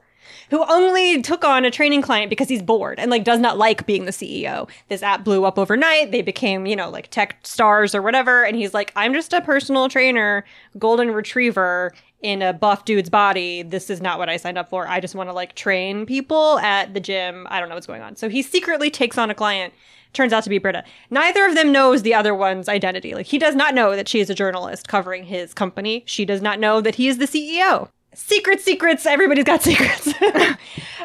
who 0.50 0.64
only 0.68 1.22
took 1.22 1.44
on 1.44 1.64
a 1.64 1.70
training 1.70 2.02
client 2.02 2.28
because 2.28 2.48
he's 2.48 2.62
bored 2.62 2.98
and 2.98 3.10
like 3.10 3.24
does 3.24 3.38
not 3.38 3.56
like 3.56 3.86
being 3.86 4.04
the 4.04 4.10
CEO. 4.10 4.68
This 4.88 5.02
app 5.02 5.24
blew 5.24 5.44
up 5.44 5.58
overnight. 5.58 6.10
They 6.10 6.22
became, 6.22 6.66
you 6.66 6.76
know, 6.76 6.90
like 6.90 7.08
tech 7.10 7.38
stars 7.44 7.94
or 7.94 8.02
whatever. 8.02 8.44
And 8.44 8.56
he's 8.56 8.74
like, 8.74 8.92
I'm 8.96 9.14
just 9.14 9.32
a 9.32 9.40
personal 9.40 9.88
trainer, 9.88 10.44
golden 10.78 11.12
retriever 11.12 11.92
in 12.20 12.42
a 12.42 12.52
buff 12.52 12.84
dude's 12.84 13.08
body. 13.08 13.62
This 13.62 13.88
is 13.88 14.00
not 14.00 14.18
what 14.18 14.28
I 14.28 14.36
signed 14.36 14.58
up 14.58 14.68
for. 14.68 14.86
I 14.86 15.00
just 15.00 15.14
want 15.14 15.28
to 15.28 15.32
like 15.32 15.54
train 15.54 16.04
people 16.04 16.58
at 16.58 16.94
the 16.94 17.00
gym. 17.00 17.46
I 17.48 17.60
don't 17.60 17.68
know 17.68 17.76
what's 17.76 17.86
going 17.86 18.02
on. 18.02 18.16
So 18.16 18.28
he 18.28 18.42
secretly 18.42 18.90
takes 18.90 19.16
on 19.16 19.30
a 19.30 19.34
client. 19.34 19.72
Turns 20.12 20.32
out 20.32 20.42
to 20.42 20.50
be 20.50 20.58
Britta. 20.58 20.82
Neither 21.10 21.46
of 21.46 21.54
them 21.54 21.70
knows 21.70 22.02
the 22.02 22.14
other 22.14 22.34
one's 22.34 22.68
identity. 22.68 23.14
Like 23.14 23.26
he 23.26 23.38
does 23.38 23.54
not 23.54 23.74
know 23.74 23.94
that 23.94 24.08
she 24.08 24.18
is 24.18 24.28
a 24.28 24.34
journalist 24.34 24.88
covering 24.88 25.24
his 25.24 25.54
company. 25.54 26.02
She 26.06 26.24
does 26.24 26.42
not 26.42 26.58
know 26.58 26.80
that 26.80 26.96
he 26.96 27.06
is 27.06 27.18
the 27.18 27.26
CEO 27.26 27.88
secret 28.14 28.60
secrets 28.60 29.06
everybody's 29.06 29.44
got 29.44 29.62
secrets. 29.70 30.12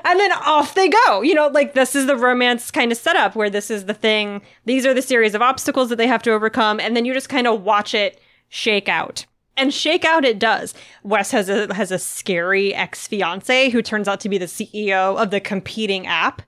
And 0.08 0.20
then 0.20 0.32
off 0.34 0.76
they 0.76 0.88
go. 0.88 1.22
You 1.24 1.34
know 1.34 1.48
like 1.48 1.74
this 1.74 1.96
is 1.96 2.06
the 2.06 2.16
romance 2.16 2.70
kind 2.70 2.92
of 2.92 2.98
setup 2.98 3.36
where 3.36 3.50
this 3.50 3.72
is 3.72 3.86
the 3.86 3.94
thing. 3.94 4.44
These 4.66 4.86
are 4.86 4.94
the 4.94 5.02
series 5.02 5.34
of 5.34 5.42
obstacles 5.42 5.90
that 5.90 5.96
they 5.96 6.06
have 6.06 6.22
to 6.24 6.32
overcome 6.32 6.80
and 6.80 6.96
then 6.96 7.06
you 7.06 7.14
just 7.14 7.30
kind 7.30 7.48
of 7.48 7.64
watch 7.64 7.96
it 7.96 8.22
shake 8.50 8.88
out. 8.88 9.26
And 9.58 9.74
shake 9.74 10.06
out 10.06 10.26
it 10.26 10.38
does. 10.38 10.76
Wes 11.02 11.32
has 11.32 11.50
a 11.50 11.74
has 11.74 11.92
a 11.92 11.98
scary 11.98 12.74
ex-fiance 12.76 13.70
who 13.70 13.82
turns 13.82 14.08
out 14.08 14.20
to 14.20 14.30
be 14.30 14.38
the 14.38 14.46
ceo 14.46 15.18
of 15.18 15.32
the 15.32 15.40
competing 15.40 16.06
app 16.06 16.44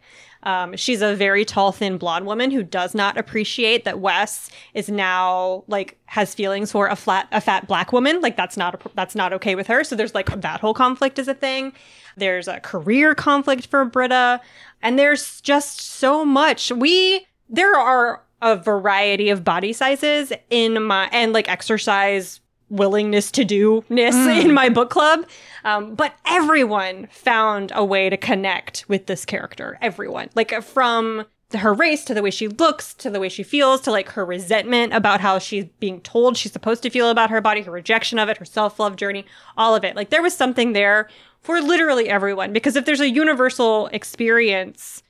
um, 0.47 0.77
she's 0.77 1.01
a 1.01 1.13
very 1.13 1.43
tall, 1.43 1.73
thin 1.73 1.97
blonde 1.97 2.25
woman 2.25 2.51
who 2.51 2.63
does 2.63 2.95
not 2.95 3.17
appreciate 3.17 3.83
that 3.83 3.99
Wes 3.99 4.49
is 4.73 4.88
now 4.88 5.65
like 5.67 5.99
has 6.05 6.33
feelings 6.33 6.71
for 6.71 6.88
a 6.88 6.95
flat, 6.95 7.27
a 7.33 7.41
fat 7.41 7.67
black 7.67 7.91
woman. 7.91 8.21
Like 8.21 8.38
that's 8.38 8.55
not 8.55 8.75
a, 8.75 8.89
that's 8.95 9.13
not 9.13 9.33
okay 9.33 9.55
with 9.55 9.67
her. 9.67 9.83
So 9.83 9.93
there's 9.93 10.15
like 10.15 10.27
that 10.39 10.62
whole 10.62 10.73
conflict 10.73 11.19
is 11.19 11.27
a 11.27 11.33
thing. 11.33 11.73
There's 12.15 12.47
a 12.47 12.62
career 12.62 13.13
conflict 13.13 13.67
for 13.67 13.83
Britta, 13.83 14.39
and 14.81 14.97
there's 14.97 15.41
just 15.41 15.81
so 15.81 16.23
much. 16.23 16.71
We 16.71 17.27
there 17.49 17.75
are 17.75 18.23
a 18.41 18.55
variety 18.55 19.27
of 19.27 19.43
body 19.43 19.73
sizes 19.73 20.31
in 20.49 20.81
my 20.81 21.10
and 21.12 21.33
like 21.33 21.49
exercise 21.49 22.39
willingness 22.69 23.32
to 23.32 23.45
do 23.45 23.84
ness 23.89 24.15
in 24.15 24.53
my 24.53 24.69
book 24.69 24.89
club. 24.89 25.25
Um, 25.63 25.95
but 25.95 26.13
everyone 26.25 27.08
found 27.12 27.71
a 27.75 27.84
way 27.84 28.10
to 28.10 28.17
connect 28.17 28.86
with 28.88 29.06
this 29.06 29.25
character. 29.25 29.77
Everyone. 29.82 30.30
Like 30.36 30.51
from 30.63 31.25
her 31.56 31.73
race 31.73 32.03
to 32.03 32.13
the 32.13 32.21
way 32.21 32.30
she 32.30 32.47
looks 32.49 32.93
to 32.95 33.10
the 33.10 33.21
way 33.21 33.30
she 33.30 33.43
feels 33.43 33.80
to 33.82 33.91
like 33.91 34.10
her 34.10 34.25
resentment 34.25 34.93
about 34.93 35.21
how 35.21 35.39
she's 35.39 35.65
being 35.80 36.01
told 36.01 36.36
she's 36.36 36.51
supposed 36.51 36.84
to 36.84 36.89
feel 36.89 37.10
about 37.10 37.30
her 37.30 37.39
body, 37.39 37.62
her 37.62 37.71
rejection 37.71 38.19
of 38.19 38.27
it, 38.27 38.38
her 38.38 38.45
self 38.45 38.80
love 38.80 38.97
journey, 38.97 39.25
all 39.56 39.73
of 39.73 39.84
it. 39.86 39.95
Like 39.95 40.10
there 40.10 40.21
was 40.21 40.36
something 40.36 40.73
there 40.73 41.08
for 41.41 41.62
literally 41.62 42.10
everyone. 42.10 42.51
Because 42.51 42.75
if 42.75 42.86
there's 42.86 42.99
a 42.99 43.10
universal 43.10 43.87
experience 43.87 45.04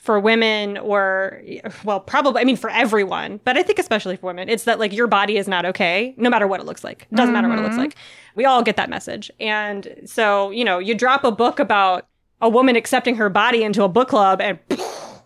for 0.00 0.18
women 0.18 0.78
or 0.78 1.42
well 1.84 2.00
probably 2.00 2.40
i 2.40 2.44
mean 2.44 2.56
for 2.56 2.70
everyone 2.70 3.38
but 3.44 3.56
i 3.56 3.62
think 3.62 3.78
especially 3.78 4.16
for 4.16 4.26
women 4.26 4.48
it's 4.48 4.64
that 4.64 4.78
like 4.78 4.92
your 4.92 5.06
body 5.06 5.36
is 5.36 5.46
not 5.46 5.64
okay 5.64 6.14
no 6.16 6.30
matter 6.30 6.46
what 6.46 6.58
it 6.58 6.64
looks 6.64 6.82
like 6.82 7.06
doesn't 7.12 7.34
matter 7.34 7.48
what 7.48 7.58
it 7.58 7.62
looks 7.62 7.74
mm-hmm. 7.74 7.82
like 7.82 7.96
we 8.34 8.44
all 8.44 8.62
get 8.62 8.76
that 8.76 8.88
message 8.88 9.30
and 9.38 9.94
so 10.06 10.50
you 10.50 10.64
know 10.64 10.78
you 10.78 10.94
drop 10.94 11.22
a 11.22 11.30
book 11.30 11.58
about 11.58 12.06
a 12.40 12.48
woman 12.48 12.76
accepting 12.76 13.16
her 13.16 13.28
body 13.28 13.62
into 13.62 13.82
a 13.82 13.88
book 13.88 14.08
club 14.08 14.40
and 14.40 14.58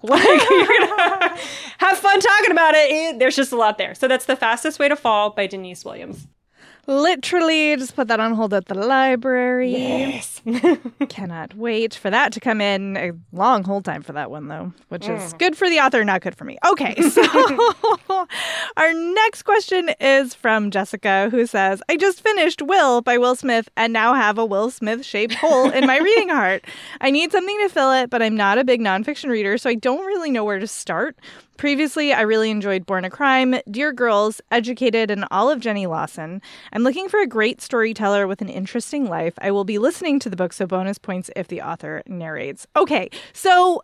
like 0.03 0.51
you're 0.51 0.67
gonna 0.67 1.39
have 1.79 1.99
fun 1.99 2.21
talking 2.21 2.51
about 2.51 2.75
it. 2.75 2.91
it. 2.91 3.19
There's 3.19 3.37
just 3.37 3.53
a 3.53 3.57
lot 3.57 3.79
there. 3.79 3.95
So 3.95 4.09
that's 4.09 4.27
The 4.27 4.37
Fastest 4.37 4.79
Way 4.79 4.89
to 4.89 4.97
Fall 4.97 5.31
by 5.31 5.47
Denise 5.47 5.85
Williams. 5.85 6.27
Literally, 6.87 7.77
just 7.77 7.97
put 7.97 8.09
that 8.09 8.21
on 8.21 8.35
hold 8.35 8.53
at 8.55 8.67
the 8.67 8.75
library. 8.75 9.73
Yes. 9.73 10.43
Cannot 11.09 11.55
wait 11.55 11.95
for 11.95 12.11
that 12.11 12.33
to 12.33 12.41
come 12.41 12.61
in. 12.61 12.97
A 12.97 13.13
long 13.33 13.65
hold 13.65 13.85
time 13.85 14.03
for 14.03 14.13
that 14.13 14.31
one, 14.31 14.49
though, 14.49 14.73
which 14.89 15.09
is 15.09 15.33
Mm. 15.35 15.39
good 15.39 15.57
for 15.57 15.69
the 15.71 15.79
author, 15.81 16.05
not 16.05 16.21
good 16.21 16.37
for 16.37 16.45
me. 16.45 16.59
Okay, 16.67 16.95
so 17.11 17.23
our 18.77 18.93
next 18.95 19.43
question 19.45 19.91
is 20.01 20.35
from 20.35 20.71
Jessica, 20.71 21.29
who 21.31 21.47
says, 21.47 21.83
I 21.89 21.97
just 21.97 22.21
finished 22.23 22.63
Will 22.63 23.01
by 23.01 23.19
Will 23.19 23.37
Smith 23.37 23.69
and 23.77 23.93
now 23.93 24.15
have 24.15 24.39
a 24.39 24.45
Will 24.45 24.71
Smith 24.71 25.05
shaped 25.05 25.35
hole 25.35 25.71
in 25.71 25.87
my 25.87 25.99
reading 25.99 26.29
heart. 26.29 26.65
I 27.01 27.11
need 27.11 27.33
something 27.33 27.59
to 27.61 27.69
fill 27.69 27.93
it, 27.93 28.11
but 28.11 28.23
I'm 28.23 28.37
not 28.37 28.59
a 28.59 28.65
big 28.65 28.81
nonfiction 28.81 29.31
reader, 29.31 29.57
so 29.59 29.71
I 29.71 29.75
don't 29.75 30.05
really 30.05 30.31
know 30.31 30.45
where 30.45 30.59
to 30.59 30.67
start. 30.67 31.17
Previously, 31.57 32.13
I 32.13 32.23
really 32.23 32.51
enjoyed 32.51 32.85
Born 32.85 33.05
a 33.05 33.11
Crime, 33.11 33.55
Dear 33.71 33.93
Girls, 33.93 34.41
Educated, 34.51 35.09
and 35.09 35.25
all 35.31 35.51
of 35.51 35.61
Jenny 35.61 35.87
Lawson. 35.87 36.43
I'm 36.73 36.83
looking 36.83 37.09
for 37.09 37.21
a 37.21 37.29
great 37.29 37.61
storyteller 37.63 38.27
with 38.27 38.43
an 38.43 38.49
interesting 38.49 39.09
life. 39.09 39.35
I 39.39 39.53
will 39.53 39.65
be 39.65 39.79
listening 39.79 40.19
to 40.21 40.31
the 40.31 40.37
book, 40.37 40.53
so 40.53 40.67
bonus 40.67 40.99
points 40.99 41.31
if 41.37 41.47
the 41.47 41.63
author 41.63 42.03
narrates. 42.07 42.67
Okay, 42.77 43.09
so 43.33 43.83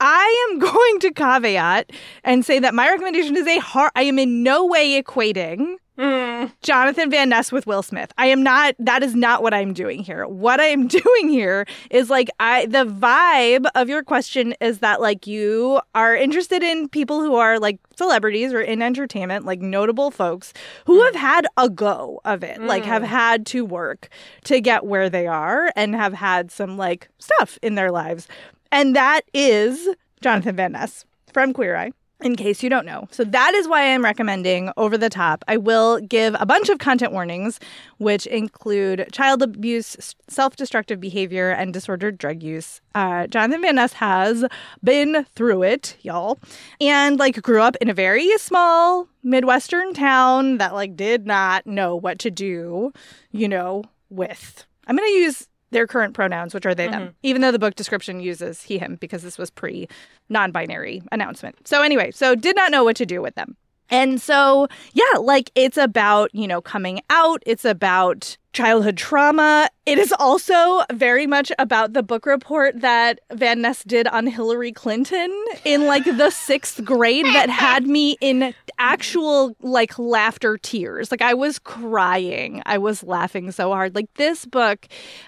I 0.00 0.48
am 0.50 0.58
going 0.58 0.98
to 1.00 1.12
caveat 1.12 1.92
and 2.24 2.44
say 2.44 2.58
that 2.58 2.74
my 2.74 2.88
recommendation 2.88 3.36
is 3.36 3.46
a 3.46 3.58
hard. 3.58 3.92
I 3.94 4.02
am 4.02 4.18
in 4.18 4.42
no 4.42 4.66
way 4.66 5.00
equating 5.00 5.76
Mm. 5.98 6.50
Jonathan 6.62 7.10
Van 7.10 7.28
Ness 7.28 7.52
with 7.52 7.66
Will 7.66 7.82
Smith. 7.82 8.12
I 8.16 8.26
am 8.26 8.42
not 8.42 8.74
that 8.78 9.02
is 9.02 9.14
not 9.14 9.42
what 9.42 9.52
I'm 9.52 9.74
doing 9.74 10.02
here. 10.02 10.26
What 10.26 10.58
I 10.58 10.64
am 10.64 10.86
doing 10.88 11.28
here 11.28 11.66
is 11.90 12.08
like 12.08 12.30
I 12.40 12.66
the 12.66 12.86
vibe 12.86 13.66
of 13.74 13.88
your 13.90 14.02
question 14.02 14.54
is 14.60 14.78
that 14.78 15.00
like 15.00 15.26
you 15.26 15.80
are 15.94 16.16
interested 16.16 16.62
in 16.62 16.88
people 16.88 17.20
who 17.20 17.34
are 17.34 17.58
like 17.58 17.78
celebrities 17.96 18.54
or 18.54 18.60
in 18.60 18.80
entertainment, 18.80 19.44
like 19.44 19.60
notable 19.60 20.10
folks 20.10 20.54
who 20.86 21.02
have 21.02 21.14
had 21.14 21.46
a 21.58 21.68
go 21.68 22.20
of 22.24 22.42
it, 22.42 22.62
like 22.62 22.84
have 22.84 23.02
had 23.02 23.44
to 23.46 23.64
work 23.64 24.08
to 24.44 24.60
get 24.60 24.86
where 24.86 25.10
they 25.10 25.26
are 25.26 25.70
and 25.76 25.94
have 25.94 26.14
had 26.14 26.50
some 26.50 26.78
like 26.78 27.08
stuff 27.18 27.58
in 27.60 27.74
their 27.74 27.90
lives. 27.90 28.28
And 28.70 28.96
that 28.96 29.22
is 29.34 29.88
Jonathan 30.22 30.56
Van 30.56 30.72
Ness 30.72 31.04
from 31.32 31.52
Queer 31.52 31.76
Eye 31.76 31.92
in 32.22 32.36
case 32.36 32.62
you 32.62 32.70
don't 32.70 32.86
know. 32.86 33.08
So 33.10 33.24
that 33.24 33.54
is 33.54 33.68
why 33.68 33.92
I'm 33.92 34.04
recommending 34.04 34.70
Over 34.76 34.96
the 34.96 35.10
Top. 35.10 35.44
I 35.48 35.56
will 35.56 36.00
give 36.00 36.36
a 36.38 36.46
bunch 36.46 36.68
of 36.68 36.78
content 36.78 37.12
warnings, 37.12 37.60
which 37.98 38.26
include 38.26 39.08
child 39.12 39.42
abuse, 39.42 40.14
self 40.28 40.56
destructive 40.56 41.00
behavior, 41.00 41.50
and 41.50 41.72
disordered 41.72 42.18
drug 42.18 42.42
use. 42.42 42.80
Uh, 42.94 43.26
Jonathan 43.26 43.62
Van 43.62 43.74
Ness 43.76 43.92
has 43.94 44.44
been 44.82 45.24
through 45.34 45.62
it, 45.62 45.96
y'all, 46.02 46.38
and 46.80 47.18
like 47.18 47.40
grew 47.42 47.60
up 47.60 47.76
in 47.80 47.88
a 47.88 47.94
very 47.94 48.36
small 48.38 49.08
Midwestern 49.22 49.94
town 49.94 50.58
that 50.58 50.74
like 50.74 50.96
did 50.96 51.26
not 51.26 51.66
know 51.66 51.96
what 51.96 52.18
to 52.20 52.30
do, 52.30 52.92
you 53.30 53.48
know, 53.48 53.84
with. 54.10 54.66
I'm 54.86 54.96
going 54.96 55.08
to 55.08 55.14
use 55.14 55.48
their 55.72 55.86
current 55.86 56.14
pronouns, 56.14 56.54
which 56.54 56.66
are 56.66 56.74
they, 56.74 56.86
them, 56.86 57.02
mm-hmm. 57.02 57.12
even 57.22 57.42
though 57.42 57.50
the 57.50 57.58
book 57.58 57.74
description 57.74 58.20
uses 58.20 58.62
he, 58.62 58.78
him, 58.78 58.96
because 58.96 59.22
this 59.22 59.38
was 59.38 59.50
pre 59.50 59.88
non 60.28 60.52
binary 60.52 61.02
announcement. 61.10 61.66
So, 61.66 61.82
anyway, 61.82 62.12
so 62.12 62.34
did 62.34 62.54
not 62.54 62.70
know 62.70 62.84
what 62.84 62.96
to 62.96 63.06
do 63.06 63.20
with 63.20 63.34
them. 63.34 63.56
And 63.90 64.20
so, 64.20 64.68
yeah, 64.94 65.18
like 65.18 65.50
it's 65.54 65.76
about, 65.76 66.34
you 66.34 66.46
know, 66.46 66.60
coming 66.62 67.00
out, 67.10 67.42
it's 67.44 67.64
about 67.64 68.36
childhood 68.52 68.96
trauma. 68.96 69.68
It 69.84 69.98
is 69.98 70.12
also 70.18 70.82
very 70.92 71.26
much 71.26 71.50
about 71.58 71.92
the 71.92 72.02
book 72.02 72.24
report 72.26 72.80
that 72.82 73.18
Van 73.32 73.62
Ness 73.62 73.82
did 73.82 74.06
on 74.08 74.26
Hillary 74.26 74.70
Clinton 74.70 75.44
in 75.64 75.86
like 75.86 76.04
the 76.04 76.30
sixth 76.30 76.84
grade 76.84 77.26
that 77.26 77.50
had 77.50 77.86
me 77.86 78.16
in 78.20 78.54
actual 78.78 79.56
like 79.60 79.98
laughter 79.98 80.56
tears. 80.58 81.10
Like 81.10 81.22
I 81.22 81.34
was 81.34 81.58
crying. 81.58 82.62
I 82.64 82.78
was 82.78 83.02
laughing 83.02 83.50
so 83.50 83.70
hard. 83.70 83.94
Like 83.94 84.12
this 84.14 84.46
book 84.46 84.86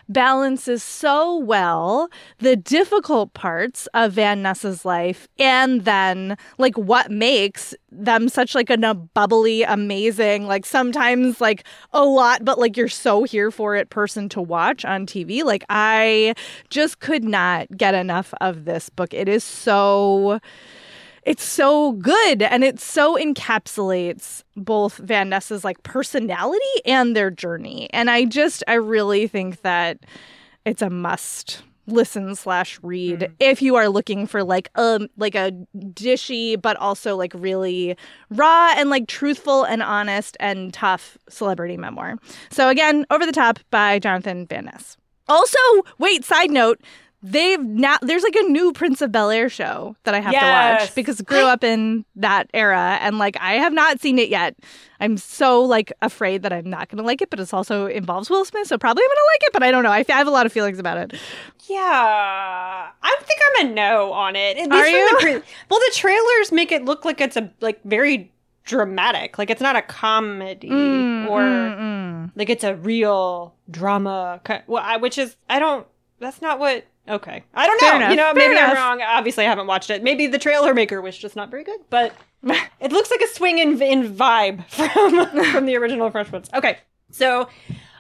balances 0.09 0.83
so 0.83 1.37
well 1.39 2.09
the 2.39 2.57
difficult 2.57 3.35
parts 3.35 3.89
of 3.95 4.13
Van 4.13 4.43
Ness's 4.43 4.85
life 4.85 5.29
and 5.39 5.85
then 5.85 6.37
like 6.59 6.77
what 6.77 7.11
makes 7.11 7.75
them 7.91 8.29
such 8.29 8.55
like 8.55 8.71
a 8.71 8.95
bubbly, 8.95 9.63
amazing, 9.63 10.47
like 10.47 10.67
sometimes 10.67 11.41
like 11.41 11.65
a 11.93 12.05
lot, 12.05 12.45
but 12.45 12.59
like 12.59 12.77
you're 12.77 12.89
so 12.89 13.14
here 13.23 13.51
for 13.51 13.77
it 13.77 13.91
person 13.91 14.29
to 14.31 14.43
watch 14.43 14.85
on 14.85 15.07
TV. 15.07 15.45
Like 15.45 15.65
I 15.69 16.35
just 16.71 17.01
could 17.01 17.25
not 17.25 17.69
get 17.77 17.95
enough 17.95 18.35
of 18.41 18.65
this 18.65 18.89
book. 18.91 19.15
It 19.15 19.29
is 19.29 19.45
so 19.45 20.41
it's 21.23 21.45
so 21.45 21.93
good 21.93 22.43
and 22.43 22.63
it 22.63 22.79
so 22.79 23.17
encapsulates 23.17 24.43
both 24.57 24.99
Van 24.99 25.31
Ness's 25.31 25.65
like 25.65 25.83
personality 25.83 26.61
and 26.85 27.17
their 27.17 27.31
journey. 27.31 27.89
And 27.93 28.11
I 28.11 28.25
just 28.25 28.63
I 28.69 28.75
really 28.75 29.27
think 29.27 29.63
that 29.63 29.99
it's 30.65 30.83
a 30.83 30.91
must 30.91 31.63
listen 31.87 32.35
slash 32.35 32.79
read 32.83 33.31
if 33.41 33.61
you 33.61 33.77
are 33.77 33.89
looking 33.89 34.27
for 34.27 34.43
like 34.43 34.71
um 34.77 35.09
like 35.17 35.35
a 35.35 35.53
dishy 35.77 36.61
but 36.61 36.77
also 36.79 37.17
like 37.17 37.33
really 37.35 37.97
raw 38.31 38.73
and 38.77 38.91
like 38.91 39.07
truthful 39.07 39.65
and 39.65 39.83
honest 39.83 40.37
and 40.41 40.73
tough 40.73 41.19
celebrity 41.29 41.77
memoir. 41.77 42.19
So 42.51 42.69
again, 42.69 43.05
Over 43.11 43.27
the 43.27 43.33
Top 43.33 43.59
by 43.71 43.99
Jonathan 43.99 44.47
Van 44.47 44.67
Ness. 44.67 44.97
Also, 45.27 45.59
wait, 45.99 46.25
side 46.25 46.51
note, 46.51 46.81
they've 47.27 47.61
now 47.61 47.97
there's 48.03 48.23
like 48.23 48.37
a 48.37 48.43
new 48.43 48.73
Prince 48.73 49.01
of 49.01 49.11
Bel 49.11 49.31
Air 49.31 49.49
show 49.49 49.97
that 50.05 50.15
I 50.15 50.21
have 50.21 50.33
to 50.33 50.39
watch 50.85 50.95
because 50.95 51.21
grew 51.23 51.45
up 51.47 51.65
in 51.65 52.05
that 52.17 52.51
era 52.53 52.99
and 53.01 53.19
like 53.19 53.37
I 53.41 53.55
have 53.55 53.73
not 53.73 54.01
seen 54.01 54.19
it 54.19 54.29
yet. 54.29 54.55
I'm 55.01 55.17
so 55.17 55.63
like 55.63 55.93
afraid 56.03 56.43
that 56.43 56.53
I'm 56.53 56.69
not 56.69 56.89
gonna 56.91 57.03
like 57.03 57.23
it, 57.23 57.31
but 57.31 57.41
it 57.41 57.53
also 57.53 57.87
involves 57.87 58.29
Will 58.29 58.45
Smith, 58.45 58.69
so 58.69 58.77
probably 58.79 59.03
I'm 59.03 59.09
gonna 59.09 59.21
like 59.33 59.43
it, 59.43 59.53
but 59.55 59.63
I 59.63 59.71
don't 59.71 59.83
know. 59.83 59.91
I, 59.91 60.05
I 60.09 60.13
have 60.13 60.27
a 60.27 60.31
lot 60.31 60.45
of 60.47 60.53
feelings 60.53 60.79
about 60.79 60.99
it. 60.99 61.19
Yeah, 61.67 62.91
I 63.03 63.17
think 63.23 63.41
I'm 63.47 63.67
a 63.67 63.75
no 63.75 64.13
on 64.13 64.37
it. 64.37 64.59
At 64.59 64.71
Are 64.71 64.87
you? 64.87 65.11
The 65.11 65.17
pre- 65.21 65.43
well, 65.71 65.81
the 65.81 65.93
trailers 65.95 66.53
make 66.53 66.71
it 66.73 66.85
look 66.85 67.05
like 67.05 67.21
it's 67.21 67.37
a 67.39 67.51
like 67.61 67.81
very 67.85 68.31
dramatic. 68.65 69.39
Like 69.39 69.51
it's 69.51 69.61
not 69.63 69.77
a 69.77 69.83
comedy 69.83 70.69
Mm, 70.69 71.29
or 71.29 71.41
mm, 71.41 71.79
mm. 71.79 72.31
like 72.35 72.51
it's 72.51 72.65
a 72.65 72.75
real 72.77 73.55
drama. 73.71 74.41
Well, 74.67 74.83
I, 74.85 74.97
which 74.99 75.17
is 75.19 75.37
I 75.49 75.59
don't. 75.59 75.87
That's 76.19 76.43
not 76.43 76.59
what. 76.59 76.85
Okay, 77.07 77.45
I 77.53 77.67
don't 77.67 77.83
know. 77.83 77.97
Enough, 77.97 78.11
You 78.11 78.17
know, 78.17 78.33
fair 78.35 78.49
maybe 78.49 78.59
I'm 78.59 78.75
wrong. 78.75 79.03
Obviously, 79.03 79.45
I 79.45 79.49
haven't 79.49 79.67
watched 79.67 79.91
it. 79.91 80.03
Maybe 80.03 80.27
the 80.27 80.39
trailer 80.39 80.73
maker 80.73 81.03
was 81.03 81.17
just 81.17 81.37
not 81.37 81.51
very 81.51 81.65
good, 81.65 81.81
but 81.91 82.15
it 82.81 82.93
looks 82.93 83.11
like 83.11 83.21
a 83.21 83.29
swing 83.29 83.59
in, 83.59 83.81
in 83.83 84.15
vibe 84.15 84.67
from 84.71 85.27
from 85.53 85.67
the 85.67 85.77
original 85.77 86.11
Fresh 86.11 86.29
Prince. 86.29 86.49
Okay, 86.55 86.79
so 87.11 87.49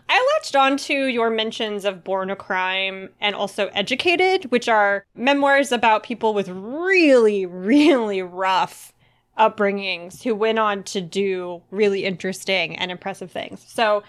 I 0.09 0.35
latched 0.35 0.57
onto 0.57 0.95
your 0.95 1.31
mentions 1.31 1.85
of 1.85 2.05
Born 2.05 2.31
a 2.31 2.37
Crime 2.37 3.11
and 3.21 3.35
also 3.35 3.69
Educated, 3.69 4.51
which 4.51 4.69
are 4.69 5.05
memoirs 5.15 5.73
about 5.73 6.03
people 6.03 6.35
with 6.35 6.49
really, 6.49 7.47
really 7.47 8.23
rough 8.23 8.93
upbringings 9.39 10.23
who 10.23 10.35
went 10.35 10.59
on 10.59 10.83
to 10.85 11.01
do 11.01 11.63
really 11.71 12.05
interesting 12.05 12.77
and 12.77 12.91
impressive 12.91 13.31
things. 13.31 13.65
So 13.67 14.03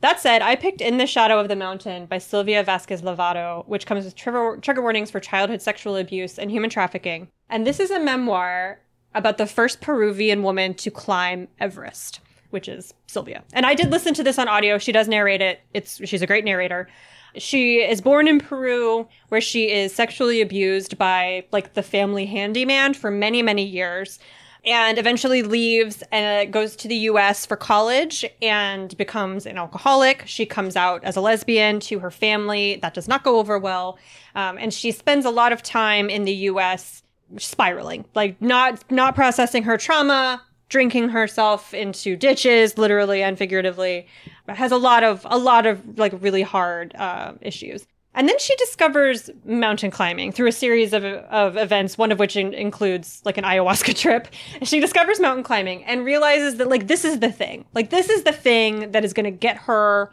that 0.00 0.20
said, 0.20 0.42
I 0.42 0.56
picked 0.56 0.80
In 0.80 0.98
the 0.98 1.06
Shadow 1.06 1.38
of 1.38 1.48
the 1.48 1.56
Mountain 1.56 2.06
by 2.06 2.18
Silvia 2.18 2.62
Vasquez 2.62 3.02
Lavado, 3.02 3.66
which 3.66 3.86
comes 3.86 4.04
with 4.04 4.14
trigger, 4.14 4.58
trigger 4.60 4.82
warnings 4.82 5.10
for 5.10 5.20
childhood 5.20 5.60
sexual 5.60 5.96
abuse 5.96 6.38
and 6.38 6.50
human 6.50 6.70
trafficking. 6.70 7.28
And 7.48 7.66
this 7.66 7.80
is 7.80 7.90
a 7.90 8.00
memoir 8.00 8.80
about 9.14 9.38
the 9.38 9.46
first 9.46 9.80
Peruvian 9.80 10.42
woman 10.42 10.74
to 10.74 10.90
climb 10.90 11.48
Everest, 11.58 12.20
which 12.50 12.68
is 12.68 12.94
Sylvia. 13.06 13.42
And 13.52 13.66
I 13.66 13.74
did 13.74 13.90
listen 13.90 14.14
to 14.14 14.22
this 14.22 14.38
on 14.38 14.48
audio. 14.48 14.78
She 14.78 14.92
does 14.92 15.08
narrate 15.08 15.42
it. 15.42 15.60
It's 15.74 16.00
she's 16.06 16.22
a 16.22 16.26
great 16.26 16.44
narrator. 16.44 16.88
She 17.36 17.76
is 17.76 18.00
born 18.00 18.26
in 18.26 18.40
Peru 18.40 19.08
where 19.28 19.40
she 19.40 19.70
is 19.70 19.94
sexually 19.94 20.40
abused 20.40 20.98
by 20.98 21.44
like 21.52 21.74
the 21.74 21.82
family 21.82 22.26
handyman 22.26 22.94
for 22.94 23.10
many, 23.10 23.42
many 23.42 23.64
years 23.64 24.18
and 24.64 24.98
eventually 24.98 25.42
leaves 25.42 26.02
and 26.12 26.52
goes 26.52 26.76
to 26.76 26.88
the 26.88 26.96
US 26.96 27.46
for 27.46 27.56
college 27.56 28.24
and 28.42 28.96
becomes 28.96 29.46
an 29.46 29.56
alcoholic. 29.56 30.24
She 30.26 30.46
comes 30.46 30.76
out 30.76 31.02
as 31.04 31.16
a 31.16 31.20
lesbian 31.20 31.80
to 31.80 31.98
her 32.00 32.10
family. 32.10 32.76
That 32.76 32.94
does 32.94 33.08
not 33.08 33.24
go 33.24 33.38
over 33.38 33.58
well. 33.58 33.98
Um, 34.34 34.58
and 34.58 34.72
she 34.72 34.92
spends 34.92 35.24
a 35.24 35.30
lot 35.30 35.52
of 35.52 35.62
time 35.62 36.10
in 36.10 36.24
the 36.24 36.34
US 36.34 37.02
spiraling, 37.38 38.04
like 38.14 38.40
not 38.40 38.84
not 38.90 39.14
processing 39.14 39.62
her 39.62 39.76
trauma, 39.76 40.42
drinking 40.68 41.10
herself 41.10 41.72
into 41.74 42.16
ditches, 42.16 42.76
literally 42.76 43.22
and 43.22 43.38
figuratively. 43.38 44.06
Has 44.48 44.72
a 44.72 44.76
lot 44.76 45.04
of 45.04 45.26
a 45.30 45.38
lot 45.38 45.66
of 45.66 45.98
like 45.98 46.12
really 46.20 46.42
hard 46.42 46.94
uh, 46.96 47.34
issues. 47.40 47.86
And 48.14 48.28
then 48.28 48.38
she 48.40 48.56
discovers 48.56 49.30
mountain 49.44 49.90
climbing 49.90 50.32
through 50.32 50.48
a 50.48 50.52
series 50.52 50.92
of, 50.92 51.04
of 51.04 51.56
events, 51.56 51.96
one 51.96 52.10
of 52.10 52.18
which 52.18 52.36
in- 52.36 52.54
includes 52.54 53.22
like 53.24 53.38
an 53.38 53.44
ayahuasca 53.44 53.96
trip. 53.98 54.28
And 54.54 54.68
She 54.68 54.80
discovers 54.80 55.20
mountain 55.20 55.44
climbing 55.44 55.84
and 55.84 56.04
realizes 56.04 56.56
that 56.56 56.68
like 56.68 56.88
this 56.88 57.04
is 57.04 57.20
the 57.20 57.30
thing. 57.30 57.64
Like 57.72 57.90
this 57.90 58.08
is 58.08 58.24
the 58.24 58.32
thing 58.32 58.90
that 58.92 59.04
is 59.04 59.12
going 59.12 59.24
to 59.24 59.30
get 59.30 59.56
her 59.58 60.10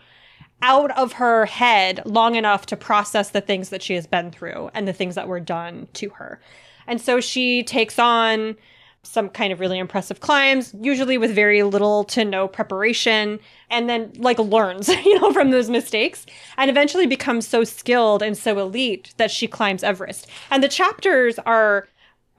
out 0.61 0.95
of 0.97 1.13
her 1.13 1.45
head 1.45 2.01
long 2.05 2.35
enough 2.35 2.65
to 2.67 2.75
process 2.75 3.29
the 3.29 3.41
things 3.41 3.69
that 3.69 3.83
she 3.83 3.93
has 3.93 4.07
been 4.07 4.31
through 4.31 4.69
and 4.73 4.87
the 4.87 4.93
things 4.93 5.15
that 5.15 5.27
were 5.27 5.39
done 5.39 5.87
to 5.93 6.09
her. 6.09 6.39
And 6.87 7.01
so 7.01 7.19
she 7.19 7.63
takes 7.63 7.99
on 7.99 8.55
some 9.03 9.29
kind 9.29 9.53
of 9.53 9.59
really 9.59 9.79
impressive 9.79 10.19
climbs, 10.19 10.73
usually 10.81 11.17
with 11.17 11.33
very 11.33 11.63
little 11.63 12.03
to 12.03 12.25
no 12.25 12.47
preparation, 12.47 13.39
and 13.69 13.89
then 13.89 14.11
like 14.17 14.37
learns, 14.37 14.89
you 15.05 15.19
know, 15.19 15.31
from 15.31 15.51
those 15.51 15.69
mistakes 15.69 16.25
and 16.57 16.69
eventually 16.69 17.07
becomes 17.07 17.47
so 17.47 17.63
skilled 17.63 18.21
and 18.21 18.37
so 18.37 18.59
elite 18.59 19.13
that 19.17 19.31
she 19.31 19.47
climbs 19.47 19.83
Everest. 19.83 20.27
And 20.51 20.63
the 20.63 20.67
chapters 20.67 21.39
are 21.39 21.87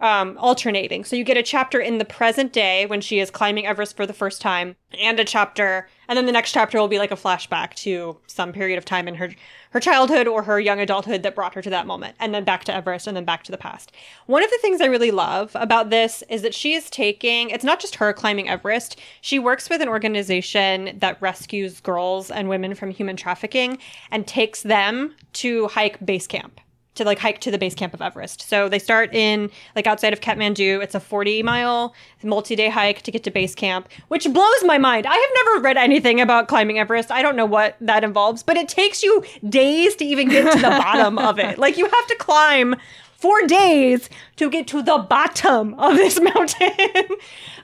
um, 0.00 0.36
alternating. 0.38 1.04
So 1.04 1.16
you 1.16 1.24
get 1.24 1.36
a 1.36 1.42
chapter 1.42 1.80
in 1.80 1.98
the 1.98 2.04
present 2.04 2.52
day 2.52 2.86
when 2.86 3.00
she 3.00 3.18
is 3.18 3.30
climbing 3.30 3.66
Everest 3.66 3.96
for 3.96 4.06
the 4.06 4.12
first 4.12 4.40
time, 4.40 4.76
and 4.98 5.18
a 5.18 5.24
chapter, 5.24 5.88
and 6.08 6.16
then 6.16 6.26
the 6.26 6.32
next 6.32 6.52
chapter 6.52 6.78
will 6.78 6.88
be 6.88 6.98
like 6.98 7.10
a 7.10 7.16
flashback 7.16 7.74
to 7.74 8.18
some 8.26 8.52
period 8.52 8.78
of 8.78 8.84
time 8.84 9.08
in 9.08 9.16
her 9.16 9.30
her 9.72 9.80
childhood 9.80 10.26
or 10.26 10.44
her 10.44 10.58
young 10.58 10.80
adulthood 10.80 11.22
that 11.22 11.34
brought 11.34 11.52
her 11.54 11.60
to 11.60 11.68
that 11.68 11.86
moment, 11.86 12.16
and 12.18 12.32
then 12.32 12.44
back 12.44 12.64
to 12.64 12.74
Everest, 12.74 13.06
and 13.06 13.16
then 13.16 13.24
back 13.24 13.42
to 13.44 13.52
the 13.52 13.58
past. 13.58 13.92
One 14.26 14.42
of 14.42 14.50
the 14.50 14.58
things 14.62 14.80
I 14.80 14.86
really 14.86 15.10
love 15.10 15.50
about 15.54 15.90
this 15.90 16.22
is 16.30 16.40
that 16.42 16.54
she 16.54 16.72
is 16.72 16.88
taking. 16.88 17.50
It's 17.50 17.64
not 17.64 17.80
just 17.80 17.96
her 17.96 18.12
climbing 18.12 18.48
Everest. 18.48 18.98
She 19.20 19.38
works 19.38 19.68
with 19.68 19.82
an 19.82 19.88
organization 19.88 20.96
that 20.98 21.20
rescues 21.20 21.80
girls 21.80 22.30
and 22.30 22.48
women 22.48 22.74
from 22.74 22.90
human 22.90 23.16
trafficking 23.16 23.78
and 24.10 24.26
takes 24.26 24.62
them 24.62 25.14
to 25.34 25.68
hike 25.68 26.04
base 26.04 26.26
camp 26.26 26.60
to 26.98 27.04
like 27.04 27.18
hike 27.18 27.40
to 27.40 27.50
the 27.50 27.58
base 27.58 27.74
camp 27.74 27.94
of 27.94 28.02
Everest. 28.02 28.48
So 28.48 28.68
they 28.68 28.78
start 28.78 29.14
in 29.14 29.50
like 29.74 29.86
outside 29.86 30.12
of 30.12 30.20
Kathmandu. 30.20 30.82
It's 30.82 30.94
a 30.94 31.00
40 31.00 31.42
mile 31.42 31.94
multi-day 32.22 32.68
hike 32.68 33.02
to 33.02 33.10
get 33.10 33.24
to 33.24 33.30
base 33.30 33.54
camp, 33.54 33.88
which 34.08 34.24
blows 34.32 34.64
my 34.64 34.78
mind. 34.78 35.06
I 35.06 35.14
have 35.14 35.46
never 35.46 35.62
read 35.62 35.76
anything 35.76 36.20
about 36.20 36.48
climbing 36.48 36.78
Everest. 36.78 37.10
I 37.10 37.22
don't 37.22 37.36
know 37.36 37.46
what 37.46 37.76
that 37.80 38.04
involves, 38.04 38.42
but 38.42 38.56
it 38.56 38.68
takes 38.68 39.02
you 39.02 39.24
days 39.48 39.96
to 39.96 40.04
even 40.04 40.28
get 40.28 40.52
to 40.52 40.58
the 40.58 40.68
bottom 40.68 41.18
of 41.18 41.38
it. 41.38 41.58
Like 41.58 41.76
you 41.76 41.84
have 41.84 42.06
to 42.06 42.16
climb 42.16 42.76
four 43.18 43.46
days 43.46 44.08
to 44.36 44.48
get 44.48 44.66
to 44.68 44.82
the 44.82 44.98
bottom 44.98 45.74
of 45.74 45.96
this 45.96 46.20
mountain. 46.34 47.16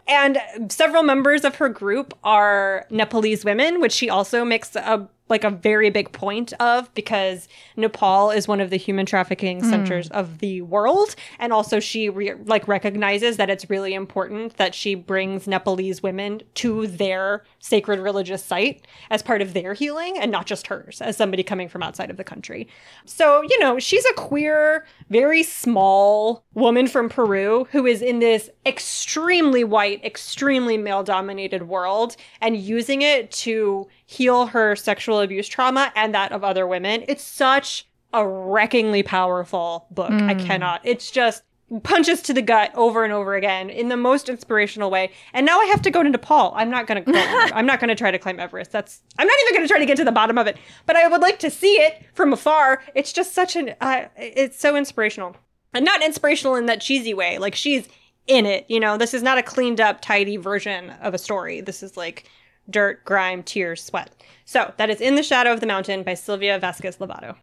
and 0.09 0.39
several 0.69 1.03
members 1.03 1.45
of 1.45 1.57
her 1.57 1.69
group 1.69 2.17
are 2.25 2.87
Nepalese 2.91 3.45
women, 3.45 3.81
which 3.81 3.93
she 3.93 4.11
also 4.11 4.45
makes 4.45 4.75
a 4.77 5.09
like 5.29 5.45
a 5.45 5.51
very 5.51 5.89
big 5.89 6.13
point 6.13 6.53
of 6.55 6.93
because 6.95 7.49
Nepal 7.77 8.31
is 8.31 8.47
one 8.47 8.61
of 8.61 8.71
the 8.71 8.77
human 8.77 9.07
trafficking 9.07 9.63
mm. 9.63 9.71
centers 9.71 10.09
of 10.11 10.39
the 10.39 10.61
world 10.63 11.17
and 11.39 11.53
also 11.53 11.81
she 11.81 12.11
re- 12.11 12.35
like 12.45 12.69
recognizes 12.69 13.39
that 13.39 13.49
it's 13.49 13.71
really 13.71 13.95
important 13.95 14.57
that 14.59 14.75
she 14.75 14.95
brings 14.95 15.47
Nepalese 15.47 16.03
women 16.03 16.43
to 16.55 16.87
their 16.87 17.43
sacred 17.59 18.01
religious 18.01 18.45
site 18.45 18.87
as 19.11 19.23
part 19.23 19.41
of 19.41 19.55
their 19.55 19.73
healing 19.73 20.19
and 20.19 20.31
not 20.31 20.47
just 20.47 20.67
hers 20.67 21.01
as 21.01 21.17
somebody 21.17 21.43
coming 21.43 21.69
from 21.69 21.83
outside 21.83 22.11
of 22.11 22.19
the 22.19 22.25
country. 22.25 22.69
So, 23.07 23.43
you 23.43 23.59
know, 23.61 23.79
she's 23.79 24.05
a 24.05 24.15
queer, 24.15 24.87
very 25.09 25.43
small 25.43 26.45
woman 26.53 26.87
from 26.87 27.09
Peru 27.09 27.67
who 27.71 27.87
is 27.87 28.03
in 28.03 28.19
this 28.19 28.51
extremely 28.67 29.65
white, 29.65 30.05
extremely 30.05 30.77
male 30.77 31.03
dominated 31.03 31.63
world 31.63 32.17
and 32.43 32.57
using 32.59 33.01
it 33.01 33.31
to 33.31 33.89
heal 34.17 34.47
her 34.47 34.77
sexual 34.77 35.21
abuse 35.21 35.49
trauma 35.49 35.93
and 35.97 36.15
that 36.15 36.33
of 36.33 36.45
other 36.45 36.67
women. 36.67 37.05
It's 37.09 37.23
such 37.23 37.87
a 38.13 38.27
wreckingly 38.27 39.03
powerful 39.03 39.87
book. 39.91 40.11
Mm. 40.11 40.31
I 40.31 40.35
cannot. 40.35 40.81
It's 40.85 41.11
just 41.11 41.43
punches 41.83 42.23
to 42.23 42.33
the 42.33 42.43
gut 42.43 42.71
over 42.75 43.05
and 43.05 43.13
over 43.13 43.35
again 43.35 43.71
in 43.71 43.89
the 43.89 43.97
most 43.97 44.29
inspirational 44.29 44.91
way. 44.91 45.11
And 45.33 45.45
now 45.45 45.59
I 45.61 45.65
have 45.67 45.83
to 45.83 45.91
go 45.91 46.03
to 46.03 46.09
Nepal. 46.09 46.53
I'm 46.55 46.71
not 46.71 46.87
going 46.87 47.05
to. 47.05 47.13
I'm 47.55 47.67
not 47.67 47.81
going 47.81 47.89
to 47.89 47.95
try 47.95 48.11
to 48.11 48.19
climb 48.19 48.39
Everest. 48.39 48.71
That's 48.71 49.03
I'm 49.19 49.27
not 49.27 49.37
even 49.43 49.55
going 49.55 49.67
to 49.67 49.73
try 49.73 49.81
to 49.81 49.87
get 49.87 49.97
to 49.97 50.05
the 50.05 50.13
bottom 50.13 50.39
of 50.39 50.47
it. 50.47 50.57
But 50.87 50.97
I 50.97 51.09
would 51.09 51.21
like 51.21 51.39
to 51.41 51.51
see 51.51 51.75
it 51.75 52.05
from 52.15 52.33
afar. 52.33 52.83
It's 52.95 53.13
just 53.13 53.35
such 53.35 53.57
an 53.57 53.75
uh, 53.81 54.05
it's 54.17 54.59
so 54.59 54.77
inspirational. 54.77 55.37
And 55.73 55.85
not 55.85 56.05
inspirational 56.05 56.55
in 56.55 56.67
that 56.67 56.81
cheesy 56.81 57.15
way. 57.15 57.39
Like 57.39 57.57
she's 57.57 57.89
in 58.29 58.47
it, 58.47 58.65
you 58.69 58.79
know. 58.79 58.97
This 58.97 59.13
is 59.13 59.25
not 59.25 59.39
a 59.39 59.43
cleaned 59.43 59.81
up 59.81 60.01
tidy 60.01 60.37
version 60.37 60.91
of 61.03 61.15
a 61.15 61.19
story. 61.19 61.61
This 61.61 61.83
is 61.83 61.97
like 61.97 62.31
dirt, 62.69 63.05
grime, 63.05 63.43
tears, 63.43 63.83
sweat. 63.83 64.11
So 64.45 64.73
that 64.77 64.91
is 64.91 65.01
In 65.01 65.15
the 65.15 65.23
Shadow 65.23 65.53
of 65.53 65.61
the 65.61 65.67
Mountain 65.67 66.03
by 66.03 66.15
Silvia 66.15 66.59
Vasquez 66.59 66.99
Lavado. 66.99 67.37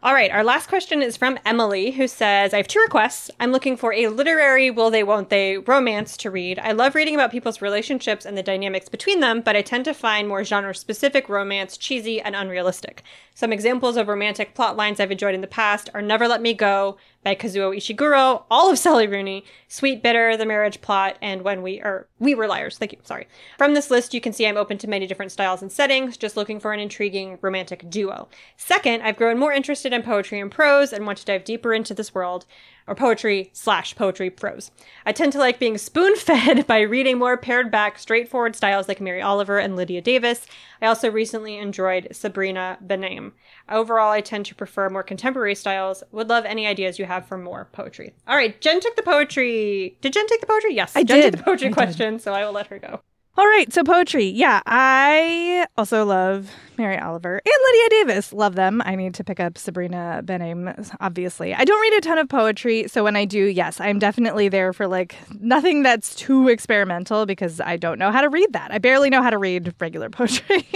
All 0.00 0.14
right, 0.14 0.30
our 0.30 0.44
last 0.44 0.68
question 0.68 1.02
is 1.02 1.16
from 1.16 1.40
Emily, 1.44 1.90
who 1.90 2.06
says, 2.06 2.54
I 2.54 2.58
have 2.58 2.68
two 2.68 2.78
requests. 2.78 3.32
I'm 3.40 3.50
looking 3.50 3.76
for 3.76 3.92
a 3.92 4.06
literary 4.06 4.70
will 4.70 4.90
they, 4.90 5.02
won't 5.02 5.28
they 5.28 5.58
romance 5.58 6.16
to 6.18 6.30
read. 6.30 6.60
I 6.60 6.70
love 6.70 6.94
reading 6.94 7.16
about 7.16 7.32
people's 7.32 7.60
relationships 7.60 8.24
and 8.24 8.38
the 8.38 8.42
dynamics 8.44 8.88
between 8.88 9.18
them, 9.18 9.40
but 9.40 9.56
I 9.56 9.62
tend 9.62 9.84
to 9.86 9.94
find 9.94 10.28
more 10.28 10.44
genre 10.44 10.72
specific 10.72 11.28
romance 11.28 11.76
cheesy 11.76 12.20
and 12.20 12.36
unrealistic. 12.36 13.02
Some 13.34 13.52
examples 13.52 13.96
of 13.96 14.06
romantic 14.06 14.54
plot 14.54 14.76
lines 14.76 15.00
I've 15.00 15.10
enjoyed 15.10 15.34
in 15.34 15.40
the 15.40 15.48
past 15.48 15.90
are 15.92 16.00
Never 16.00 16.28
Let 16.28 16.42
Me 16.42 16.54
Go 16.54 16.96
by 17.28 17.34
Kazuo 17.34 17.76
Ishiguro, 17.76 18.44
all 18.50 18.70
of 18.70 18.78
Sally 18.78 19.06
Rooney, 19.06 19.44
Sweetbitter, 19.68 20.38
The 20.38 20.46
Marriage 20.46 20.80
Plot, 20.80 21.18
and 21.20 21.42
When 21.42 21.60
We 21.60 21.78
Are 21.82 22.08
We 22.18 22.34
Were 22.34 22.46
Liars. 22.46 22.78
Thank 22.78 22.92
you. 22.92 23.00
Sorry. 23.02 23.28
From 23.58 23.74
this 23.74 23.90
list, 23.90 24.14
you 24.14 24.20
can 24.22 24.32
see 24.32 24.46
I'm 24.46 24.56
open 24.56 24.78
to 24.78 24.88
many 24.88 25.06
different 25.06 25.30
styles 25.30 25.60
and 25.60 25.70
settings, 25.70 26.16
just 26.16 26.38
looking 26.38 26.58
for 26.58 26.72
an 26.72 26.80
intriguing 26.80 27.38
romantic 27.42 27.90
duo. 27.90 28.28
Second, 28.56 29.02
I've 29.02 29.18
grown 29.18 29.38
more 29.38 29.52
interested 29.52 29.92
in 29.92 30.02
poetry 30.02 30.40
and 30.40 30.50
prose 30.50 30.90
and 30.90 31.04
want 31.04 31.18
to 31.18 31.26
dive 31.26 31.44
deeper 31.44 31.74
into 31.74 31.92
this 31.92 32.14
world 32.14 32.46
or 32.88 32.94
poetry 32.94 33.50
slash 33.52 33.94
poetry 33.94 34.30
prose. 34.30 34.70
I 35.06 35.12
tend 35.12 35.32
to 35.32 35.38
like 35.38 35.58
being 35.60 35.78
spoon 35.78 36.16
fed 36.16 36.66
by 36.66 36.80
reading 36.80 37.18
more 37.18 37.36
pared 37.36 37.70
back, 37.70 37.98
straightforward 37.98 38.56
styles 38.56 38.88
like 38.88 39.00
Mary 39.00 39.20
Oliver 39.22 39.58
and 39.58 39.76
Lydia 39.76 40.00
Davis. 40.00 40.46
I 40.82 40.86
also 40.86 41.10
recently 41.10 41.58
enjoyed 41.58 42.08
Sabrina 42.12 42.78
Benaim. 42.84 43.32
Overall, 43.68 44.10
I 44.10 44.22
tend 44.22 44.46
to 44.46 44.54
prefer 44.54 44.88
more 44.88 45.02
contemporary 45.02 45.54
styles. 45.54 46.02
Would 46.12 46.28
love 46.28 46.46
any 46.46 46.66
ideas 46.66 46.98
you 46.98 47.04
have 47.04 47.26
for 47.26 47.36
more 47.36 47.68
poetry. 47.72 48.14
All 48.26 48.36
right, 48.36 48.58
Jen 48.60 48.80
took 48.80 48.96
the 48.96 49.02
poetry. 49.02 49.98
Did 50.00 50.14
Jen 50.14 50.26
take 50.26 50.40
the 50.40 50.46
poetry? 50.46 50.74
Yes, 50.74 50.96
I 50.96 51.04
Jen 51.04 51.20
did. 51.20 51.30
took 51.32 51.38
the 51.40 51.44
poetry 51.44 51.68
I 51.68 51.72
question, 51.72 52.14
did. 52.14 52.22
so 52.22 52.32
I 52.32 52.44
will 52.44 52.52
let 52.52 52.68
her 52.68 52.78
go. 52.78 53.00
All 53.38 53.46
right, 53.46 53.72
so 53.72 53.84
poetry. 53.84 54.24
Yeah, 54.24 54.62
I 54.66 55.64
also 55.76 56.04
love 56.04 56.50
Mary 56.76 56.98
Oliver 56.98 57.40
and 57.44 57.54
Lydia 57.66 57.88
Davis. 57.90 58.32
Love 58.32 58.56
them. 58.56 58.82
I 58.84 58.96
need 58.96 59.14
to 59.14 59.22
pick 59.22 59.38
up 59.38 59.56
Sabrina 59.56 60.22
Benaim, 60.24 60.96
obviously. 61.00 61.54
I 61.54 61.64
don't 61.64 61.80
read 61.80 61.98
a 61.98 62.00
ton 62.00 62.18
of 62.18 62.28
poetry, 62.28 62.88
so 62.88 63.04
when 63.04 63.14
I 63.14 63.24
do, 63.24 63.44
yes, 63.44 63.80
I'm 63.80 64.00
definitely 64.00 64.48
there 64.48 64.72
for 64.72 64.88
like 64.88 65.16
nothing 65.40 65.84
that's 65.84 66.16
too 66.16 66.48
experimental 66.48 67.26
because 67.26 67.60
I 67.60 67.76
don't 67.76 68.00
know 68.00 68.10
how 68.10 68.22
to 68.22 68.28
read 68.28 68.52
that. 68.54 68.72
I 68.72 68.78
barely 68.78 69.08
know 69.08 69.22
how 69.22 69.30
to 69.30 69.38
read 69.38 69.72
regular 69.78 70.10
poetry. 70.10 70.66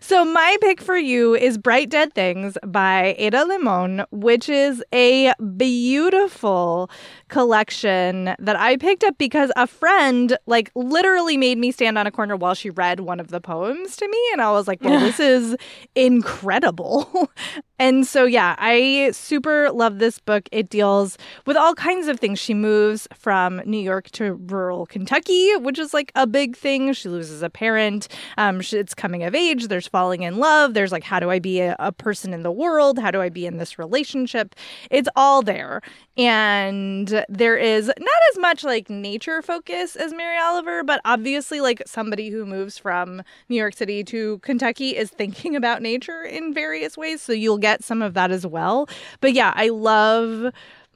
so 0.00 0.24
my 0.24 0.56
pick 0.62 0.80
for 0.80 0.96
you 0.96 1.34
is 1.34 1.58
Bright 1.58 1.90
Dead 1.90 2.14
Things 2.14 2.56
by 2.66 3.14
Ada 3.18 3.44
Limon, 3.44 4.04
which 4.10 4.48
is 4.48 4.82
a 4.94 5.32
beautiful 5.56 6.90
collection 7.28 8.34
that 8.38 8.56
I 8.56 8.78
picked 8.78 9.04
up 9.04 9.18
because 9.18 9.52
a 9.56 9.66
friend 9.66 10.38
like 10.46 10.70
literally 10.74 11.36
made 11.36 11.49
me 11.58 11.70
stand 11.70 11.98
on 11.98 12.06
a 12.06 12.10
corner 12.10 12.36
while 12.36 12.54
she 12.54 12.70
read 12.70 13.00
one 13.00 13.20
of 13.20 13.28
the 13.28 13.40
poems 13.40 13.96
to 13.96 14.08
me 14.08 14.18
and 14.32 14.40
I 14.40 14.50
was 14.52 14.66
like, 14.66 14.82
"Well, 14.82 15.00
this 15.00 15.20
is 15.20 15.56
incredible." 15.94 17.30
and 17.78 18.06
so 18.06 18.24
yeah, 18.24 18.54
I 18.58 19.10
super 19.12 19.70
love 19.70 19.98
this 19.98 20.18
book. 20.18 20.48
It 20.52 20.68
deals 20.70 21.18
with 21.46 21.56
all 21.56 21.74
kinds 21.74 22.08
of 22.08 22.18
things. 22.18 22.38
She 22.38 22.54
moves 22.54 23.06
from 23.14 23.60
New 23.64 23.78
York 23.78 24.10
to 24.12 24.34
rural 24.34 24.86
Kentucky, 24.86 25.56
which 25.56 25.78
is 25.78 25.92
like 25.94 26.12
a 26.14 26.26
big 26.26 26.56
thing. 26.56 26.92
She 26.92 27.08
loses 27.08 27.42
a 27.42 27.50
parent. 27.50 28.08
Um, 28.36 28.60
it's 28.60 28.94
coming 28.94 29.22
of 29.22 29.34
age. 29.34 29.68
There's 29.68 29.86
falling 29.86 30.22
in 30.22 30.38
love. 30.38 30.74
There's 30.74 30.92
like, 30.92 31.04
how 31.04 31.20
do 31.20 31.30
I 31.30 31.38
be 31.38 31.60
a, 31.60 31.76
a 31.78 31.92
person 31.92 32.32
in 32.32 32.42
the 32.42 32.52
world? 32.52 32.98
How 32.98 33.10
do 33.10 33.20
I 33.20 33.28
be 33.28 33.46
in 33.46 33.56
this 33.56 33.78
relationship? 33.78 34.54
It's 34.90 35.08
all 35.16 35.42
there. 35.42 35.82
And 36.16 37.24
there 37.28 37.56
is 37.56 37.86
not 37.86 38.20
as 38.32 38.38
much 38.38 38.64
like 38.64 38.90
nature 38.90 39.42
focus 39.42 39.96
as 39.96 40.12
Mary 40.12 40.36
Oliver, 40.38 40.82
but 40.82 41.00
obviously, 41.04 41.29
like 41.60 41.82
somebody 41.86 42.30
who 42.30 42.46
moves 42.46 42.78
from 42.78 43.22
New 43.48 43.56
York 43.56 43.74
City 43.74 44.04
to 44.04 44.38
Kentucky 44.38 44.96
is 44.96 45.10
thinking 45.10 45.56
about 45.56 45.82
nature 45.82 46.22
in 46.22 46.54
various 46.54 46.96
ways. 46.96 47.20
So 47.22 47.32
you'll 47.32 47.58
get 47.58 47.84
some 47.84 48.02
of 48.02 48.14
that 48.14 48.30
as 48.30 48.46
well. 48.46 48.88
But 49.20 49.32
yeah, 49.32 49.52
I 49.54 49.68
love. 49.68 50.52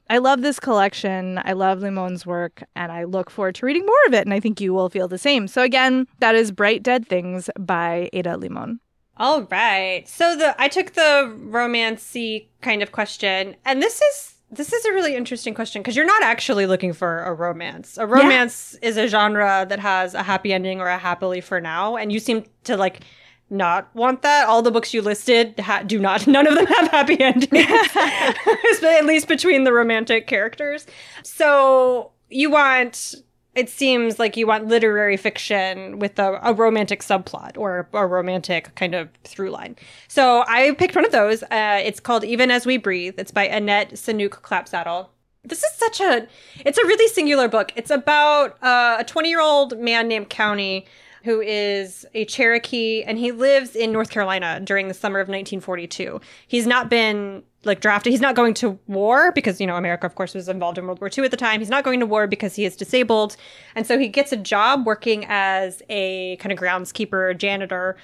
I 0.07 0.19
love 0.19 0.43
this 0.43 0.59
collection. 0.59 1.41
I 1.45 1.53
love 1.53 1.79
Limon's 1.79 2.27
work, 2.27 2.63
and 2.75 2.91
I 2.91 3.05
look 3.05 3.31
forward 3.31 3.55
to 3.55 3.65
reading 3.65 3.87
more 3.87 4.05
of 4.05 4.13
it. 4.13 4.23
And 4.23 4.35
I 4.35 4.39
think 4.39 4.61
you 4.61 4.71
will 4.71 4.87
feel 4.87 5.07
the 5.07 5.17
same. 5.17 5.47
So 5.47 5.63
again, 5.63 6.05
that 6.19 6.35
is 6.35 6.51
Bright 6.51 6.83
Dead 6.83 7.07
Things 7.07 7.49
by 7.59 8.11
Ada 8.13 8.37
Limon. 8.37 8.79
All 9.17 9.43
right. 9.43 10.07
So 10.07 10.35
the 10.35 10.55
I 10.61 10.67
took 10.67 10.93
the 10.93 11.35
romancy 11.49 12.47
kind 12.61 12.83
of 12.83 12.91
question, 12.91 13.55
and 13.65 13.81
this 13.81 13.99
is 13.99 14.34
this 14.55 14.73
is 14.73 14.85
a 14.85 14.93
really 14.93 15.15
interesting 15.15 15.53
question 15.53 15.81
because 15.81 15.95
you're 15.95 16.05
not 16.05 16.23
actually 16.23 16.65
looking 16.65 16.93
for 16.93 17.19
a 17.23 17.33
romance. 17.33 17.97
A 17.97 18.07
romance 18.07 18.77
yeah. 18.81 18.89
is 18.89 18.97
a 18.97 19.07
genre 19.07 19.65
that 19.69 19.79
has 19.79 20.13
a 20.13 20.23
happy 20.23 20.53
ending 20.53 20.81
or 20.81 20.87
a 20.87 20.97
happily 20.97 21.41
for 21.41 21.61
now, 21.61 21.95
and 21.95 22.11
you 22.11 22.19
seem 22.19 22.45
to 22.63 22.77
like 22.77 23.01
not 23.49 23.93
want 23.95 24.21
that. 24.23 24.47
All 24.47 24.61
the 24.61 24.71
books 24.71 24.93
you 24.93 25.01
listed 25.01 25.59
ha- 25.59 25.83
do 25.83 25.99
not. 25.99 26.27
None 26.27 26.47
of 26.47 26.55
them 26.55 26.65
have 26.65 26.87
happy 26.89 27.19
endings, 27.19 27.51
at 28.83 29.05
least 29.05 29.27
between 29.27 29.63
the 29.63 29.73
romantic 29.73 30.27
characters. 30.27 30.85
So 31.23 32.11
you 32.29 32.49
want 32.49 33.15
it 33.55 33.69
seems 33.69 34.19
like 34.19 34.35
you 34.35 34.45
want 34.45 34.67
literary 34.67 35.15
fiction 35.15 35.97
with 35.99 36.19
a, 36.19 36.39
a 36.43 36.53
romantic 36.53 37.01
subplot 37.01 37.57
or 37.57 37.87
a 37.93 38.05
romantic 38.05 38.75
kind 38.75 38.93
of 38.93 39.09
through 39.23 39.49
line. 39.49 39.77
So 40.09 40.43
I 40.47 40.73
picked 40.73 40.95
one 40.95 41.05
of 41.05 41.11
those. 41.11 41.41
Uh, 41.43 41.81
it's 41.83 42.01
called 42.01 42.25
Even 42.25 42.51
As 42.51 42.65
We 42.65 42.77
Breathe. 42.77 43.15
It's 43.17 43.31
by 43.31 43.47
Annette 43.47 43.93
Saunooke 43.93 44.41
Clapsaddle. 44.41 45.07
This 45.45 45.63
is 45.63 45.71
such 45.73 46.01
a, 46.01 46.27
it's 46.65 46.77
a 46.77 46.85
really 46.85 47.07
singular 47.07 47.47
book. 47.47 47.71
It's 47.75 47.91
about 47.91 48.61
uh, 48.61 48.97
a 48.99 49.03
20 49.05 49.29
year 49.29 49.41
old 49.41 49.79
man 49.79 50.07
named 50.07 50.29
County 50.29 50.85
who 51.25 51.41
is 51.41 52.05
a 52.13 52.23
Cherokee 52.25 53.03
and 53.03 53.17
he 53.17 53.31
lives 53.31 53.75
in 53.75 53.91
North 53.91 54.11
Carolina 54.11 54.61
during 54.63 54.87
the 54.87 54.93
summer 54.93 55.19
of 55.19 55.27
1942. 55.27 56.21
He's 56.47 56.67
not 56.67 56.87
been 56.87 57.41
like 57.63 57.81
drafted. 57.81 58.11
He's 58.11 58.21
not 58.21 58.35
going 58.35 58.53
to 58.55 58.77
war 58.85 59.31
because, 59.31 59.59
you 59.59 59.65
know, 59.65 59.75
America, 59.75 60.05
of 60.05 60.13
course, 60.13 60.35
was 60.35 60.47
involved 60.47 60.77
in 60.77 60.85
World 60.85 61.01
War 61.01 61.09
II 61.15 61.25
at 61.25 61.31
the 61.31 61.37
time. 61.37 61.61
He's 61.61 61.69
not 61.69 61.83
going 61.83 61.99
to 61.99 62.05
war 62.05 62.27
because 62.27 62.55
he 62.55 62.63
is 62.63 62.75
disabled. 62.75 63.35
And 63.73 63.87
so 63.87 63.97
he 63.97 64.07
gets 64.07 64.31
a 64.31 64.37
job 64.37 64.85
working 64.85 65.25
as 65.27 65.81
a 65.89 66.37
kind 66.37 66.53
of 66.53 66.59
groundskeeper, 66.59 67.35
janitor 67.35 67.97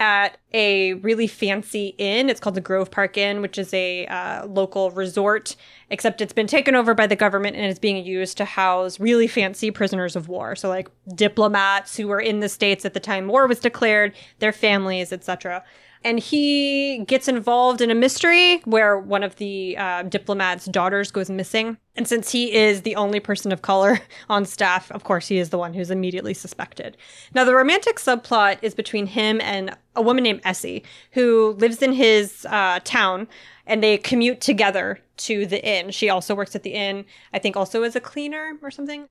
at 0.00 0.38
a 0.52 0.94
really 0.94 1.26
fancy 1.26 1.94
inn. 1.98 2.28
It's 2.28 2.40
called 2.40 2.54
the 2.54 2.60
Grove 2.60 2.90
Park 2.90 3.16
Inn, 3.16 3.42
which 3.42 3.58
is 3.58 3.72
a 3.74 4.06
uh, 4.06 4.46
local 4.46 4.90
resort, 4.90 5.56
except 5.90 6.20
it's 6.20 6.32
been 6.32 6.46
taken 6.46 6.74
over 6.74 6.94
by 6.94 7.06
the 7.06 7.16
government 7.16 7.56
and 7.56 7.66
is 7.66 7.78
being 7.78 8.04
used 8.04 8.36
to 8.38 8.44
house 8.44 9.00
really 9.00 9.26
fancy 9.26 9.70
prisoners 9.70 10.16
of 10.16 10.28
war. 10.28 10.56
So, 10.56 10.68
like 10.68 10.88
diplomats 11.14 11.96
who 11.96 12.08
were 12.08 12.20
in 12.20 12.40
the 12.40 12.48
States 12.48 12.84
at 12.84 12.94
the 12.94 13.00
time 13.00 13.28
war 13.28 13.46
was 13.46 13.60
declared, 13.60 14.14
their 14.38 14.52
families, 14.52 15.12
etc 15.12 15.64
and 16.04 16.18
he 16.18 17.04
gets 17.06 17.28
involved 17.28 17.80
in 17.80 17.90
a 17.90 17.94
mystery 17.94 18.58
where 18.64 18.98
one 18.98 19.22
of 19.22 19.36
the 19.36 19.76
uh, 19.76 20.02
diplomat's 20.04 20.66
daughters 20.66 21.10
goes 21.10 21.28
missing. 21.28 21.76
And 21.96 22.06
since 22.06 22.30
he 22.30 22.54
is 22.54 22.82
the 22.82 22.94
only 22.96 23.18
person 23.18 23.50
of 23.50 23.62
color 23.62 24.00
on 24.28 24.44
staff, 24.44 24.90
of 24.92 25.04
course, 25.04 25.26
he 25.28 25.38
is 25.38 25.50
the 25.50 25.58
one 25.58 25.74
who's 25.74 25.90
immediately 25.90 26.34
suspected. 26.34 26.96
Now, 27.34 27.44
the 27.44 27.54
romantic 27.54 27.96
subplot 27.96 28.58
is 28.62 28.74
between 28.74 29.06
him 29.06 29.40
and 29.40 29.76
a 29.96 30.02
woman 30.02 30.22
named 30.22 30.40
Essie, 30.44 30.84
who 31.12 31.56
lives 31.58 31.82
in 31.82 31.92
his 31.92 32.46
uh, 32.48 32.78
town, 32.84 33.26
and 33.66 33.82
they 33.82 33.98
commute 33.98 34.40
together 34.40 35.00
to 35.16 35.46
the 35.46 35.64
inn. 35.64 35.90
She 35.90 36.08
also 36.08 36.34
works 36.34 36.54
at 36.54 36.62
the 36.62 36.74
inn, 36.74 37.04
I 37.32 37.40
think, 37.40 37.56
also 37.56 37.82
as 37.82 37.96
a 37.96 38.00
cleaner 38.00 38.56
or 38.62 38.70
something. 38.70 39.08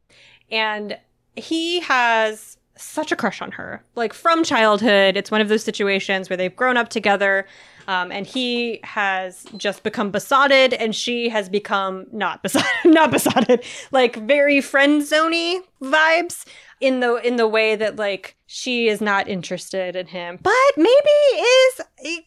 And 0.49 0.97
he 1.35 1.81
has 1.81 2.57
such 2.77 3.11
a 3.11 3.15
crush 3.15 3.41
on 3.41 3.51
her. 3.51 3.83
Like 3.95 4.13
from 4.13 4.43
childhood, 4.43 5.17
it's 5.17 5.31
one 5.31 5.41
of 5.41 5.49
those 5.49 5.63
situations 5.63 6.29
where 6.29 6.37
they've 6.37 6.55
grown 6.55 6.77
up 6.77 6.89
together. 6.89 7.45
Um, 7.87 8.11
and 8.11 8.27
he 8.27 8.81
has 8.83 9.45
just 9.55 9.83
become 9.83 10.11
besotted, 10.11 10.73
and 10.73 10.93
she 10.93 11.29
has 11.29 11.47
become 11.47 12.05
not 12.11 12.43
besotted, 12.43 12.67
not 12.85 13.11
besotted, 13.11 13.63
like 13.91 14.17
very 14.17 14.59
friend 14.59 15.01
zoney 15.01 15.59
vibes 15.81 16.45
in 16.79 16.99
the 16.99 17.15
in 17.15 17.37
the 17.37 17.47
way 17.47 17.75
that 17.75 17.95
like 17.95 18.35
she 18.45 18.87
is 18.87 19.01
not 19.01 19.27
interested 19.27 19.95
in 19.95 20.07
him, 20.07 20.37
but 20.41 20.53
maybe 20.75 21.39
is 21.39 21.81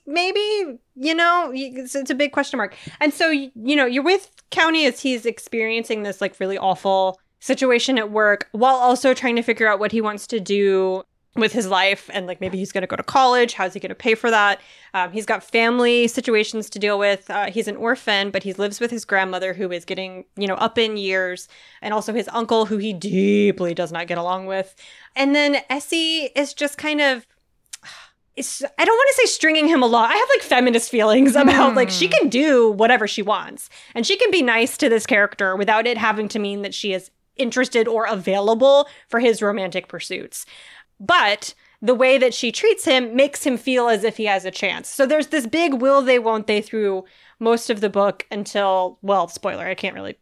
maybe 0.07 0.79
you 0.97 1.15
know 1.15 1.53
it's, 1.55 1.95
it's 1.95 2.11
a 2.11 2.15
big 2.15 2.33
question 2.33 2.57
mark. 2.57 2.75
And 3.01 3.13
so 3.13 3.31
you 3.31 3.77
know 3.77 3.87
you're 3.87 4.03
with 4.03 4.31
County 4.51 4.87
as 4.87 5.01
he's 5.01 5.27
experiencing 5.27 6.03
this 6.03 6.21
like 6.21 6.39
really 6.41 6.59
awful 6.59 7.21
situation 7.41 7.99
at 7.99 8.11
work 8.11 8.49
while 8.53 8.77
also 8.77 9.15
trying 9.15 9.37
to 9.37 9.43
figure 9.43 9.67
out 9.67 9.79
what 9.79 9.93
he 9.93 10.01
wants 10.01 10.27
to 10.29 10.39
do 10.39 11.03
with 11.37 11.53
his 11.53 11.69
life 11.69 12.11
and 12.13 12.27
like 12.27 12.41
maybe 12.41 12.59
he's 12.59 12.73
going 12.73 12.83
to 12.83 12.89
go 12.89 12.97
to 12.97 13.03
college 13.03 13.55
how's 13.55 13.73
he 13.73 13.81
going 13.81 13.89
to 13.89 13.95
pay 13.95 14.15
for 14.15 14.31
that 14.31 14.61
um, 14.95 15.13
he's 15.13 15.25
got 15.25 15.45
family 15.45 16.09
situations 16.09 16.69
to 16.69 16.79
deal 16.79 16.99
with 16.99 17.31
uh, 17.31 17.47
he's 17.51 17.69
an 17.69 17.77
orphan 17.77 18.31
but 18.31 18.43
he 18.43 18.53
lives 18.55 18.81
with 18.81 18.91
his 18.91 19.05
grandmother 19.05 19.55
who 19.55 19.71
is 19.71 19.85
getting 19.85 20.25
you 20.37 20.47
know 20.47 20.55
up 20.55 20.77
in 20.77 20.97
years 20.97 21.49
and 21.83 21.95
also 21.95 22.13
his 22.13 22.29
uncle 22.33 22.67
who 22.67 22.79
he 22.79 22.93
deeply 22.93 23.75
does 23.75 23.93
not 23.93 24.09
get 24.09 24.19
along 24.19 24.47
with 24.47 24.75
and 25.15 25.35
then 25.35 25.59
essie 25.71 26.31
is 26.35 26.53
just 26.53 26.77
kind 26.77 27.01
of 27.01 27.27
it's, 28.37 28.63
I 28.63 28.85
don't 28.85 28.97
want 28.97 29.09
to 29.11 29.15
say 29.17 29.27
stringing 29.27 29.67
him 29.67 29.83
along. 29.83 30.05
I 30.05 30.15
have 30.15 30.29
like 30.35 30.43
feminist 30.43 30.89
feelings 30.89 31.35
about 31.37 31.73
mm. 31.73 31.77
like 31.77 31.91
she 31.91 32.07
hmm. 32.07 32.13
can 32.13 32.29
do 32.29 32.71
whatever 32.71 33.07
she 33.07 33.23
wants 33.23 33.69
and 33.95 34.07
she 34.07 34.17
can 34.17 34.31
be 34.31 34.41
nice 34.41 34.77
to 34.79 34.89
this 34.89 35.05
character 35.05 35.57
without 35.57 35.87
it 35.87 35.99
having 35.99 36.29
to 36.29 36.39
mean 36.39 36.63
that 36.63 36.73
she 36.73 36.95
is 36.95 37.11
interested 37.41 37.89
or 37.89 38.07
available 38.07 38.89
for 39.09 39.21
his 39.21 39.43
romantic 39.43 39.89
pursuits. 39.89 40.47
But 40.99 41.55
the 41.83 41.95
way 41.95 42.19
that 42.19 42.35
she 42.35 42.53
treats 42.53 42.85
him 42.85 43.17
makes 43.17 43.45
him 43.45 43.57
feel 43.57 43.89
as 43.89 44.05
if 44.05 44.19
he 44.19 44.27
has 44.27 44.45
a 44.45 44.51
chance. 44.51 44.89
So 44.89 45.07
there's 45.07 45.29
this 45.29 45.47
big 45.47 45.75
will 45.75 46.03
they, 46.03 46.19
won't 46.19 46.47
they 46.47 46.61
through 46.61 47.05
most 47.39 47.71
of 47.71 47.81
the 47.81 47.89
book 47.89 48.27
until, 48.31 48.99
well, 49.01 49.29
spoiler, 49.29 49.67
I 49.67 49.75
can't 49.75 49.95
really 49.95 50.19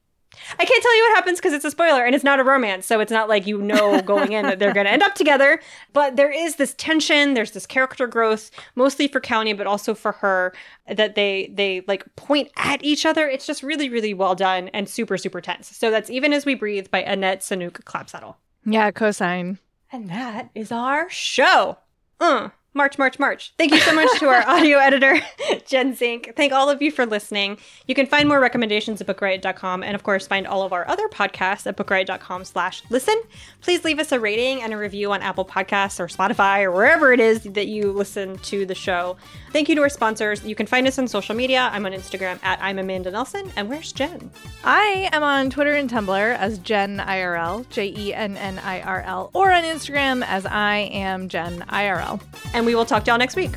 I 0.59 0.65
can't 0.65 0.83
tell 0.83 0.97
you 0.97 1.03
what 1.05 1.17
happens 1.17 1.39
because 1.39 1.53
it's 1.53 1.65
a 1.65 1.71
spoiler 1.71 2.05
and 2.05 2.15
it's 2.15 2.25
not 2.25 2.41
a 2.41 2.45
romance. 2.45 2.87
So 2.87 3.01
it's 3.01 3.13
not 3.13 3.29
like 3.29 3.47
you 3.47 3.61
know 3.61 4.01
going 4.07 4.33
in 4.33 4.47
that 4.47 4.59
they're 4.59 4.75
going 4.75 4.87
to 4.87 4.93
end 4.93 5.03
up 5.03 5.15
together. 5.15 5.61
But 5.93 6.17
there 6.17 6.31
is 6.31 6.57
this 6.57 6.75
tension, 6.75 7.35
there's 7.35 7.53
this 7.53 7.67
character 7.67 8.07
growth, 8.07 8.51
mostly 8.75 9.09
for 9.09 9.21
County, 9.21 9.53
but 9.53 9.67
also 9.67 9.95
for 9.95 10.13
her, 10.13 10.53
that 10.87 11.15
they 11.15 11.51
they 11.53 11.83
like 11.87 12.05
point 12.17 12.51
at 12.57 12.83
each 12.85 13.05
other. 13.07 13.29
It's 13.29 13.47
just 13.47 13.63
really, 13.63 13.89
really 13.89 14.15
well 14.15 14.35
done 14.35 14.69
and 14.69 14.89
super, 14.89 15.17
super 15.17 15.41
tense. 15.41 15.77
So 15.77 15.91
that's 15.91 16.11
Even 16.11 16.33
As 16.33 16.47
We 16.47 16.55
Breathe 16.55 16.91
by 16.91 17.03
Annette 17.03 17.41
Saunooke 17.41 17.85
Clapsaddle. 17.85 18.37
Yeah, 18.65 18.91
cosign. 18.91 19.59
And 19.91 20.11
that 20.11 20.51
is 20.55 20.71
our 20.71 21.09
show. 21.09 21.79
Uh. 22.21 22.51
March, 22.75 22.99
March, 22.99 23.19
March. 23.19 23.55
Thank 23.59 23.73
you 23.73 23.81
so 23.81 23.95
much 23.95 24.09
to 24.21 24.29
our 24.29 24.47
audio 24.47 24.79
editor, 24.79 25.19
Jen 25.67 25.95
Zink. 25.95 26.35
Thank 26.37 26.53
all 26.53 26.69
of 26.69 26.81
you 26.83 26.93
for 26.93 27.07
listening. 27.07 27.59
You 27.87 27.95
can 27.95 28.07
find 28.07 28.29
more 28.29 28.39
recommendations 28.39 29.01
at 29.01 29.07
bookriot.com 29.07 29.83
and 29.83 29.95
of 29.95 30.03
course 30.03 30.27
find 30.27 30.47
all 30.47 30.63
of 30.63 30.73
our 30.73 30.87
other 30.87 31.09
podcasts 31.09 31.67
at 31.67 31.77
bookriot.com 31.77 32.45
slash 32.45 32.83
listen. 32.91 33.21
Please 33.63 33.85
leave 33.85 33.99
us 33.99 34.13
a 34.13 34.21
rating 34.21 34.63
and 34.63 34.73
a 34.73 34.77
review 34.77 35.11
on 35.13 35.23
Apple 35.23 35.45
Podcasts 35.45 35.99
or 35.99 36.07
Spotify 36.07 36.63
or 36.63 36.71
wherever 36.71 37.13
it 37.13 37.21
is 37.21 37.43
that 37.43 37.67
you 37.69 37.91
listen 37.91 38.39
to 38.39 38.65
the 38.67 38.75
show. 38.75 39.17
Thank 39.51 39.69
you 39.69 39.75
to 39.75 39.81
our 39.83 39.89
sponsors. 39.89 40.45
You 40.45 40.55
can 40.55 40.67
find 40.67 40.87
us 40.87 40.99
on 40.99 41.09
social 41.09 41.35
media. 41.35 41.71
I'm 41.73 41.87
on 41.87 41.93
Instagram 41.93 42.39
at 42.45 42.61
I'm 42.63 42.79
Amanda 42.79 43.11
Nelson. 43.11 43.51
And 43.57 43.69
where's 43.71 43.93
Jen? 43.93 44.31
I 44.63 45.09
am 45.13 45.23
on 45.23 45.49
Twitter 45.51 45.73
and 45.73 45.91
Tumblr 45.91 46.37
as 46.37 46.59
Jenn 46.59 46.99
IRL, 46.99 47.69
J 47.71 47.95
E 47.97 48.15
N 48.15 48.37
N 48.37 48.59
I 48.59 48.83
R 48.83 49.01
L, 49.03 49.31
or 49.33 49.51
on 49.51 49.65
Instagram 49.65 50.23
as 50.25 50.45
I 50.45 50.77
am 50.93 51.29
Jenn 51.29 51.65
IRL. 51.71 52.21
And 52.59 52.67
we 52.67 52.75
will 52.75 52.85
talk 52.85 53.05
to 53.05 53.13
y'all 53.13 53.19
next 53.19 53.37
week. 53.37 53.53